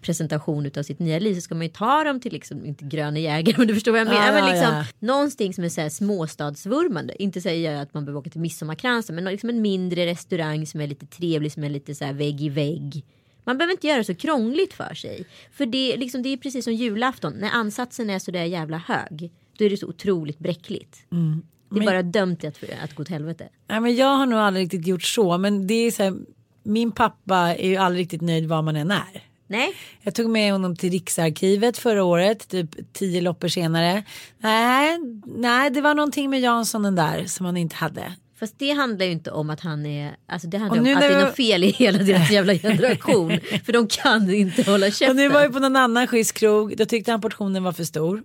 presentation 0.00 0.66
utav 0.66 0.82
sitt 0.82 0.98
nya 0.98 1.18
liv 1.18 1.34
så 1.34 1.40
ska 1.40 1.54
man 1.54 1.66
ju 1.66 1.72
ta 1.72 2.04
dem 2.04 2.20
till 2.20 2.32
liksom, 2.32 2.66
inte 2.66 2.84
gröna 2.84 3.18
jägare 3.18 3.54
men 3.58 3.66
du 3.66 3.74
förstår 3.74 3.92
vad 3.92 4.00
jag 4.00 4.08
menar. 4.08 4.26
Ja, 4.26 4.32
men 4.32 4.54
liksom, 4.54 4.74
ja. 4.74 4.84
Någonting 4.98 5.54
som 5.54 5.64
är 5.64 5.68
så 5.68 5.80
här 5.80 5.88
småstadsvurmande. 5.88 7.22
Inte 7.22 7.40
säger 7.40 7.72
jag 7.72 7.82
att 7.82 7.94
man 7.94 8.04
behöver 8.04 8.20
åka 8.20 8.30
till 8.30 8.40
midsommarkransen 8.40 9.14
men 9.14 9.24
liksom 9.24 9.48
en 9.48 9.62
mindre 9.62 10.06
restaurang 10.06 10.66
som 10.66 10.80
är 10.80 10.86
lite 10.86 11.06
trevlig 11.06 11.52
som 11.52 11.64
är 11.64 11.70
lite 11.70 11.94
så 11.94 12.04
här 12.04 12.12
vägg 12.12 12.40
i 12.40 12.48
vägg. 12.48 13.04
Man 13.44 13.58
behöver 13.58 13.72
inte 13.72 13.86
göra 13.86 13.98
det 13.98 14.04
så 14.04 14.14
krångligt 14.14 14.72
för 14.72 14.94
sig. 14.94 15.26
För 15.52 15.66
det, 15.66 15.96
liksom, 15.96 16.22
det 16.22 16.28
är 16.28 16.36
precis 16.36 16.64
som 16.64 16.74
julafton. 16.74 17.32
När 17.32 17.50
ansatsen 17.50 18.10
är 18.10 18.18
så 18.18 18.30
där 18.30 18.44
jävla 18.44 18.78
hög. 18.78 19.30
Då 19.58 19.64
är 19.64 19.70
det 19.70 19.76
så 19.76 19.86
otroligt 19.86 20.38
bräckligt. 20.38 20.98
Det 21.10 21.16
är 21.16 21.20
Mm. 21.20 21.42
Men- 21.70 21.84
bara 21.86 22.02
dömt 22.02 22.44
att, 22.44 22.58
att 22.84 22.94
gå 22.94 23.02
åt 23.02 23.08
helvete. 23.08 23.48
Nej, 23.68 23.80
men 23.80 23.96
jag 23.96 24.16
har 24.16 24.26
nog 24.26 24.38
aldrig 24.38 24.64
riktigt 24.64 24.86
gjort 24.86 25.02
så 25.02 25.38
men 25.38 25.66
det 25.66 25.74
är 25.74 25.90
så 25.90 26.02
här, 26.02 26.14
min 26.62 26.92
pappa 26.92 27.36
är 27.38 27.68
ju 27.68 27.76
aldrig 27.76 28.02
riktigt 28.02 28.20
nöjd 28.20 28.46
var 28.48 28.62
man 28.62 28.76
än 28.76 28.90
är. 28.90 29.22
Nej, 29.50 29.72
Jag 30.02 30.14
tog 30.14 30.30
med 30.30 30.52
honom 30.52 30.76
till 30.76 30.90
Riksarkivet 30.90 31.78
förra 31.78 32.04
året, 32.04 32.48
typ 32.48 32.92
tio 32.92 33.20
loppor 33.20 33.48
senare. 33.48 34.02
Nej, 34.38 34.98
nej, 35.26 35.70
det 35.70 35.80
var 35.80 35.94
någonting 35.94 36.30
med 36.30 36.40
Janssonen 36.40 36.94
där 36.94 37.24
som 37.24 37.46
han 37.46 37.56
inte 37.56 37.76
hade. 37.76 38.12
fast 38.38 38.58
det 38.58 38.70
handlar 38.70 39.06
ju 39.06 39.12
inte 39.12 39.30
om 39.30 39.50
att 39.50 39.60
han 39.60 39.86
är, 39.86 40.16
alltså 40.26 40.48
det 40.48 40.58
handlar 40.58 40.80
om 40.80 40.94
att 40.96 41.00
det 41.00 41.06
är 41.06 41.24
något 41.24 41.36
fel 41.36 41.64
i 41.64 41.70
hela 41.70 41.98
deras 41.98 42.30
jävla 42.30 42.54
generation. 42.54 43.40
för 43.64 43.72
de 43.72 43.86
kan 43.88 44.30
inte 44.34 44.70
hålla 44.70 44.86
käften. 44.86 45.10
Och 45.10 45.16
nu 45.16 45.28
var 45.28 45.42
vi 45.48 45.52
på 45.52 45.58
någon 45.58 45.76
annan 45.76 46.06
schysst 46.06 46.32
krog, 46.32 46.76
då 46.76 46.84
tyckte 46.84 47.10
han 47.10 47.20
portionen 47.20 47.62
var 47.62 47.72
för 47.72 47.84
stor. 47.84 48.22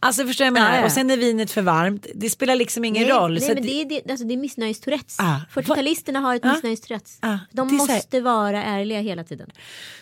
Alltså 0.00 0.26
förstår 0.26 0.44
jag 0.44 0.54
menar? 0.54 0.76
Ja. 0.78 0.84
Och 0.84 0.92
sen 0.92 1.10
är 1.10 1.16
vinet 1.16 1.50
för 1.50 1.62
varmt. 1.62 2.06
Det 2.14 2.30
spelar 2.30 2.56
liksom 2.56 2.84
ingen 2.84 3.02
nej, 3.02 3.12
roll. 3.12 3.34
Nej, 3.40 3.54
men 3.54 3.62
det 3.62 3.80
är, 3.80 3.84
det, 3.84 4.10
alltså 4.10 4.26
det 4.26 4.34
är 4.34 4.38
missnöjestourettes. 4.38 5.16
Ah, 5.20 5.36
40-talisterna 5.54 6.18
har 6.20 6.34
ett 6.36 6.44
Ah. 6.44 6.52
missnöjestourettes. 6.52 7.18
Ah, 7.22 7.38
De 7.52 7.74
måste 7.76 8.20
vara 8.20 8.64
ärliga 8.64 9.00
hela 9.00 9.24
tiden. 9.24 9.50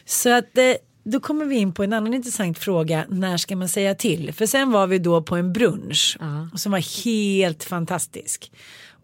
Så 0.05 0.29
att 0.31 0.59
eh, 0.59 0.64
då 1.05 1.20
kommer 1.20 1.44
vi 1.44 1.57
in 1.57 1.72
på 1.75 1.83
en 1.85 1.92
annan 1.92 2.14
intressant 2.14 2.59
fråga. 2.59 3.05
När 3.09 3.37
ska 3.37 3.57
man 3.57 3.68
säga 3.68 3.94
till? 3.94 4.33
För 4.33 4.46
sen 4.46 4.70
var 4.72 4.87
vi 4.87 4.98
då 4.98 5.22
på 5.22 5.37
en 5.37 5.53
brunch 5.53 6.16
Ja. 6.20 6.48
som 6.59 6.72
var 6.72 7.05
helt 7.05 7.64
fantastisk. 7.64 8.53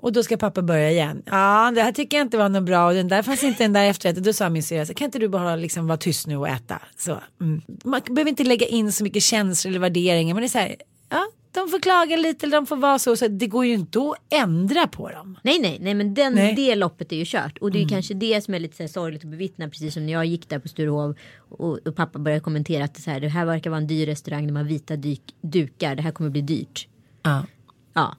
Och 0.00 0.12
då 0.12 0.22
ska 0.22 0.36
pappa 0.36 0.62
börja 0.62 0.90
igen. 0.90 1.22
Ja, 1.26 1.72
det 1.74 1.82
här 1.82 1.92
tycker 1.92 2.16
jag 2.16 2.24
inte 2.24 2.36
var 2.36 2.48
något 2.48 2.62
bra 2.64 2.86
och 2.86 2.94
den 2.94 3.08
där 3.08 3.22
fanns 3.22 3.44
inte 3.44 3.64
den 3.64 3.72
där 3.72 3.84
efterrätten. 3.84 4.22
Då 4.22 4.32
sa 4.32 4.48
min 4.48 4.62
syrra, 4.62 4.84
kan 4.84 5.04
inte 5.04 5.18
du 5.18 5.28
bara 5.28 5.56
liksom 5.56 5.86
vara 5.86 5.98
tyst 5.98 6.26
nu 6.26 6.36
och 6.36 6.48
äta? 6.48 6.82
Så, 6.96 7.20
mm. 7.40 7.62
Man 7.84 8.00
behöver 8.10 8.28
inte 8.28 8.44
lägga 8.44 8.66
in 8.66 8.92
så 8.92 9.04
mycket 9.04 9.22
känslor 9.22 9.70
eller 9.70 9.80
värderingar. 9.80 10.34
Men 10.34 10.40
det 10.40 10.46
är 10.46 10.48
så 10.48 10.58
här, 10.58 10.76
ja, 11.08 11.26
de 11.52 11.68
får 11.68 11.80
klaga 11.80 12.16
lite 12.16 12.46
eller 12.46 12.56
de 12.56 12.66
får 12.66 12.76
vara 12.76 12.98
så. 12.98 13.16
så 13.16 13.28
det 13.28 13.46
går 13.46 13.64
ju 13.66 13.74
inte 13.74 13.98
att 13.98 14.14
ändra 14.42 14.86
på 14.86 15.08
dem. 15.10 15.38
Nej, 15.42 15.58
nej, 15.60 15.78
nej, 15.80 15.94
men 15.94 16.14
den, 16.14 16.34
Nej. 16.34 16.54
det 16.54 16.74
loppet 16.74 17.12
är 17.12 17.16
ju 17.16 17.24
kört. 17.26 17.58
Och 17.58 17.70
det 17.70 17.78
är 17.78 17.82
Mm. 17.82 17.88
kanske 17.88 18.14
det 18.14 18.44
som 18.44 18.54
är 18.54 18.58
lite 18.58 18.76
så 18.76 18.82
här 18.82 18.88
sorgligt 18.88 19.24
att 19.24 19.30
bevittna. 19.30 19.68
Precis 19.68 19.94
som 19.94 20.06
när 20.06 20.12
jag 20.12 20.26
gick 20.26 20.48
där 20.48 20.58
på 20.58 20.68
Sturehov 20.68 21.14
och, 21.48 21.86
och 21.86 21.96
pappa 21.96 22.18
började 22.18 22.40
kommentera 22.40 22.84
att 22.84 22.94
det, 22.94 23.02
så 23.02 23.10
här, 23.10 23.20
det 23.20 23.28
här 23.28 23.44
verkar 23.44 23.70
vara 23.70 23.80
en 23.80 23.86
dyr 23.86 24.06
restaurang. 24.06 24.46
De 24.46 24.56
har 24.56 24.64
vita 24.64 24.96
dyk, 24.96 25.22
dukar. 25.40 25.94
Det 25.94 26.02
här 26.02 26.10
kommer 26.10 26.30
bli 26.30 26.40
dyrt. 26.40 26.88
Ja. 27.22 27.46
Ja, 27.94 28.16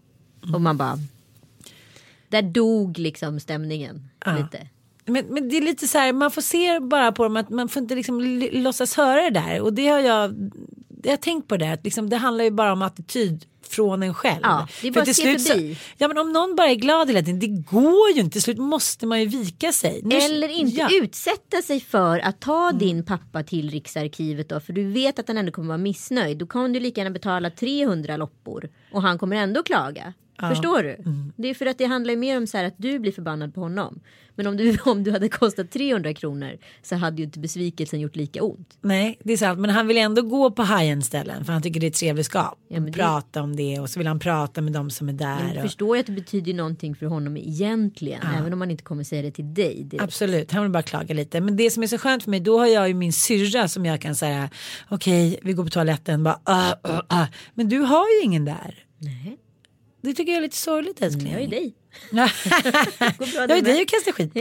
och 0.53 0.61
man 0.61 0.77
bara. 0.77 0.97
Där 2.29 2.41
dog 2.41 2.97
liksom 2.97 3.39
stämningen 3.39 4.09
lite. 4.37 4.67
Men, 5.05 5.25
men 5.25 5.49
det 5.49 5.57
är 5.57 5.61
lite 5.61 5.87
så 5.87 5.97
här, 5.97 6.13
man 6.13 6.31
får 6.31 6.41
se 6.41 6.79
bara 6.79 7.11
på 7.11 7.23
dem 7.23 7.37
att 7.37 7.49
man 7.49 7.69
får 7.69 7.81
inte 7.81 7.95
liksom 7.95 8.21
låtsas 8.51 8.97
höra 8.97 9.21
det 9.21 9.29
där. 9.29 9.61
Och 9.61 9.73
det 9.73 9.87
har 9.87 9.99
jag, 9.99 10.51
jag 11.03 11.11
har 11.11 11.17
tänkt 11.17 11.47
på 11.47 11.57
det, 11.57 11.71
att 11.73 11.83
liksom, 11.83 12.09
det 12.09 12.17
handlar 12.17 12.43
ju 12.43 12.51
bara 12.51 12.73
om 12.73 12.81
attityd 12.81 13.45
från 13.69 14.03
en 14.03 14.13
själv. 14.13 14.39
Ja, 14.43 14.67
det 14.81 14.87
är 14.87 14.91
bara 14.91 15.05
till 15.05 15.15
slut. 15.15 15.41
Så, 15.41 15.53
ja 15.97 16.07
men 16.07 16.17
om 16.17 16.33
någon 16.33 16.55
bara 16.55 16.67
är 16.69 16.75
glad 16.75 17.07
hela 17.07 17.19
tiden, 17.21 17.39
det 17.39 17.47
går 17.47 18.09
ju 18.15 18.19
inte. 18.21 18.31
Till 18.33 18.41
slut 18.41 18.57
måste 18.57 19.05
man 19.05 19.19
ju 19.19 19.25
vika 19.25 19.71
sig. 19.71 20.01
Nu- 20.03 20.15
Eller 20.15 20.47
inte 20.47 20.77
ja. 20.77 20.87
Mm. 20.89 21.03
utsätta 21.03 21.61
sig 21.61 21.79
för 21.79 22.19
att 22.19 22.39
ta 22.39 22.71
din 22.71 23.05
pappa 23.05 23.43
till 23.43 23.69
Riksarkivet 23.69 24.49
då. 24.49 24.59
För 24.59 24.73
du 24.73 24.91
vet 24.91 25.19
att 25.19 25.27
han 25.27 25.37
ändå 25.37 25.51
kommer 25.51 25.67
vara 25.67 25.77
missnöjd. 25.77 26.37
Då 26.37 26.47
kan 26.47 26.73
du 26.73 26.79
lika 26.79 27.01
gärna 27.01 27.11
betala 27.13 27.49
300 27.49 28.17
loppor. 28.17 28.69
Och 28.91 29.01
han 29.01 29.17
kommer 29.19 29.35
ändå 29.35 29.63
klaga. 29.63 30.13
Förstår 30.39 30.83
du? 30.83 30.97
Det 31.35 31.49
är 31.49 31.53
för 31.53 31.65
att 31.65 31.77
det 31.77 31.85
handlar 31.85 32.15
mer 32.15 32.37
om 32.37 32.47
så 32.47 32.57
här 32.57 32.63
att 32.63 32.75
du 32.77 32.99
blir 32.99 33.11
förbannad 33.11 33.53
på 33.53 33.61
honom. 33.61 33.99
Men 34.39 34.47
om 34.47 34.57
du, 34.57 34.77
om 34.85 35.03
du 35.03 35.11
hade 35.11 35.29
kostat 35.29 35.71
300 35.71 36.13
kronor 36.13 36.57
så 36.81 36.95
hade 36.95 37.17
ju 37.17 37.23
inte 37.23 37.39
besvikelsen 37.39 37.99
gjort 37.99 38.15
lika 38.15 38.43
ont. 38.43 38.77
Nej, 38.81 39.19
det 39.23 39.33
är 39.33 39.37
sant. 39.37 39.59
Men 39.59 39.69
han 39.69 39.87
vill 39.87 39.97
ändå 39.97 40.21
gå 40.21 40.51
på 40.51 40.63
high-end 40.63 41.05
ställen 41.05 41.45
för 41.45 41.53
han 41.53 41.61
tycker 41.61 41.79
det 41.79 41.87
är 41.87 41.91
trevligskap. 41.91 42.59
Ja, 42.67 42.75
och 42.77 42.81
men 42.81 42.91
det- 42.91 42.99
prata 42.99 43.41
om 43.41 43.55
det 43.55 43.79
och 43.79 43.89
så 43.89 43.99
vill 43.99 44.07
han 44.07 44.19
prata 44.19 44.61
med 44.61 44.73
de 44.73 44.89
som 44.89 45.09
är 45.09 45.13
där. 45.13 45.43
Men 45.43 45.53
du 45.53 45.57
och... 45.57 45.61
förstår 45.61 45.95
ju 45.95 45.99
att 45.99 46.05
det 46.05 46.11
betyder 46.11 46.53
någonting 46.53 46.95
för 46.95 47.05
honom 47.05 47.37
egentligen. 47.37 48.21
Även 48.37 48.53
om 48.53 48.59
man 48.59 48.71
inte 48.71 48.83
kommer 48.83 49.03
säga 49.03 49.21
det 49.21 49.31
till 49.31 49.53
dig. 49.53 49.83
direkt. 49.83 50.03
Absolut, 50.03 50.51
han 50.51 50.63
vill 50.63 50.71
bara 50.71 50.83
klaga 50.83 51.15
lite. 51.15 51.41
Men 51.41 51.55
det 51.57 51.71
som 51.71 51.83
är 51.83 51.87
så 51.87 51.97
skönt 51.97 52.23
för 52.23 52.31
mig, 52.31 52.39
då 52.39 52.59
har 52.59 52.67
jag 52.67 52.87
ju 52.87 52.93
min 52.93 53.13
syrra 53.13 53.67
som 53.67 53.85
jag 53.85 54.01
kan 54.01 54.15
säga, 54.15 54.49
okej, 54.89 55.39
vi 55.41 55.53
går 55.53 55.63
på 55.63 55.69
toaletten, 55.69 56.23
bara, 56.23 56.39
uh, 56.49 56.91
uh, 56.91 56.95
uh. 56.95 57.25
men 57.53 57.69
du 57.69 57.79
har 57.79 58.05
ju 58.05 58.25
ingen 58.25 58.45
där. 58.45 58.85
Nej, 58.97 59.37
Det 60.01 60.13
tycker 60.13 60.31
jag 60.31 60.37
är 60.37 60.41
lite 60.41 60.57
sorgligt 60.57 61.01
älskling. 61.01 61.33
jag 61.33 61.41
är 61.41 61.47
dig. 61.47 61.73
Jag 62.11 63.51
är 63.57 63.61
dig 63.61 63.81
att 63.81 63.87
kasta 63.87 64.11
skit 64.11 64.33
på. 64.33 64.39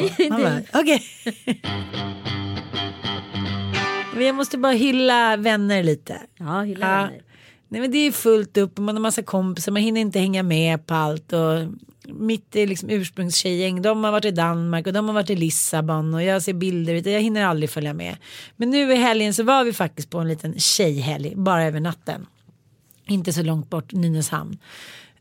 Okej. 0.79 1.03
Men 4.15 4.27
jag 4.27 4.35
måste 4.35 4.59
bara 4.59 4.73
hylla 4.73 5.37
vänner 5.37 5.83
lite. 5.83 6.21
Ja, 6.39 6.61
hylla 6.63 6.87
Ja. 6.87 7.03
vänner. 7.03 7.23
Nej 7.69 7.81
men 7.81 7.91
det 7.91 7.99
är 7.99 8.13
fullt 8.13 8.57
upp 8.57 8.79
och 8.79 8.85
man 8.85 8.95
har 8.97 9.03
massa 9.03 9.23
kompisar, 9.23 9.73
man 9.73 9.83
hinner 9.83 10.01
inte 10.01 10.19
hänga 10.19 10.43
med 10.43 10.87
på 10.87 10.95
allt. 10.95 11.33
Och 11.33 11.67
mitt 12.07 12.57
är 12.57 12.67
liksom 12.67 12.91
ursprungstjejgäng, 12.91 13.83
de 13.83 14.05
har 14.05 14.13
varit 14.13 14.25
i 14.25 14.31
Danmark 14.31 14.87
och 14.87 14.93
de 14.93 15.07
har 15.07 15.15
varit 15.15 15.31
i 15.31 15.37
Lissabon 15.37 16.15
och 16.15 16.23
jag 16.23 16.43
ser 16.43 16.53
bilder, 16.53 16.95
vet 16.95 17.05
du, 17.05 17.11
jag 17.11 17.21
hinner 17.21 17.45
aldrig 17.45 17.71
följa 17.71 17.93
med. 17.95 18.17
Men 18.57 18.71
nu 18.71 18.93
i 18.93 18.97
helgen 18.97 19.35
så 19.35 19.43
var 19.43 19.65
vi 19.65 19.73
faktiskt 19.73 20.11
på 20.11 20.19
en 20.19 20.29
liten 20.29 20.59
tjejhelg, 20.59 21.33
bara 21.37 21.65
över 21.65 21.81
natten. 21.81 22.27
Inte 23.07 23.33
så 23.33 23.43
långt 23.43 23.71
bort, 23.71 23.93
Nynäshamn. 23.93 24.59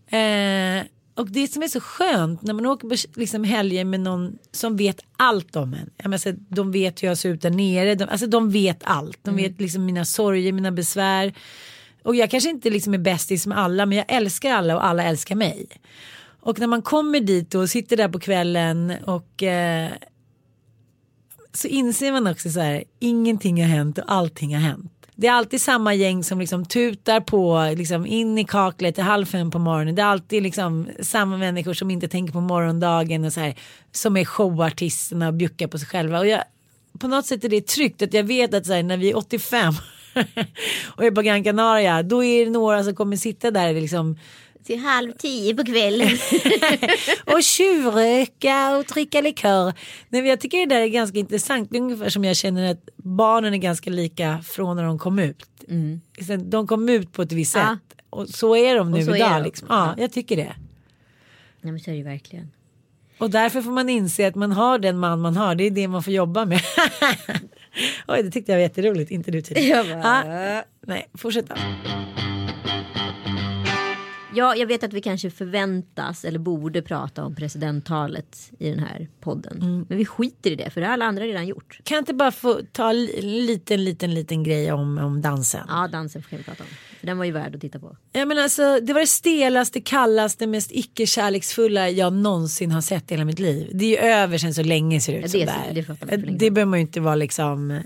Eh, 0.08 0.86
och 1.16 1.32
det 1.32 1.47
som 1.47 1.64
är 1.64 1.68
så 1.68 1.80
skönt 1.80 2.41
när 2.41 2.53
man 2.53 2.66
åker 2.66 2.89
på 2.89 2.95
liksom 3.20 3.43
helger 3.43 3.86
med 3.86 3.99
någon 3.99 4.38
som 4.51 4.78
vet 4.78 4.99
allt 5.18 5.55
om 5.55 5.74
en. 5.74 5.89
Jag 5.97 6.10
menar, 6.10 6.18
så 6.18 6.34
de 6.49 6.72
vet 6.72 7.03
hur 7.03 7.08
jag 7.08 7.18
ser 7.18 7.30
ut 7.30 7.41
där 7.41 7.49
nere. 7.49 7.95
De, 7.95 8.03
alltså 8.03 8.28
de 8.28 8.51
vet 8.51 8.84
allt. 8.84 9.20
De 9.22 9.36
vet 9.36 9.62
liksom 9.62 9.86
mina 9.86 10.05
sorger, 10.05 10.51
mina 10.51 10.72
besvär. 10.72 11.34
Och 12.03 12.16
jag 12.16 12.32
kanske 12.32 12.49
inte 12.49 12.70
liksom 12.70 12.93
är 12.93 12.97
bästis 12.97 13.47
med 13.47 13.58
alla 13.58 13.86
men 13.86 13.97
jag 13.97 14.05
älskar 14.10 14.51
alla 14.51 14.76
och 14.76 14.86
alla 14.86 15.03
älskar 15.03 15.36
mig. 15.36 15.68
Och 16.39 16.60
när 16.60 16.68
man 16.68 16.82
kommer 16.82 17.20
dit 17.20 17.55
och 17.55 17.70
sitter 17.70 17.97
där 17.97 18.10
på 18.10 18.20
kvällen 18.20 18.93
och 19.05 19.43
eh, 19.43 19.91
så 21.53 21.68
inser 21.68 22.12
man 22.12 22.28
också 22.28 22.49
så 22.49 22.60
här, 22.60 22.84
ingenting 22.99 23.62
har 23.62 23.70
hänt 23.70 23.97
och 23.97 24.03
allting 24.08 24.55
har 24.55 24.62
hänt. 24.62 24.97
Det 25.20 25.28
är 25.28 25.32
alltid 25.32 25.61
samma 25.61 25.93
gäng 25.93 26.24
som 26.24 26.39
liksom 26.39 26.65
tutar 26.65 27.20
på 27.20 27.74
liksom 27.78 28.05
in 28.05 28.38
i 28.38 28.43
kaklet 28.43 28.95
till 28.95 29.03
halv 29.03 29.26
fem 29.26 29.51
på 29.51 29.59
morgonen. 29.59 29.95
Det 29.95 30.01
är 30.01 30.05
alltid 30.05 30.43
liksom 30.43 30.88
samma 30.99 31.38
människor 31.38 31.74
som 31.74 31.91
inte 31.91 32.07
tänker 32.07 32.34
på 32.34 32.41
morgondagen 32.41 33.26
och 33.26 33.34
så 33.34 33.39
här, 33.39 33.55
som 33.91 34.18
är 34.18 34.26
showartisterna 34.26 35.28
och 35.28 35.34
bjuckar 35.34 35.68
på 35.68 35.80
sig 35.80 35.88
själva. 35.88 36.20
Och 36.20 36.28
jag, 36.28 36.43
på 36.99 37.07
något 37.07 37.26
sätt 37.26 37.43
är 37.43 37.49
det 37.49 37.68
tryggt 37.68 38.01
att 38.01 38.13
jag 38.13 38.24
vet 38.24 38.53
att 38.53 38.65
så 38.65 38.74
här, 38.74 38.84
när 38.84 38.97
vi 38.97 39.09
är 39.09 39.18
85 39.18 39.74
och 40.86 41.05
är 41.05 41.11
på 41.11 41.22
Gran 41.22 41.43
Canaria 41.43 42.03
då 42.03 42.24
är 42.24 42.45
det 42.45 42.51
några 42.51 42.84
som 42.84 42.95
kommer 42.95 43.15
sitta 43.15 43.51
där 43.51 43.74
liksom 43.74 44.18
till 44.68 44.80
halv 44.80 45.11
tio 45.11 45.55
på 45.55 45.63
kvällen. 45.65 46.07
och 47.26 47.43
tjuvröka 47.43 48.78
och 48.78 48.84
dricka 48.86 49.22
likör. 49.22 49.74
Nej, 50.09 50.22
jag 50.28 50.39
tycker 50.39 50.57
det 50.57 50.65
där 50.76 50.82
är 50.82 50.88
ganska 50.88 51.20
intressant. 51.20 51.70
Det 51.72 51.78
är 51.78 51.82
ungefär 51.82 52.09
som 52.09 52.24
jag 52.26 52.36
känner 52.36 52.72
att 52.72 52.89
barnen 52.97 53.53
är 53.53 53.57
ganska 53.57 53.89
lika 53.89 54.39
från 54.47 54.76
när 54.76 54.84
de 54.84 54.99
kom 54.99 55.20
ut. 55.20 55.45
Sen 56.28 56.49
De 56.49 56.68
kom 56.68 56.89
ut 56.89 57.13
på 57.13 57.22
ett 57.22 57.32
visst 57.32 57.55
Ja. 57.55 57.61
sätt. 57.89 58.01
Och 58.09 58.30
så 58.30 58.55
är 58.55 58.76
de 58.76 58.91
nu 58.91 58.99
idag. 58.99 59.18
de. 59.18 59.43
Liksom. 59.43 59.68
Ja, 59.70 59.95
jag 59.97 60.11
tycker 60.13 60.36
det. 60.36 60.55
Nej 61.61 61.72
men 61.72 61.80
så 61.80 61.91
är 61.91 61.95
det 61.95 62.03
verkligen. 62.03 62.51
Och 63.18 63.30
därför 63.30 63.61
får 63.61 63.72
man 63.72 63.89
inse 63.89 64.28
att 64.28 64.36
man 64.36 64.51
har 64.51 64.80
den 64.80 64.99
man 64.99 65.22
man 65.22 65.38
har. 65.38 65.55
Det 65.55 65.63
är 65.63 65.72
det 65.72 65.88
man 65.88 66.03
får 66.03 66.13
jobba 66.13 66.45
med. 66.45 66.61
Oj, 68.07 68.24
det 68.24 68.32
tyckte 68.32 68.51
jag 68.51 68.57
var 68.59 68.61
jätteroligt. 68.63 69.11
Inte 69.11 69.32
du 69.32 69.41
tydligen. 69.41 69.78
Jag 69.78 69.88
bara, 70.01 70.53
Ja. 70.55 70.63
Nej, 70.88 71.07
fortsätt 71.13 71.47
då. 71.49 71.55
Ja, 74.38 74.56
jag 74.56 74.68
vet 74.68 74.84
att 74.84 74.94
vi 74.94 75.02
kanske 75.02 75.30
förväntas 75.30 76.26
eller 76.26 76.40
borde 76.40 76.82
prata 76.82 77.24
om 77.24 77.36
presidenttalet 77.36 78.52
i 78.60 78.70
den 78.70 78.80
här 78.80 79.08
podden. 79.20 79.58
Mm. 79.62 79.86
Men 79.90 79.98
vi 79.98 80.06
skiter 80.06 80.52
i 80.52 80.56
det 80.56 80.70
för 80.70 80.82
det 80.82 80.88
har 80.88 80.94
alla 80.94 81.06
andra 81.06 81.24
redan 81.24 81.48
gjort. 81.48 81.80
Kan 81.84 81.96
jag 81.96 82.02
inte 82.02 82.14
bara 82.14 82.32
få 82.32 82.60
ta 82.72 82.90
en 82.90 83.06
liten, 83.46 83.84
liten, 83.86 84.14
liten 84.14 84.44
grej 84.44 84.72
om, 84.72 84.98
om 84.98 85.22
dansen? 85.22 85.66
Ja, 85.68 85.88
dansen 85.88 86.24
får 86.24 86.38
vi 86.38 86.44
prata 86.44 86.64
om. 86.64 86.70
För 87.00 87.08
den 87.08 87.18
var 87.18 87.26
ju 87.26 87.32
värd 87.32 87.56
att 87.56 87.62
titta 87.62 87.80
på. 87.80 87.98
Ja, 88.12 88.26
men 88.26 88.38
alltså, 88.38 88.80
det 88.82 88.94
var 88.94 89.02
det 89.02 89.08
stelaste, 89.08 89.82
kallaste, 89.82 90.48
mest 90.48 90.72
icke-kärleksfulla 90.74 91.90
jag 91.90 92.14
någonsin 92.14 92.72
har 92.72 92.82
sett 92.82 93.12
i 93.12 93.14
hela 93.14 93.26
mitt 93.26 93.40
liv. 93.40 93.70
Det 93.74 93.86
är 93.86 93.90
ju 93.90 93.98
över 94.14 94.38
sen 94.38 94.54
så 94.54 94.64
länge 94.64 95.02
ser 95.02 95.14
det 95.14 95.20
ut 95.20 95.34
Ja, 95.34 95.40
det 95.40 95.48
som 95.48 95.56
är 95.70 95.74
det 95.74 95.84
så- 95.86 96.06
är. 96.14 96.18
det 96.18 96.38
det 96.38 96.52
behöver 96.52 96.70
man 96.70 96.80
ju 96.80 96.82
inte 96.82 97.00
vara 97.00 97.16
liksom 97.16 97.82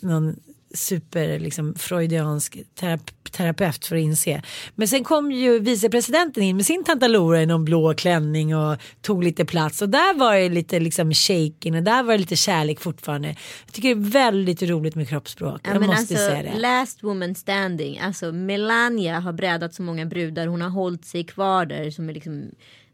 någon 0.00 0.36
super 0.74 1.38
liksom, 1.38 1.74
freudiansk 1.74 2.56
terap- 2.80 3.30
terapeut 3.30 3.86
för 3.86 3.96
att 3.96 4.02
inse. 4.02 4.42
Men 4.74 4.88
sen 4.88 5.04
kom 5.04 5.32
ju 5.32 5.58
vicepresidenten 5.58 6.42
in 6.42 6.56
med 6.56 6.66
sin 6.66 6.84
tantalora 6.84 7.42
i 7.42 7.46
någon 7.46 7.64
blå 7.64 7.94
klänning 7.94 8.56
och 8.56 8.76
tog 9.00 9.24
lite 9.24 9.44
plats 9.44 9.82
och 9.82 9.88
där 9.88 10.18
var 10.18 10.36
det 10.36 10.48
lite 10.48 10.80
liksom 10.80 11.12
shaking 11.12 11.76
och 11.76 11.82
där 11.82 12.02
var 12.02 12.12
det 12.12 12.18
lite 12.18 12.36
kärlek 12.36 12.80
fortfarande. 12.80 13.28
Jag 13.64 13.72
tycker 13.72 13.94
det 13.94 14.00
är 14.00 14.10
väldigt 14.10 14.62
roligt 14.62 14.94
med 14.94 15.08
kroppsspråk. 15.08 15.60
Ja, 15.64 15.72
jag 15.72 15.82
måste 15.82 15.98
alltså, 15.98 16.14
säga 16.14 16.42
det. 16.42 16.58
Last 16.58 17.02
woman 17.02 17.34
standing. 17.34 17.98
Alltså 17.98 18.32
Melania 18.32 19.20
har 19.20 19.32
brädat 19.32 19.74
så 19.74 19.82
många 19.82 20.06
brudar. 20.06 20.46
Hon 20.46 20.60
har 20.60 20.70
hållit 20.70 21.04
sig 21.04 21.24
kvar 21.24 21.66
där 21.66 21.90
som 21.90 22.08
är 22.08 22.12
liksom 22.12 22.50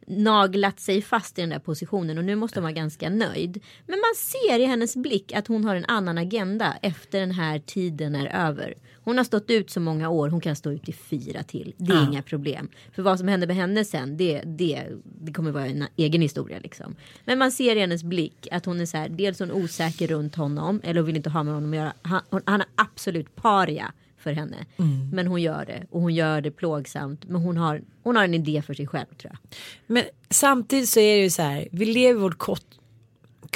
naglat 0.06 0.80
sig 0.80 1.02
fast 1.02 1.38
i 1.38 1.40
den 1.40 1.50
där 1.50 1.58
positionen 1.58 2.18
och 2.18 2.24
nu 2.24 2.34
måste 2.36 2.58
hon 2.58 2.62
vara 2.62 2.72
ganska 2.72 3.10
nöjd. 3.10 3.60
Men 3.86 3.98
man 4.00 4.14
ser 4.16 4.58
i 4.58 4.64
hennes 4.64 4.96
blick 4.96 5.32
att 5.32 5.46
hon 5.46 5.64
har 5.64 5.74
en 5.74 5.84
annan 5.84 6.18
agenda 6.18 6.76
efter 6.82 7.20
den 7.20 7.30
här 7.30 7.58
tiden 7.58 8.14
är 8.14 8.46
över. 8.48 8.74
Hon 9.04 9.16
har 9.16 9.24
stått 9.24 9.50
ut 9.50 9.70
så 9.70 9.80
många 9.80 10.08
år, 10.08 10.28
hon 10.28 10.40
kan 10.40 10.56
stå 10.56 10.72
ut 10.72 10.88
i 10.88 10.92
fyra 10.92 11.42
till. 11.42 11.74
Det 11.76 11.92
är 11.92 11.96
Ja. 11.96 12.08
inga 12.10 12.22
problem. 12.22 12.68
För 12.92 13.02
vad 13.02 13.18
som 13.18 13.28
händer 13.28 13.46
med 13.46 13.56
henne 13.56 13.84
sen, 13.84 14.16
det, 14.16 14.42
det, 14.46 14.86
det 15.20 15.32
kommer 15.32 15.50
vara 15.50 15.66
en 15.66 15.86
egen 15.96 16.22
historia 16.22 16.58
liksom. 16.62 16.96
Men 17.24 17.38
man 17.38 17.52
ser 17.52 17.76
i 17.76 17.80
hennes 17.80 18.02
blick 18.04 18.48
att 18.52 18.66
hon 18.66 18.80
är 18.80 18.86
så 18.86 18.96
här, 18.96 19.08
dels 19.08 19.38
hon 19.38 19.52
osäker 19.52 20.06
runt 20.06 20.34
honom 20.34 20.80
eller 20.84 21.02
vill 21.02 21.16
inte 21.16 21.30
ha 21.30 21.42
med 21.42 21.54
honom 21.54 21.70
att 21.70 21.76
göra. 21.76 21.92
Han, 22.02 22.20
hon, 22.30 22.42
han 22.46 22.60
är 22.60 22.68
absolut 22.74 23.36
paria 23.36 23.92
för 24.20 24.32
henne. 24.32 24.66
Men 25.12 25.26
hon 25.26 25.42
gör 25.42 25.64
det 25.64 25.86
och 25.90 26.00
hon 26.00 26.14
gör 26.14 26.40
det 26.40 26.50
plågsamt. 26.50 27.24
Men 27.24 27.42
hon 27.42 27.56
har, 27.56 27.82
hon 28.02 28.16
har 28.16 28.24
en 28.24 28.34
idé 28.34 28.62
för 28.62 28.74
sig 28.74 28.86
själv 28.86 29.06
tror 29.06 29.32
jag. 29.32 29.38
Men 29.86 30.04
samtidigt 30.30 30.88
så 30.88 31.00
är 31.00 31.16
det 31.16 31.22
ju 31.22 31.30
så 31.30 31.42
här, 31.42 31.68
vi 31.72 31.86
lever 31.86 32.20
vårt 32.20 32.38
kort, 32.38 32.66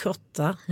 korta. 0.02 0.56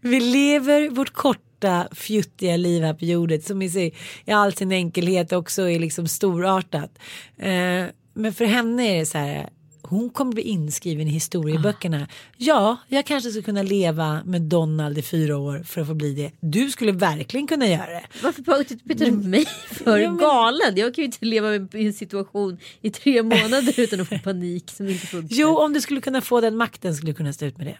vi 0.00 0.20
lever 0.20 0.90
vårt 0.90 1.12
korta 1.12 1.88
fjuttiga 1.92 2.56
liv 2.56 2.82
här 2.82 2.94
på 2.94 3.04
jorden 3.04 3.42
som 3.42 3.62
i, 3.62 3.70
sig, 3.70 3.94
i 4.24 4.32
all 4.32 4.52
sin 4.52 4.72
enkelhet 4.72 5.32
också 5.32 5.68
är 5.68 5.78
liksom 5.78 6.08
storartat. 6.08 6.98
Eh, 7.36 7.86
men 8.14 8.34
för 8.34 8.44
henne 8.44 8.82
är 8.82 8.98
det 8.98 9.06
så 9.06 9.18
här, 9.18 9.48
hon 9.86 10.10
kommer 10.10 10.32
bli 10.32 10.42
inskriven 10.42 11.08
i 11.08 11.10
historieböckerna. 11.10 12.08
Ja, 12.36 12.76
jag 12.88 13.06
kanske 13.06 13.30
skulle 13.30 13.42
kunna 13.42 13.62
leva 13.62 14.20
med 14.24 14.42
Donald 14.42 14.98
i 14.98 15.02
fyra 15.02 15.36
år 15.38 15.62
för 15.66 15.80
att 15.80 15.86
få 15.86 15.94
bli 15.94 16.14
det. 16.14 16.30
Du 16.40 16.70
skulle 16.70 16.92
verkligen 16.92 17.46
kunna 17.46 17.66
göra 17.66 17.86
det. 17.90 18.04
Varför 18.22 18.42
pratar 18.42 18.94
du 19.04 19.10
mig 19.12 19.46
för 19.70 19.98
Ja, 19.98 20.08
men- 20.10 20.18
galen? 20.18 20.76
Jag 20.76 20.94
kan 20.94 21.02
ju 21.02 21.06
inte 21.06 21.24
leva 21.24 21.54
i 21.54 21.86
en 21.86 21.92
situation 21.92 22.58
i 22.80 22.90
tre 22.90 23.22
månader 23.22 23.80
utan 23.80 24.00
att 24.00 24.08
få 24.08 24.18
panik 24.18 24.70
som 24.70 24.88
inte 24.88 25.06
funkar. 25.06 25.36
Jo, 25.36 25.58
om 25.58 25.72
du 25.72 25.80
skulle 25.80 26.00
kunna 26.00 26.20
få 26.20 26.40
den 26.40 26.56
makten 26.56 26.94
skulle 26.94 27.12
du 27.12 27.16
kunna 27.16 27.32
stå 27.32 27.46
ut 27.46 27.58
med 27.58 27.66
det. 27.66 27.78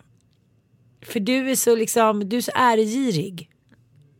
För 1.07 1.21
du 1.21 1.51
är 1.51 1.57
så 1.57 1.75
liksom, 1.77 2.29
du 2.29 2.37
är 2.37 2.41
så 2.41 2.53
äregirig. 2.55 3.51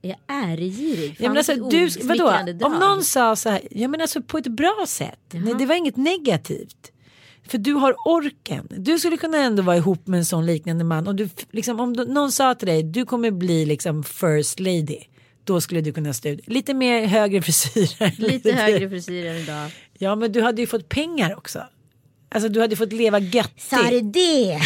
Jag 0.03 0.17
är 0.27 0.53
äregirig. 0.53 1.17
Ja, 1.19 1.29
men 1.29 1.37
alltså, 1.37 1.55
du, 1.55 1.61
vadå? 1.61 1.85
osmickrande 2.25 2.53
Om 2.53 2.59
drag. 2.59 2.81
någon 2.81 3.05
sa 3.05 3.37
så 3.37 3.49
här, 3.51 3.61
ja 3.71 3.89
men 3.89 4.01
alltså 4.01 4.23
på 4.23 4.39
ett 4.39 4.49
bra 4.49 4.85
sätt. 4.89 5.19
Nej, 5.33 5.55
det 5.59 5.67
var 5.67 5.75
inget 5.75 5.97
negativt. 5.97 6.91
För 7.47 7.59
du 7.59 7.73
har 7.73 7.95
orken. 8.05 8.67
Du 8.71 8.99
skulle 8.99 9.17
kunna 9.17 9.39
ändå 9.39 9.63
vara 9.63 9.77
ihop 9.77 10.07
med 10.07 10.19
en 10.19 10.25
sån 10.25 10.47
liknande 10.47 10.85
man. 10.85 11.09
Och 11.09 11.15
du, 11.15 11.29
liksom, 11.51 11.81
om 11.81 11.97
du, 11.97 12.05
någon 12.05 12.33
sa 12.33 12.55
till 12.55 12.69
dig, 12.69 12.83
du 12.83 13.05
kommer 13.05 13.31
bli 13.31 13.67
liksom 13.67 14.05
first 14.05 14.61
lady. 14.61 14.99
Då 15.45 15.61
skulle 15.61 15.81
du 15.81 15.93
kunna 15.93 16.13
stå 16.13 16.29
ut. 16.29 16.41
Lite 16.49 16.75
mer 16.75 17.07
högre 17.07 17.43
frisyrer. 17.43 18.15
Lite 18.19 18.53
högre 18.53 18.89
frisyr 18.89 19.27
än 19.27 19.37
idag. 19.37 19.71
Ja 19.99 20.15
men 20.15 20.33
du 20.33 20.43
hade 20.43 20.61
ju 20.61 20.67
fått 20.67 20.89
pengar 20.89 21.37
också. 21.37 21.63
Alltså 22.29 22.49
du 22.49 22.61
hade 22.61 22.77
fått 22.77 22.93
leva 22.93 23.19
göttigt. 23.19 23.63
Sa 23.63 23.91
du 23.91 24.01
det? 24.01 24.59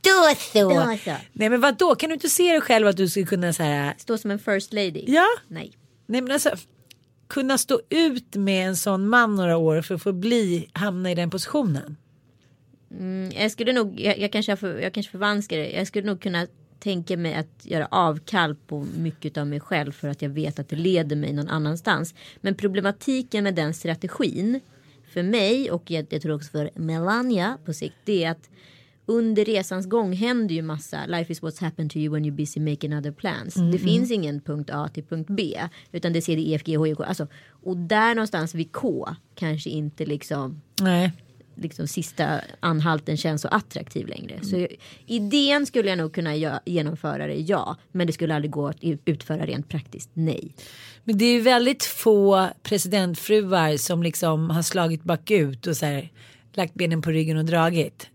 Då 0.00 0.34
så. 0.38 0.70
Då 0.70 0.96
så. 1.04 1.14
Nej 1.32 1.48
men 1.48 1.60
vad 1.60 1.78
då? 1.78 1.94
kan 1.94 2.08
du 2.08 2.14
inte 2.14 2.28
se 2.28 2.52
dig 2.52 2.60
själv 2.60 2.86
att 2.86 2.96
du 2.96 3.08
skulle 3.08 3.26
kunna 3.26 3.52
så 3.52 3.62
här. 3.62 3.94
Stå 3.98 4.18
som 4.18 4.30
en 4.30 4.38
first 4.38 4.72
lady? 4.72 5.04
Ja. 5.06 5.26
Nej. 5.48 5.72
Nej 6.06 6.20
men 6.20 6.32
alltså. 6.32 6.50
Kunna 7.28 7.58
stå 7.58 7.80
ut 7.88 8.36
med 8.36 8.68
en 8.68 8.76
sån 8.76 9.08
man 9.08 9.34
några 9.34 9.56
år 9.56 9.82
för 9.82 9.94
att 9.94 10.02
få 10.02 10.12
bli, 10.12 10.70
hamna 10.72 11.10
i 11.10 11.14
den 11.14 11.30
positionen. 11.30 11.96
Mm, 12.90 13.30
Jag 13.30 13.50
skulle 13.50 13.72
nog, 13.72 14.00
jag, 14.00 14.18
jag, 14.18 14.32
kanske, 14.32 14.52
jag 14.80 14.92
kanske 14.92 15.12
förvanskar 15.12 15.56
det. 15.56 15.70
Jag 15.70 15.86
skulle 15.86 16.06
nog 16.06 16.20
kunna 16.20 16.46
tänka 16.78 17.16
mig 17.16 17.34
att 17.34 17.66
göra 17.66 17.88
avkall 17.90 18.54
på 18.54 18.86
mycket 18.96 19.36
av 19.36 19.46
mig 19.46 19.60
själv 19.60 19.92
för 19.92 20.08
att 20.08 20.22
jag 20.22 20.30
vet 20.30 20.58
att 20.58 20.68
det 20.68 20.76
leder 20.76 21.16
mig 21.16 21.32
någon 21.32 21.48
annanstans. 21.48 22.14
Men 22.40 22.54
problematiken 22.54 23.44
med 23.44 23.54
den 23.54 23.74
strategin 23.74 24.60
för 25.12 25.22
mig 25.22 25.70
och 25.70 25.90
jag, 25.90 26.06
jag 26.10 26.22
tror 26.22 26.34
också 26.34 26.50
för 26.50 26.70
Melania 26.74 27.58
på 27.64 27.72
sikt 27.72 27.96
det 28.04 28.24
är 28.24 28.30
att 28.30 28.50
under 29.06 29.44
resans 29.44 29.86
gång 29.86 30.12
händer 30.12 30.54
ju 30.54 30.62
massa. 30.62 31.06
Life 31.06 31.32
is 31.32 31.42
what's 31.42 31.60
happened 31.60 31.90
to 31.92 31.98
you 31.98 32.14
when 32.14 32.24
you're 32.24 32.36
busy 32.36 32.60
making 32.60 32.94
other 32.98 33.12
plans. 33.12 33.54
Det 33.54 33.78
finns 33.78 34.10
ingen 34.10 34.40
punkt 34.40 34.70
A 34.72 34.88
till 34.94 35.04
punkt 35.04 35.30
B. 35.30 35.60
Utan 35.92 36.12
det 36.12 36.22
ser 36.22 36.36
det 36.36 36.48
E, 36.48 36.54
F, 36.54 36.62
G, 36.64 36.76
H, 36.76 36.86
I, 36.86 36.94
K. 36.94 37.02
Alltså, 37.02 37.26
och 37.48 37.76
där 37.76 38.14
någonstans 38.14 38.54
vid 38.54 38.72
K 38.72 39.08
kanske 39.34 39.70
inte 39.70 40.06
liksom 40.06 40.62
Nej. 40.80 41.12
liksom 41.54 41.86
sista 41.88 42.40
anhalten 42.60 43.16
känns 43.16 43.42
så 43.42 43.48
attraktiv 43.48 44.06
längre. 44.06 44.38
Så 44.42 44.56
jag- 44.56 44.76
idén 45.06 45.66
skulle 45.66 45.88
jag 45.88 45.98
nog 45.98 46.12
kunna 46.14 46.60
genomföra 46.64 47.26
det, 47.26 47.34
ja. 47.40 47.76
Men 47.92 48.06
det 48.06 48.12
skulle 48.12 48.34
aldrig 48.34 48.50
gå 48.50 48.66
att 48.68 48.76
utföra 49.04 49.46
rent 49.46 49.68
praktiskt, 49.68 50.10
nej. 50.12 50.54
Men 51.04 51.18
det 51.18 51.24
är 51.24 51.32
ju 51.32 51.40
väldigt 51.40 51.84
få 51.84 52.48
presidentfruar 52.62 53.76
som 53.76 54.02
liksom 54.02 54.50
har 54.50 54.62
slagit 54.62 55.02
bakut 55.02 55.66
och 55.66 55.76
så 55.76 55.86
här, 55.86 56.12
lagt 56.54 56.74
benen 56.74 57.02
på 57.02 57.10
ryggen 57.10 57.36
och 57.36 57.44
dragit. 57.44 58.10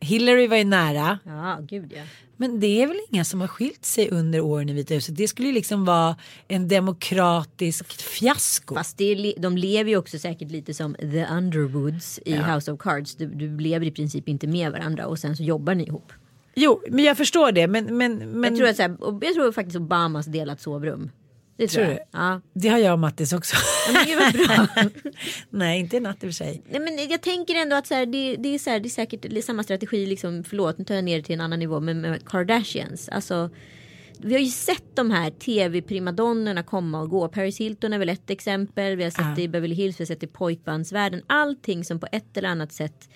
Hillary 0.00 0.46
var 0.46 0.56
ju 0.56 0.64
nära. 0.64 1.18
Ja, 1.24 1.58
gud 1.62 1.92
ja. 1.96 2.02
Men 2.36 2.60
det 2.60 2.82
är 2.82 2.86
väl 2.86 3.00
inga 3.10 3.24
som 3.24 3.40
har 3.40 3.48
skilt 3.48 3.84
sig 3.84 4.10
under 4.10 4.40
åren 4.40 4.68
i 4.68 4.72
Vita 4.72 4.94
huset. 4.94 5.16
Det 5.16 5.28
skulle 5.28 5.48
ju 5.48 5.54
liksom 5.54 5.84
vara 5.84 6.16
en 6.48 6.68
demokratisk 6.68 7.92
fiasko. 7.92 8.74
Fast 8.74 8.98
det 8.98 9.04
är, 9.04 9.40
de 9.40 9.56
lever 9.56 9.90
ju 9.90 9.96
också 9.96 10.18
säkert 10.18 10.50
lite 10.50 10.74
som 10.74 10.94
the 10.94 11.26
Underwoods 11.26 12.20
i 12.24 12.34
House 12.34 12.72
of 12.72 12.80
Cards. 12.80 13.14
Du, 13.14 13.26
du 13.26 13.58
lever 13.58 13.86
i 13.86 13.90
princip 13.90 14.28
inte 14.28 14.46
med 14.46 14.72
varandra 14.72 15.06
och 15.06 15.18
sen 15.18 15.36
så 15.36 15.42
jobbar 15.42 15.74
ni 15.74 15.84
ihop. 15.84 16.12
Jo, 16.54 16.82
men 16.88 17.04
jag 17.04 17.16
förstår 17.16 17.52
det. 17.52 17.66
Men, 17.66 17.96
men, 17.96 18.16
men 18.18 18.44
Jag, 18.44 18.56
tror 18.56 18.68
att, 18.68 18.76
så 18.76 18.82
här, 18.82 18.96
jag 19.26 19.34
tror 19.34 19.52
faktiskt 19.52 19.76
Obamas 19.76 20.26
delat 20.26 20.60
sovrum. 20.60 21.10
Det 21.60 21.68
tror, 21.68 21.84
Tror 21.84 21.96
jag. 21.96 22.06
Ja. 22.12 22.40
det 22.52 22.68
har 22.68 22.78
jag 22.78 22.92
och 22.92 22.98
Mattis 22.98 23.32
också. 23.32 23.56
Ja, 24.08 24.16
men 24.18 24.32
bra. 24.46 24.66
Nej, 25.50 25.80
inte 25.80 25.96
i 25.96 26.00
natt 26.00 26.16
i 26.16 26.18
och 26.26 26.28
för 26.28 26.32
sig. 26.32 26.62
Nej, 26.70 26.80
men 26.80 27.08
jag 27.08 27.20
tänker 27.20 27.54
ändå 27.54 27.76
att 27.76 27.86
så 27.86 27.94
här, 27.94 28.06
det, 28.06 28.36
det, 28.36 28.54
är 28.54 28.58
så 28.58 28.70
här, 28.70 28.80
det 28.80 28.86
är 28.86 28.90
säkert 28.90 29.22
det 29.22 29.38
är 29.38 29.42
samma 29.42 29.62
strategi. 29.62 30.06
Liksom, 30.06 30.44
förlåt, 30.44 30.78
nu 30.78 30.84
tar 30.84 30.94
jag 30.94 31.04
ner 31.04 31.16
det 31.16 31.22
till 31.22 31.34
en 31.34 31.40
annan 31.40 31.58
nivå. 31.58 31.80
Men 31.80 32.00
med 32.00 32.28
Kardashians. 32.28 33.08
Alltså, 33.08 33.50
vi 34.18 34.32
har 34.34 34.40
ju 34.40 34.50
sett 34.50 34.96
de 34.96 35.10
här 35.10 35.30
tv-primadonnorna 35.30 36.62
komma 36.62 37.00
och 37.00 37.10
gå. 37.10 37.28
Paris 37.28 37.60
Hilton 37.60 37.92
är 37.92 37.98
väl 37.98 38.08
ett 38.08 38.30
exempel. 38.30 38.96
Vi 38.96 39.02
har 39.04 39.10
sett 39.10 39.20
Ja. 39.20 39.32
det 39.36 39.42
i 39.42 39.48
Beverly 39.48 39.74
Hills, 39.74 40.00
vi 40.00 40.04
har 40.04 40.06
sett 40.06 40.20
det 40.20 40.26
i 40.26 40.30
pojkbandsvärlden. 40.32 41.22
Allting 41.26 41.84
som 41.84 42.00
på 42.00 42.06
ett 42.12 42.36
eller 42.36 42.48
annat 42.48 42.72
sätt 42.72 43.08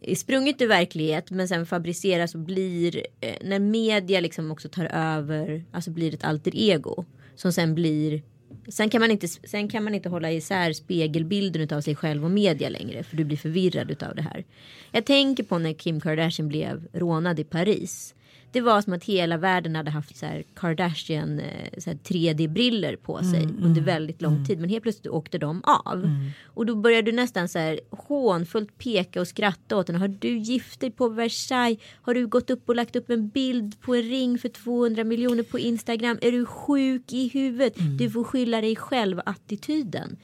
är 0.00 0.14
sprunget 0.14 0.62
ur 0.62 0.66
verklighet 0.66 1.30
men 1.30 1.48
sen 1.48 1.66
fabriceras 1.66 2.34
och 2.34 2.40
blir 2.40 3.06
eh, 3.20 3.34
när 3.42 3.58
media 3.58 4.20
liksom 4.20 4.50
också 4.50 4.68
tar 4.68 4.84
över, 4.84 5.64
alltså 5.72 5.90
blir 5.90 6.14
ett 6.14 6.24
alter 6.24 6.52
ego 6.56 7.04
som 7.40 7.52
sen 7.52 7.74
blir 7.74 8.22
Sen 8.68 8.90
kan, 8.90 9.00
man 9.00 9.10
inte, 9.10 9.28
sen 9.28 9.68
kan 9.68 9.84
man 9.84 9.94
inte 9.94 10.08
hålla 10.08 10.32
isär 10.32 10.72
spegelbilden 10.72 11.76
av 11.76 11.80
sig 11.80 11.96
själv 11.96 12.24
och 12.24 12.30
media 12.30 12.68
längre 12.68 13.02
för 13.02 13.16
du 13.16 13.24
blir 13.24 13.36
förvirrad 13.36 14.02
av 14.02 14.14
det 14.14 14.22
här. 14.22 14.44
Jag 14.92 15.04
tänker 15.06 15.42
på 15.42 15.58
när 15.58 15.72
Kim 15.72 16.00
Kardashian 16.00 16.48
blev 16.48 16.88
rånad 16.92 17.40
i 17.40 17.44
Paris. 17.44 18.14
Det 18.52 18.60
var 18.60 18.82
som 18.82 18.92
att 18.92 19.04
hela 19.04 19.36
världen 19.36 19.76
hade 19.76 19.90
haft 19.90 20.16
så 20.16 20.26
här 20.26 20.44
Kardashian 20.54 21.38
eh, 21.40 21.78
så 21.78 21.90
här 21.90 21.96
3D-briller 21.96 22.96
på 22.96 23.18
sig 23.18 23.48
under 23.62 23.80
väldigt 23.80 24.22
lång 24.22 24.46
tid. 24.46 24.60
Men 24.60 24.70
helt 24.70 24.82
plötsligt 24.82 25.06
åkte 25.06 25.38
de 25.38 25.62
av. 25.64 26.10
Och 26.44 26.66
då 26.66 26.74
började 26.74 27.10
du 27.10 27.16
nästan 27.16 27.48
så 27.48 27.58
här 27.58 27.80
hånfullt 27.90 28.78
peka 28.78 29.20
och 29.20 29.28
skratta 29.28 29.76
åt 29.76 29.88
henne. 29.88 29.98
Har 29.98 30.08
du 30.08 30.38
gift 30.38 30.80
dig 30.80 30.90
på 30.90 31.08
Versailles? 31.08 31.78
Har 32.02 32.14
du 32.14 32.26
gått 32.26 32.50
upp 32.50 32.68
och 32.68 32.74
lagt 32.74 32.96
upp 32.96 33.10
en 33.10 33.28
bild 33.28 33.80
på 33.80 33.94
en 33.94 34.02
ring 34.02 34.38
för 34.38 34.48
200 34.48 35.04
miljoner 35.04 35.42
på 35.42 35.58
Instagram? 35.58 36.18
Är 36.22 36.32
du 36.32 36.46
sjuk 36.46 37.12
i 37.12 37.28
huvudet? 37.28 37.74
Du 37.98 38.10
får 38.10 38.24
skylla 38.24 38.60
dig 38.60 38.76
själv 38.76 39.20
attityden. 39.26 40.16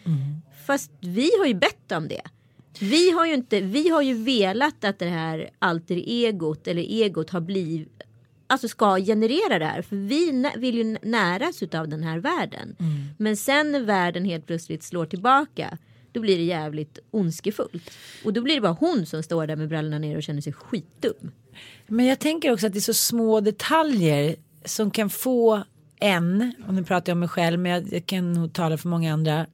Fast 0.66 0.91
vi 1.01 1.31
har 1.39 1.47
ju 1.47 1.55
bett 1.55 1.93
om 1.93 2.09
det. 2.09 2.22
Vi 2.81 3.11
har 3.11 3.27
ju 3.27 3.35
inte, 3.35 3.61
vi 3.61 3.89
har 3.89 4.03
ju 4.03 4.14
velat 4.14 4.85
att 4.85 4.99
det 4.99 5.07
här 5.09 5.51
alter 5.59 5.97
egot 5.97 6.68
eller 6.68 6.83
egot 6.83 7.31
har 7.31 7.41
blivit 7.41 8.03
Alltså 8.47 8.68
ska 8.68 8.97
generera 8.99 9.59
det 9.59 9.64
här. 9.64 9.82
För 9.82 9.97
vi 9.97 10.51
vill 10.57 10.74
ju 10.74 10.99
näras 11.03 11.62
av 11.62 11.88
den 11.88 12.03
här 12.03 12.18
världen. 12.18 12.76
Men 13.18 13.36
sen 13.36 13.72
när 13.72 13.80
världen 13.80 14.24
helt 14.24 14.47
plötsligt 14.47 14.82
slår 14.82 15.07
tillbaka. 15.07 15.78
Då 16.12 16.20
blir 16.20 16.36
det 16.36 16.42
jävligt 16.44 16.99
ondskefullt. 17.11 17.90
Och 18.24 18.32
då 18.32 18.42
blir 18.42 18.55
det 18.55 18.61
bara 18.61 18.72
hon 18.72 19.07
som 19.07 19.22
står 19.22 19.47
där 19.47 19.57
med 19.57 19.68
brallorna 19.68 19.99
ner 19.99 20.16
och 20.16 20.22
känner 20.22 20.40
sig 20.40 20.53
skitdum. 20.53 21.32
Men 21.86 22.07
jag 22.07 22.18
tänker 22.18 22.53
också 22.53 22.66
att 22.66 22.72
det 22.72 22.78
är 22.78 22.80
så 22.80 22.94
små 22.94 23.40
detaljer 23.40 24.36
som 24.64 24.90
kan 24.90 25.11
få 25.11 25.62
en, 26.01 26.55
och 26.66 26.74
nu 26.74 26.84
pratar 26.84 27.11
jag 27.11 27.14
om 27.14 27.20
mig 27.20 27.28
själv 27.28 27.61
men 27.61 27.72
jag, 27.72 27.92
jag 27.92 28.07
kan 28.07 28.32
nog 28.32 28.53
tala 28.53 28.78
för 28.78 28.88
många 28.88 29.12
andra, 29.12 29.47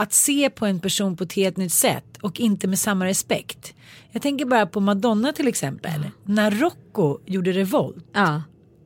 att 0.00 0.12
se 0.12 0.50
på 0.50 0.66
en 0.66 0.80
person 0.80 1.16
på 1.16 1.24
ett 1.24 1.32
helt 1.32 1.56
nytt 1.56 1.72
sätt 1.72 2.16
och 2.20 2.40
inte 2.40 2.68
med 2.68 2.78
samma 2.78 3.06
respekt. 3.06 3.74
Jag 4.10 4.22
tänker 4.22 4.44
bara 4.44 4.66
på 4.66 4.80
Madonna 4.80 5.32
till 5.32 5.48
exempel. 5.48 6.10
När 6.24 6.50
Rocco 6.50 7.18
gjorde 7.26 7.52
revolt 7.52 8.04
Ja. 8.12 8.42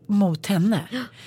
Mot 0.07 0.47
henne. 0.47 0.81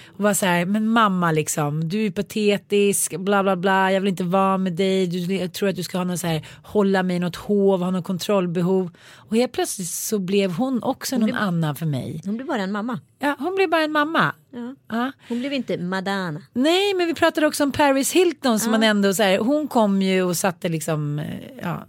Och 0.08 0.24
var 0.24 0.34
så 0.34 0.46
här, 0.46 0.66
men 0.66 0.88
mamma 0.88 1.32
liksom, 1.32 1.90
du 1.90 2.06
är 2.06 2.12
patetisk, 2.12 3.18
bla 3.18 3.44
bla 3.44 3.56
bla, 3.56 3.92
jag 3.92 4.02
vill 4.02 4.10
inte 4.10 4.24
vara 4.24 4.58
med 4.58 4.74
dig, 4.74 5.08
du, 5.08 5.36
jag 5.36 5.54
tror 5.54 5.70
att 5.70 5.76
du 5.76 5.84
ska 5.84 5.98
ha 5.98 6.06
någon 6.06 6.18
så 6.18 6.28
här, 6.28 6.48
hålla 6.64 7.04
mig 7.04 7.16
i 7.16 7.20
något 7.20 7.36
hov, 7.36 7.84
ha 7.84 7.92
något 7.92 8.06
kontrollbehov. 8.06 8.92
Och 9.16 9.36
helt 9.36 9.52
plötsligt 9.52 9.88
så 9.90 10.20
blev 10.20 10.52
hon 10.52 10.84
också 10.84 11.18
någon 11.18 11.34
annan 11.34 11.76
för 11.76 11.86
mig. 11.86 12.22
Hon 12.26 12.38
blir 12.38 12.48
bara 12.48 12.62
en 12.62 12.72
mamma. 12.72 13.00
Ja, 13.20 13.36
hon 13.40 13.56
blev 13.56 13.70
bara 13.70 13.82
en 13.82 13.92
mamma. 13.92 14.36
Ja. 14.54 14.76
Ja. 14.90 15.12
Hon 15.30 15.40
blev 15.40 15.54
inte 15.54 15.78
Madonna. 15.78 16.42
Nej, 16.54 16.94
men 16.94 17.08
vi 17.08 17.14
pratade 17.14 17.48
också 17.48 17.64
om 17.64 17.72
Paris 17.72 18.12
Hilton 18.12 18.60
som 18.60 18.72
man 18.72 18.84
ändå 18.84 19.14
så 19.14 19.24
här, 19.24 19.38
hon 19.38 19.68
kom 19.68 20.02
ju 20.02 20.24
och 20.24 20.38
satte 20.38 20.70
liksom, 20.70 21.20
eh, 21.20 21.26
ja, 21.62 21.86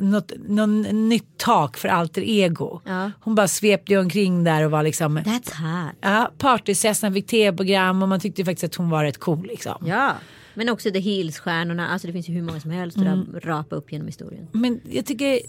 något, 0.00 0.32
någon 0.48 0.82
nytt 1.08 1.38
tak 1.38 1.76
för 1.76 1.88
alter 1.88 2.22
ego. 2.22 2.80
Ja. 2.84 3.10
Hon 3.20 3.34
bara 3.34 3.48
svepte 3.48 3.98
omkring 3.98 4.44
där 4.44 4.64
och 4.64 4.70
var 4.70 4.82
liksom 4.82 5.18
That's 5.18 5.84
hot. 5.84 5.94
Ja, 6.00 6.30
partysessan 6.38 7.14
fick 7.14 7.26
tv-program 7.26 8.02
och 8.02 8.08
man 8.08 8.20
tyckte 8.20 8.44
faktiskt 8.44 8.64
att 8.64 8.74
hon 8.74 8.90
var 8.90 9.04
rätt 9.04 9.18
cool 9.18 9.46
liksom. 9.46 9.86
Ja. 9.86 10.12
Men 10.54 10.68
också 10.68 10.90
The 10.90 10.98
Hills-stjärnorna. 10.98 11.88
Alltså 11.88 12.06
det 12.06 12.12
finns 12.12 12.28
ju 12.28 12.32
hur 12.32 12.42
många 12.42 12.60
som 12.60 12.70
helst 12.70 12.98
att 12.98 13.44
rapa 13.44 13.76
upp 13.76 13.92
genom 13.92 14.06
historien. 14.06 14.46
Men 14.52 14.80
jag 14.90 15.06
tycker 15.06 15.40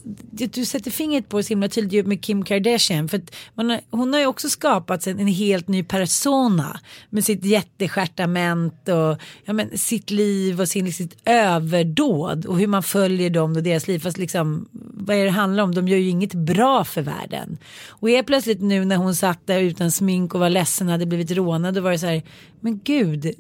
att 0.43 0.53
du 0.53 0.66
sätter 0.66 0.91
fingret 0.91 1.30
på 1.30 1.38
det 1.38 1.43
så 1.43 1.49
himla 1.49 1.68
tydligt 1.68 2.08
med 2.08 2.24
Kim 2.24 2.43
Kardashian. 2.43 3.10
För 3.10 3.22
har, 3.56 3.82
hon 3.97 4.14
har 4.14 4.20
ju 4.20 4.26
också 4.26 4.49
skapat 4.49 5.08
en, 5.08 5.20
en 5.20 5.28
helt 5.28 5.68
ny 5.68 5.84
persona. 5.84 6.80
Med 7.10 7.26
sitt 7.26 7.45
jättestjärtament 7.45 8.89
och 8.89 9.22
ja, 9.45 9.53
men, 9.53 9.78
sitt 9.78 10.12
liv 10.12 10.62
och 10.62 10.70
sin, 10.70 10.93
sitt 10.93 11.18
överdåd. 11.26 12.45
Och 12.45 12.60
hur 12.60 12.68
man 12.68 12.84
följer 12.84 13.30
dem 13.30 13.56
och 13.56 13.64
deras 13.64 13.88
liv. 13.88 13.99
Fast 13.99 14.18
liksom, 14.18 14.70
vad 14.93 15.18
är 15.18 15.26
det 15.26 15.32
handlar 15.32 15.64
om? 15.64 15.76
De 15.76 15.88
gör 15.88 15.97
ju 15.97 16.10
inget 16.10 16.34
bra 16.34 16.84
för 16.84 17.01
världen. 17.01 17.58
Och 17.88 18.10
helt 18.10 18.28
plötsligt 18.28 18.62
nu 18.62 18.86
när 18.86 18.95
hon 18.95 19.16
satt 19.16 19.47
där 19.47 19.60
utan 19.60 19.91
smink 19.91 20.34
och 20.34 20.39
var 20.39 20.49
ledsen 20.49 20.88
och 20.88 20.91
hade 20.91 21.06
blivit 21.06 21.32
rånad. 21.32 21.74
Då 21.74 21.82
var 21.82 21.91
det 21.91 21.99
så 21.99 22.06
här, 22.06 22.24
men 22.60 22.80
gud. 22.84 23.36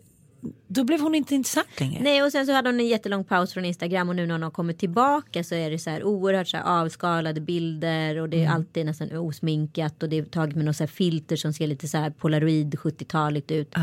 Då 0.67 0.83
blev 0.83 0.99
hon 0.99 1.15
inte 1.15 1.35
intressant 1.35 1.79
längre. 1.79 2.03
Nej 2.03 2.23
och 2.23 2.31
sen 2.31 2.45
så 2.45 2.53
hade 2.53 2.69
hon 2.69 2.79
en 2.79 2.87
jättelång 2.87 3.23
paus 3.23 3.53
från 3.53 3.65
Instagram 3.65 4.09
och 4.09 4.15
nu 4.15 4.25
när 4.25 4.33
hon 4.33 4.43
har 4.43 4.51
kommit 4.51 4.79
tillbaka 4.79 5.43
så 5.43 5.55
är 5.55 5.71
det 5.71 5.79
så 5.79 5.89
här 5.89 6.03
oerhört 6.03 6.47
så 6.47 6.57
här 6.57 6.81
avskalade 6.81 7.41
bilder 7.41 8.17
och 8.17 8.29
det 8.29 8.43
är 8.43 8.49
alltid 8.49 8.85
nästan 8.85 9.17
osminkat 9.17 10.03
och 10.03 10.09
det 10.09 10.17
är 10.17 10.23
taget 10.23 10.55
med 10.55 10.65
något 10.65 10.75
så 10.75 10.83
här 10.83 10.87
filter 10.87 11.35
som 11.35 11.53
ser 11.53 11.67
lite 11.67 11.87
så 11.87 11.97
här 11.97 12.09
polaroid 12.09 12.75
70-taligt 12.75 13.51
ut. 13.51 13.75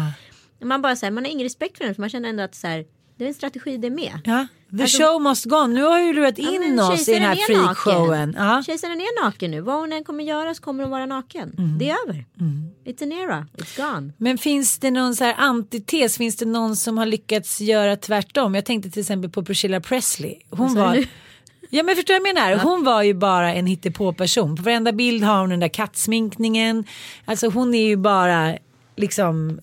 Man 0.65 0.83
bara 0.83 0.97
säger 0.97 1.11
man 1.11 1.25
har 1.25 1.31
ingen 1.31 1.45
respekt 1.45 1.79
för 1.79 1.85
den 1.85 1.95
för 1.95 2.03
man 2.03 2.11
känner 2.11 2.29
ändå 2.29 2.43
att 2.43 2.55
så 2.55 2.67
här, 2.67 2.85
det 3.23 3.27
är 3.27 3.29
en 3.29 3.35
strategi 3.35 3.77
det 3.77 3.91
med. 3.91 4.13
Ja, 4.25 4.47
the 4.77 4.83
Alltså- 4.83 5.03
show 5.03 5.23
must 5.23 5.45
go 5.45 5.57
on. 5.57 5.75
Nu 5.75 5.83
har 5.83 6.01
ju 6.01 6.13
lurat 6.13 6.35
Ja, 6.39 6.51
in 6.55 6.61
men 6.61 6.81
oss 6.81 7.09
i 7.09 7.13
den 7.13 7.23
här 7.23 7.37
freakshowen. 7.37 8.35
Ja. 8.39 8.63
Kejsaren 8.67 9.01
är 9.01 9.25
naken 9.25 9.51
nu. 9.51 9.61
Vad 9.61 9.81
hon 9.81 9.93
än 9.93 10.05
kommer 10.05 10.25
göra 10.25 10.55
så 10.55 10.63
kommer 10.63 10.83
hon 10.85 10.91
vara 10.91 11.07
naken. 11.07 11.55
Mm. 11.59 11.79
Det 11.79 11.91
är 11.91 11.97
över. 12.09 12.25
It's 12.85 13.03
an 13.03 13.13
era. 13.13 13.47
It's 13.57 13.93
gone. 13.95 14.13
Men 14.17 14.39
finns 14.39 14.79
det 14.79 14.91
någon 14.91 15.17
så 15.17 15.25
här 15.25 15.35
antites? 15.39 16.17
Finns 16.17 16.37
det 16.37 16.45
någon 16.45 16.77
som 16.77 16.99
har 16.99 17.07
lyckats 17.07 17.61
göra 17.61 17.97
tvärtom? 17.97 18.55
Jag 18.55 18.65
tänkte 18.65 18.91
till 18.91 19.01
exempel 19.01 19.31
på 19.31 19.45
Priscilla 19.45 19.81
Presley. 19.81 20.35
Hon 20.51 20.75
var... 20.75 20.95
nu? 20.95 21.05
Ja 21.71 21.83
men 21.83 21.97
förstår 21.97 22.15
jag 22.15 22.23
menar? 22.23 22.57
Hon 22.57 22.85
var 22.85 23.03
ju 23.03 23.15
bara 23.15 23.55
en 23.55 23.67
hittepå-person. 23.67 24.57
På 24.57 24.63
varenda 24.63 24.93
bild 24.93 25.25
har 25.25 25.41
hon 25.41 25.51
den 25.51 25.61
där 25.61 25.69
kattsminkningen. 25.69 26.85
Alltså 27.25 27.49
hon 27.49 27.75
är 27.75 27.87
ju 27.87 27.97
bara 27.97 28.59
liksom, 29.03 29.61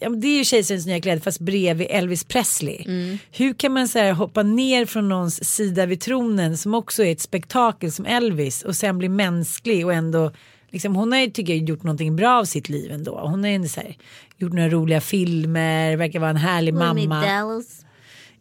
ja, 0.00 0.10
det 0.10 0.28
är 0.28 0.38
ju 0.38 0.44
kejsarens 0.44 0.86
nya 0.86 1.00
kläder 1.00 1.20
fast 1.20 1.40
bredvid 1.40 1.86
Elvis 1.90 2.24
Presley. 2.24 2.84
Hur 3.32 3.54
kan 3.54 3.72
man 3.72 3.88
så 3.88 3.98
här, 3.98 4.12
hoppa 4.12 4.42
ner 4.42 4.86
från 4.86 5.08
någons 5.08 5.44
sida 5.44 5.86
vid 5.86 6.00
tronen 6.00 6.56
som 6.56 6.74
också 6.74 7.04
är 7.04 7.12
ett 7.12 7.20
spektakel 7.20 7.92
som 7.92 8.06
Elvis 8.06 8.62
och 8.62 8.76
sen 8.76 8.98
bli 8.98 9.08
mänsklig 9.08 9.86
och 9.86 9.92
ändå 9.94 10.32
Liksom, 10.72 10.96
hon 10.96 11.12
har 11.12 11.18
ju 11.18 11.30
tycker 11.30 11.54
jag 11.54 11.68
gjort 11.68 11.82
någonting 11.82 12.16
bra 12.16 12.38
av 12.38 12.44
sitt 12.44 12.68
liv 12.68 12.92
ändå. 12.92 13.20
Hon 13.20 13.44
har 13.44 13.50
ju 13.50 13.68
så 13.68 13.80
här, 13.80 13.96
gjort 14.36 14.52
några 14.52 14.68
roliga 14.68 15.00
filmer, 15.00 15.96
verkar 15.96 16.18
vara 16.20 16.30
en 16.30 16.36
härlig 16.36 16.72
Hon 16.72 16.78
mamma. 16.78 17.26
Dallas. 17.26 17.84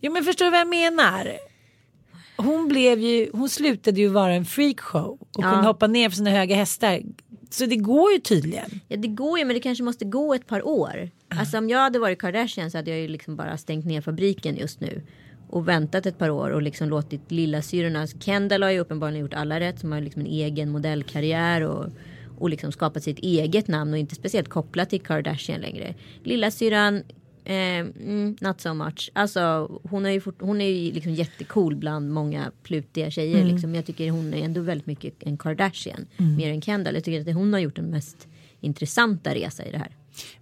Jo 0.02 0.14
men 0.14 0.24
förstår 0.24 0.46
du 0.46 0.52
vad 0.52 0.60
jag 0.60 0.68
menar? 0.68 1.32
Hon 2.38 2.68
blev 2.68 3.00
ju, 3.00 3.30
hon 3.34 3.50
slutade 3.50 4.00
ju 4.00 4.08
vara 4.08 4.34
en 4.34 4.46
freakshow 4.46 5.18
och 5.22 5.44
Ja. 5.44 5.52
kunde 5.52 5.68
hoppa 5.68 5.88
ner 5.88 6.10
för 6.10 6.16
sina 6.16 6.30
höga 6.30 6.56
hästar 6.56 7.02
så 7.50 7.66
det 7.66 7.76
går 7.76 8.12
ju 8.12 8.20
tydligen. 8.20 8.80
Ja 8.88 8.98
det 8.98 9.08
går 9.08 9.40
ju 9.40 9.46
men 9.46 9.54
det 9.54 9.60
kanske 9.60 9.84
måste 9.84 10.06
gå 10.06 10.34
ett 10.34 10.48
par 10.48 10.68
år. 10.68 11.10
Alltså 11.30 11.58
om 11.58 11.70
jag 11.70 11.80
hade 11.80 12.00
varit 12.00 12.20
Kardashian 12.20 12.72
så 12.72 12.78
hade 12.78 12.92
jag 12.92 13.00
ju 13.00 13.08
liksom 13.08 13.36
bara 13.36 13.58
stängt 13.58 13.86
ner 13.86 14.02
fabriken 14.02 14.58
just 14.58 14.80
nu. 14.80 15.02
Och 15.50 15.68
väntat 15.68 16.06
ett 16.06 16.18
par 16.18 16.30
år 16.30 16.50
och 16.50 16.62
liksom 16.62 16.90
låtit 16.90 17.32
lillasyrrorna. 17.32 18.08
Kendall 18.08 18.64
har 18.64 18.70
ju 18.70 18.80
uppenbarligen 18.80 19.22
gjort 19.22 19.34
alla 19.34 19.60
rätt. 19.60 19.80
Som 19.80 19.92
har 19.92 20.02
liksom 20.02 20.22
en 20.22 20.28
egen 20.28 20.70
modellkarriär. 20.70 21.62
Och, 21.62 21.86
och 22.40 22.50
liksom 22.50 22.72
skapat 22.72 23.04
sitt 23.04 23.20
eget 23.20 23.68
namn 23.68 23.94
och 23.94 24.00
inte 24.00 24.16
speciellt 24.16 24.50
kopplat 24.50 24.90
till 24.90 25.02
Kardashian 25.02 25.62
längre. 25.62 25.96
Lilla 26.24 26.52
syran 26.52 27.04
Eh, 27.50 27.80
mm, 27.80 28.36
not 28.42 28.62
so 28.62 28.74
much. 28.74 29.10
Alltså 29.14 29.72
hon 29.90 30.06
är 30.06 30.10
ju, 30.10 30.22
fort, 30.22 30.42
hon 30.42 30.62
är 30.62 30.70
ju 30.70 30.92
liksom 30.92 31.14
jättecool 31.14 31.76
bland 31.76 32.12
många 32.14 32.52
plutiga 32.64 33.12
tjejer. 33.12 33.42
Mm. 33.42 33.48
Liksom. 33.54 33.76
Jag 33.76 33.86
tycker 33.86 34.12
hon 34.12 34.34
är 34.34 34.46
ändå 34.46 34.62
väldigt 34.62 34.88
mycket 34.88 35.14
en 35.24 35.38
Kardashian. 35.38 36.06
Mer 36.18 36.50
än 36.52 36.62
Kendall. 36.62 36.96
Jag 36.96 37.04
tycker 37.04 37.30
att 37.30 37.36
hon 37.36 37.54
har 37.54 37.60
gjort 37.60 37.76
den 37.76 37.86
mest 37.90 38.28
intressanta 38.62 39.36
resa 39.36 39.66
i 39.66 39.72
det 39.72 39.78
här. 39.78 39.96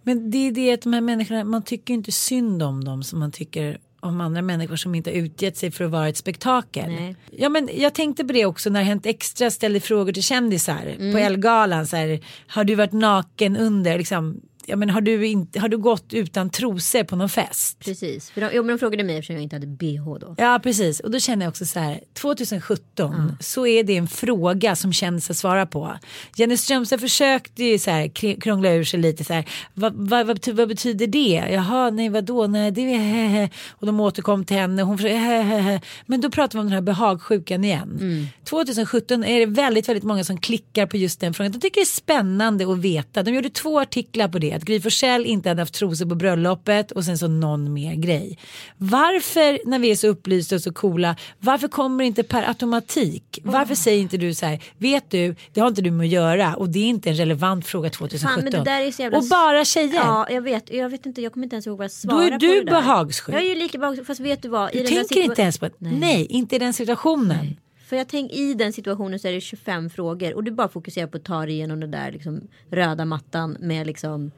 Men 0.03 0.31
det 0.31 0.37
är 0.37 0.51
det 0.51 0.73
att 0.73 0.81
de 0.81 0.93
här 0.93 1.01
människorna, 1.01 1.43
man 1.43 1.63
tycker 1.63 1.93
inte 1.93 2.11
synd 2.11 2.63
om 2.63 2.83
dem 2.83 3.03
som 3.03 3.19
man 3.19 3.31
tycker 3.31 3.77
om 3.99 4.21
andra 4.21 4.41
människor 4.41 4.75
som 4.75 4.95
inte 4.95 5.09
har 5.09 5.15
utgett 5.15 5.57
sig 5.57 5.71
för 5.71 5.85
att 5.85 5.91
vara 5.91 6.09
ett 6.09 6.17
spektakel. 6.17 6.89
Nej. 6.89 7.15
Ja 7.31 7.49
men 7.49 7.69
jag 7.73 7.93
tänkte 7.93 8.25
på 8.25 8.33
det 8.33 8.45
också 8.45 8.69
när 8.69 8.83
Hänt 8.83 9.05
Extra 9.05 9.51
ställde 9.51 9.79
frågor 9.79 10.11
till 10.11 10.23
kändisar 10.23 10.95
Mm. 10.99 11.11
på 11.13 11.17
Elgalan 11.17 11.87
så 11.87 11.95
här, 11.95 12.19
har 12.47 12.63
du 12.63 12.75
varit 12.75 12.91
naken 12.91 13.57
under 13.57 13.97
liksom, 13.97 14.41
ja 14.69 14.75
men 14.75 14.89
har 14.89 15.01
du, 15.01 15.27
inte, 15.27 15.59
har 15.59 15.69
du 15.69 15.77
gått 15.77 16.13
utan 16.13 16.49
trosor 16.49 17.03
på 17.03 17.15
någon 17.15 17.29
fest? 17.29 17.79
Precis. 17.79 18.29
För 18.29 18.41
de, 18.41 18.49
jo, 18.53 18.63
men 18.63 18.75
de 18.75 18.79
frågade 18.79 19.03
mig 19.03 19.15
eftersom 19.17 19.35
jag 19.35 19.43
inte 19.43 19.55
hade 19.55 19.67
bh 19.67 20.19
då. 20.19 20.35
Ja 20.37 20.59
precis 20.63 20.99
och 20.99 21.11
då 21.11 21.19
känner 21.19 21.45
jag 21.45 21.49
också 21.49 21.65
så 21.65 21.79
här 21.79 21.99
2017 22.13 23.37
så 23.39 23.67
är 23.67 23.83
det 23.83 23.97
en 23.97 24.07
fråga 24.07 24.75
som 24.75 24.93
kändisar 24.93 25.33
svarar 25.33 25.65
på. 25.65 25.93
Jenny 26.35 26.57
Strömstedt 26.57 27.01
försökte 27.01 27.63
ju 27.63 27.79
så 27.79 27.91
här 27.91 28.05
kr- 28.05 28.39
krångla 28.41 28.71
ur 28.71 28.83
sig 28.83 28.99
lite 28.99 29.23
så 29.23 29.33
här 29.33 29.45
vad, 29.73 29.93
vad, 29.93 30.27
vad, 30.27 30.35
betyder, 30.35 30.57
vad 30.57 30.67
betyder 30.67 31.07
det? 31.07 31.43
Jaha 31.51 31.89
nej 31.89 32.09
vadå 32.09 32.47
nej 32.47 32.71
det 32.71 32.81
är 32.81 32.97
hehe. 32.97 33.49
och 33.69 33.85
de 33.85 33.99
återkom 33.99 34.45
till 34.45 34.57
henne 34.57 34.81
hon 34.83 34.99
hehehe. 34.99 35.81
men 36.05 36.21
då 36.21 36.29
pratar 36.29 36.59
vi 36.59 36.61
om 36.61 36.65
den 36.65 36.73
här 36.73 36.81
behagsjukan 36.81 37.63
igen. 37.63 37.99
2017 38.43 39.23
är 39.23 39.39
det 39.39 39.45
väldigt 39.45 39.89
väldigt 39.89 40.03
många 40.03 40.23
som 40.23 40.37
klickar 40.37 40.85
på 40.85 40.97
just 40.97 41.19
den 41.19 41.33
frågan. 41.33 41.51
De 41.51 41.59
tycker 41.59 41.81
det 41.81 41.83
är 41.83 41.85
spännande 41.85 42.71
att 42.71 42.77
veta. 42.77 43.23
De 43.23 43.33
gjorde 43.33 43.49
två 43.49 43.79
artiklar 43.79 44.27
på 44.27 44.39
det 44.39 44.56
att 44.57 44.63
Gry 44.63 44.81
Forssell 44.81 45.25
inte 45.25 45.49
hade 45.49 45.61
haft 45.61 45.73
trosor 45.73 46.05
på 46.05 46.15
bröllopet 46.15 46.91
och 46.91 47.03
sen 47.03 47.17
så 47.17 47.27
någon 47.27 47.73
mer 47.73 47.95
grej. 47.95 48.37
Varför 48.77 49.59
när 49.69 49.79
vi 49.79 49.91
är 49.91 49.95
så 49.95 50.07
upplysta 50.07 50.55
och 50.55 50.61
så 50.61 50.73
coola 50.73 51.15
varför 51.39 51.67
kommer 51.67 52.03
det 52.03 52.07
inte 52.07 52.23
per 52.23 52.43
automatik? 52.47 53.39
Varför 53.43 53.75
säger 53.75 54.01
inte 54.01 54.17
du 54.17 54.33
så 54.33 54.45
här 54.45 54.63
vet 54.77 55.11
du 55.11 55.35
det 55.53 55.59
har 55.61 55.67
inte 55.67 55.81
du 55.81 55.91
med 55.91 56.05
att 56.05 56.11
göra 56.11 56.55
och 56.55 56.69
det 56.69 56.79
är 56.79 56.85
inte 56.85 57.09
en 57.09 57.15
relevant 57.15 57.65
fråga 57.65 57.89
2017. 57.89 58.51
Fan, 58.51 58.67
är 58.67 59.01
jävla... 59.01 59.17
Och 59.17 59.23
bara 59.29 59.65
tjejer. 59.65 59.93
Ja, 59.95 60.27
jag 60.29 60.41
vet. 60.41 60.73
Jag 60.73 60.89
vet 60.89 61.05
inte. 61.05 61.21
Jag 61.21 61.33
kommer 61.33 61.45
inte 61.45 61.55
ens 61.55 61.67
ihåg 61.67 61.77
vad 61.77 61.83
jag 61.85 61.91
Då 61.91 62.09
svarar 62.09 62.31
är 62.31 62.39
du 62.39 62.47
på 62.47 62.53
det 62.53 62.63
där. 62.63 62.71
behagssjuk. 62.71 63.35
Jag 63.35 63.41
är 63.43 63.49
ju 63.49 63.55
lika 63.55 63.77
behagsjuk. 63.77 64.07
Fast 64.07 64.19
vet 64.19 64.41
du 64.41 64.49
vad? 64.49 64.71
Du 64.71 64.83
tänker 64.83 65.03
situa- 65.03 65.23
inte 65.23 65.41
ens 65.41 65.57
på 65.57 65.69
nej. 65.77 65.93
nej 65.99 66.25
inte 66.25 66.55
i 66.55 66.59
den 66.59 66.73
situationen. 66.73 67.57
För 67.89 67.95
jag 67.95 68.07
tänker 68.07 68.35
i 68.35 68.53
den 68.53 68.73
situationen 68.73 69.19
så 69.19 69.27
är 69.27 69.31
det 69.33 69.41
25 69.41 69.89
frågor 69.89 70.33
och 70.33 70.43
du 70.43 70.51
bara 70.51 70.67
fokuserar 70.69 71.07
på 71.07 71.17
att 71.17 71.23
ta 71.23 71.45
dig 71.45 71.53
igenom 71.53 71.79
den 71.79 71.91
där 71.91 72.11
liksom, 72.11 72.41
röda 72.71 73.05
mattan 73.05 73.57
med 73.59 73.87
liksom 73.87 74.31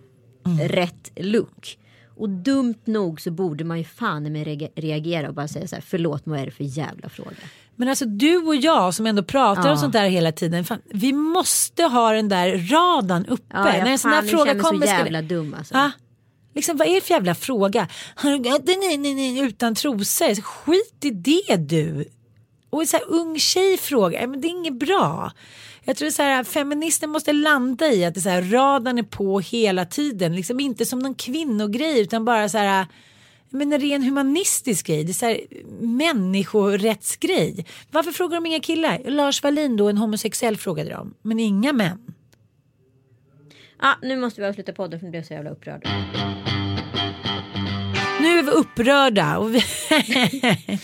Mm. 0.52 0.68
rätt 0.68 1.12
look. 1.16 1.78
Och 2.16 2.30
dumt 2.30 2.80
nog 2.86 3.22
så 3.22 3.32
borde 3.32 3.64
man 3.64 3.78
ju 3.78 3.84
fan 3.84 4.32
med 4.32 4.70
reagera 4.76 5.28
och 5.28 5.34
bara 5.34 5.48
säga 5.48 5.68
så 5.68 5.76
här 5.76 5.84
förlåt 5.88 6.22
vad 6.26 6.40
är 6.40 6.46
det 6.46 6.52
för 6.52 6.64
jävla 6.64 7.10
fråga. 7.10 7.30
Men 7.76 7.88
alltså 7.90 8.06
du 8.06 8.38
och 8.38 8.56
jag 8.56 8.94
som 8.94 9.06
ändå 9.06 9.24
pratar 9.24 9.66
Ja. 9.66 9.72
om 9.72 9.78
sånt 9.78 9.94
där 9.94 10.10
hela 10.10 10.32
tiden. 10.32 10.66
Fan, 10.66 10.82
vi 10.90 11.14
måste 11.14 11.84
ha 11.84 12.12
den 12.12 12.30
där 12.30 12.58
radan 12.72 13.26
uppe. 13.26 13.44
Ja, 13.54 13.64
När 13.64 13.78
jag 13.78 13.88
en 13.88 14.00
sån 14.00 14.12
här 14.12 14.18
fan, 14.22 14.28
jag 14.28 14.32
fråga 14.32 14.46
känner 14.46 14.64
mig 14.64 14.72
kommer. 14.72 14.86
så 14.88 14.94
jävla 14.94 15.22
dum 15.22 15.56
alltså. 15.58 15.74
Ja. 15.74 15.92
Liksom, 16.56 16.78
vad 16.78 16.88
är 16.88 16.96
det 16.96 17.02
för 17.02 17.14
jävla 17.14 17.36
fråga? 17.36 17.88
Nej, 18.24 18.98
nej, 18.98 19.14
nej, 19.14 19.40
utan 19.40 19.76
trosor? 19.76 20.42
Skit 20.42 21.06
i 21.06 21.10
det 21.12 21.56
du. 21.56 22.06
Och 22.70 22.82
en 22.82 22.88
så 22.88 22.98
här 22.98 23.06
ung 23.10 23.40
tjej 23.40 23.78
frågar, 23.78 24.28
men 24.28 24.42
det 24.42 24.48
är 24.48 24.50
inget 24.50 24.80
bra. 24.80 25.32
Jag 25.90 25.98
tror 25.98 26.10
så 26.10 26.24
här, 26.24 26.44
feminister 26.44 27.08
måste 27.08 27.34
landa 27.34 27.88
i 27.88 28.06
att 28.06 28.14
det 28.14 28.22
så 28.22 28.30
här, 28.30 28.42
radarn 28.42 28.98
är 28.98 29.04
på 29.04 29.40
hela 29.40 29.86
tiden. 29.86 30.36
Liksom 30.36 30.60
inte 30.60 30.86
som 30.86 31.00
någon 31.00 31.16
kvinnogrej 31.16 32.02
utan 32.02 32.26
bara 32.26 32.50
så 32.50 32.58
här 32.58 32.86
men 33.50 33.74
en 33.74 33.80
ren 33.80 34.04
humanistisk 34.04 34.88
grej, 34.88 35.04
det 35.04 35.12
är 35.12 35.14
så 35.14 35.26
här, 35.26 35.42
människorättsgrej. 35.82 37.66
Varför 37.92 38.12
frågar 38.12 38.38
de 38.38 38.46
inga 38.46 38.60
killar? 38.60 39.02
Lars 39.06 39.44
Wallin 39.44 39.78
då, 39.78 39.90
en 39.90 39.98
homosexuell 39.98 40.58
frågade 40.58 40.90
de, 40.90 41.14
men 41.22 41.40
inga 41.40 41.74
män. 41.74 42.14
Ja, 43.82 43.96
nu 44.02 44.18
måste 44.18 44.42
vi 44.42 44.48
avsluta 44.48 44.74
podden 44.74 45.00
för 45.00 45.06
nu 45.06 45.12
blev 45.12 45.20
jag 45.20 45.28
så 45.28 45.34
jävla 45.34 45.50
upprörd. 45.50 45.88
Nu 48.22 48.40
är 48.40 48.44
vi 48.44 48.52
upprörda. 48.52 49.38
Och 49.38 49.56
vi 49.56 49.60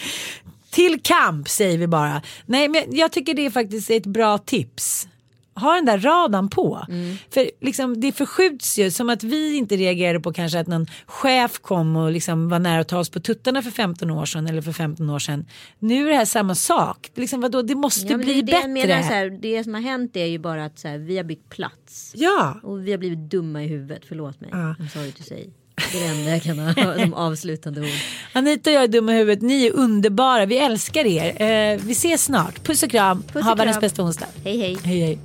Till 0.76 1.00
kamp 1.04 1.50
säger 1.50 1.78
vi 1.78 1.88
bara. 1.88 2.22
Nej 2.46 2.70
men 2.70 2.82
jag 2.92 3.12
tycker 3.12 3.34
det 3.34 3.46
är 3.46 3.50
faktiskt 3.50 3.90
ett 3.90 4.06
bra 4.06 4.38
tips. 4.38 5.08
Ha 5.56 5.74
den 5.76 5.86
där 5.86 6.00
radan 6.00 6.50
på. 6.50 6.86
För 7.30 7.52
liksom, 7.62 8.02
det 8.02 8.12
förskjuts 8.12 8.80
ju 8.80 8.92
som 8.92 9.10
att 9.10 9.24
vi 9.24 9.56
inte 9.56 9.76
reagerade 9.76 10.20
på 10.20 10.34
kanske 10.34 10.60
att 10.60 10.68
någon 10.68 10.86
chef 11.06 11.60
kom 11.60 11.96
och 11.96 12.12
liksom 12.12 12.50
var 12.50 12.60
nära 12.60 12.82
att 12.82 12.88
ta 12.88 12.98
oss 13.00 13.10
på 13.10 13.20
tuttarna 13.20 13.62
för 13.62 13.72
15 13.72 14.12
år 14.12 14.26
sedan 14.26 14.48
eller 14.48 14.62
för 14.62 14.72
15 14.72 15.10
år 15.10 15.20
sedan. 15.20 15.46
Nu 15.80 16.06
är 16.08 16.10
det 16.12 16.18
här 16.18 16.26
samma 16.26 16.56
sak. 16.56 17.12
Liksom, 17.16 17.42
vadå, 17.42 17.62
det 17.62 17.76
måste 17.76 18.08
Ja, 18.08 18.18
bli 18.18 18.42
det, 18.42 18.52
bättre. 18.52 18.68
menar, 18.68 19.02
så 19.02 19.14
här, 19.14 19.30
det 19.30 19.64
som 19.64 19.74
har 19.74 19.82
hänt 19.82 20.16
är 20.16 20.26
ju 20.26 20.40
bara 20.40 20.66
att 20.66 20.80
så 20.80 20.88
här, 20.88 20.98
vi 20.98 21.18
har 21.18 21.24
bytt 21.24 21.50
plats. 21.50 22.12
Ja. 22.16 22.60
Och 22.64 22.88
vi 22.88 22.92
har 22.92 22.98
blivit 22.98 23.20
dumma 23.20 23.64
i 23.64 23.68
huvudet, 23.68 24.02
förlåt 24.08 24.42
mig. 24.42 24.50
Ja. 24.54 24.58
I'm 24.80 24.88
sorry 24.94 25.12
to 25.12 25.24
say. 25.24 25.50
Det 25.92 25.98
är 25.98 26.02
det 26.04 26.08
enda 26.20 26.32
jag 26.32 26.44
kan 26.44 26.60
ha 26.60 27.00
som 27.00 27.14
avslutande 27.14 27.82
ord. 27.82 27.88
Anita 28.34 28.70
och 28.70 28.76
jag 28.76 28.84
är 28.84 28.88
dumma 28.88 29.14
i 29.14 29.18
huvudet. 29.18 29.42
Ni 29.44 29.66
är 29.66 29.72
underbara. 29.72 30.46
Vi 30.46 30.58
älskar 30.58 31.06
er. 31.06 31.42
Eh, 31.42 31.80
vi 31.84 31.92
ses 31.92 32.24
snart. 32.24 32.64
Puss 32.64 32.84
och 32.84 32.92
kram. 32.92 33.24
Puss 33.24 33.36
och 33.36 33.44
ha 33.44 33.56
världens 33.56 33.80
bästa 33.80 34.04
onsdag. 34.04 34.28
Hej 34.44 34.58
hej. 34.60 34.78
Hej 34.84 35.02
hej. 35.02 35.20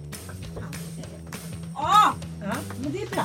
Ah! 1.74 2.12
Ja, 2.42 2.52
men 2.82 2.92
det 2.92 3.02
är 3.02 3.06
bra. 3.06 3.24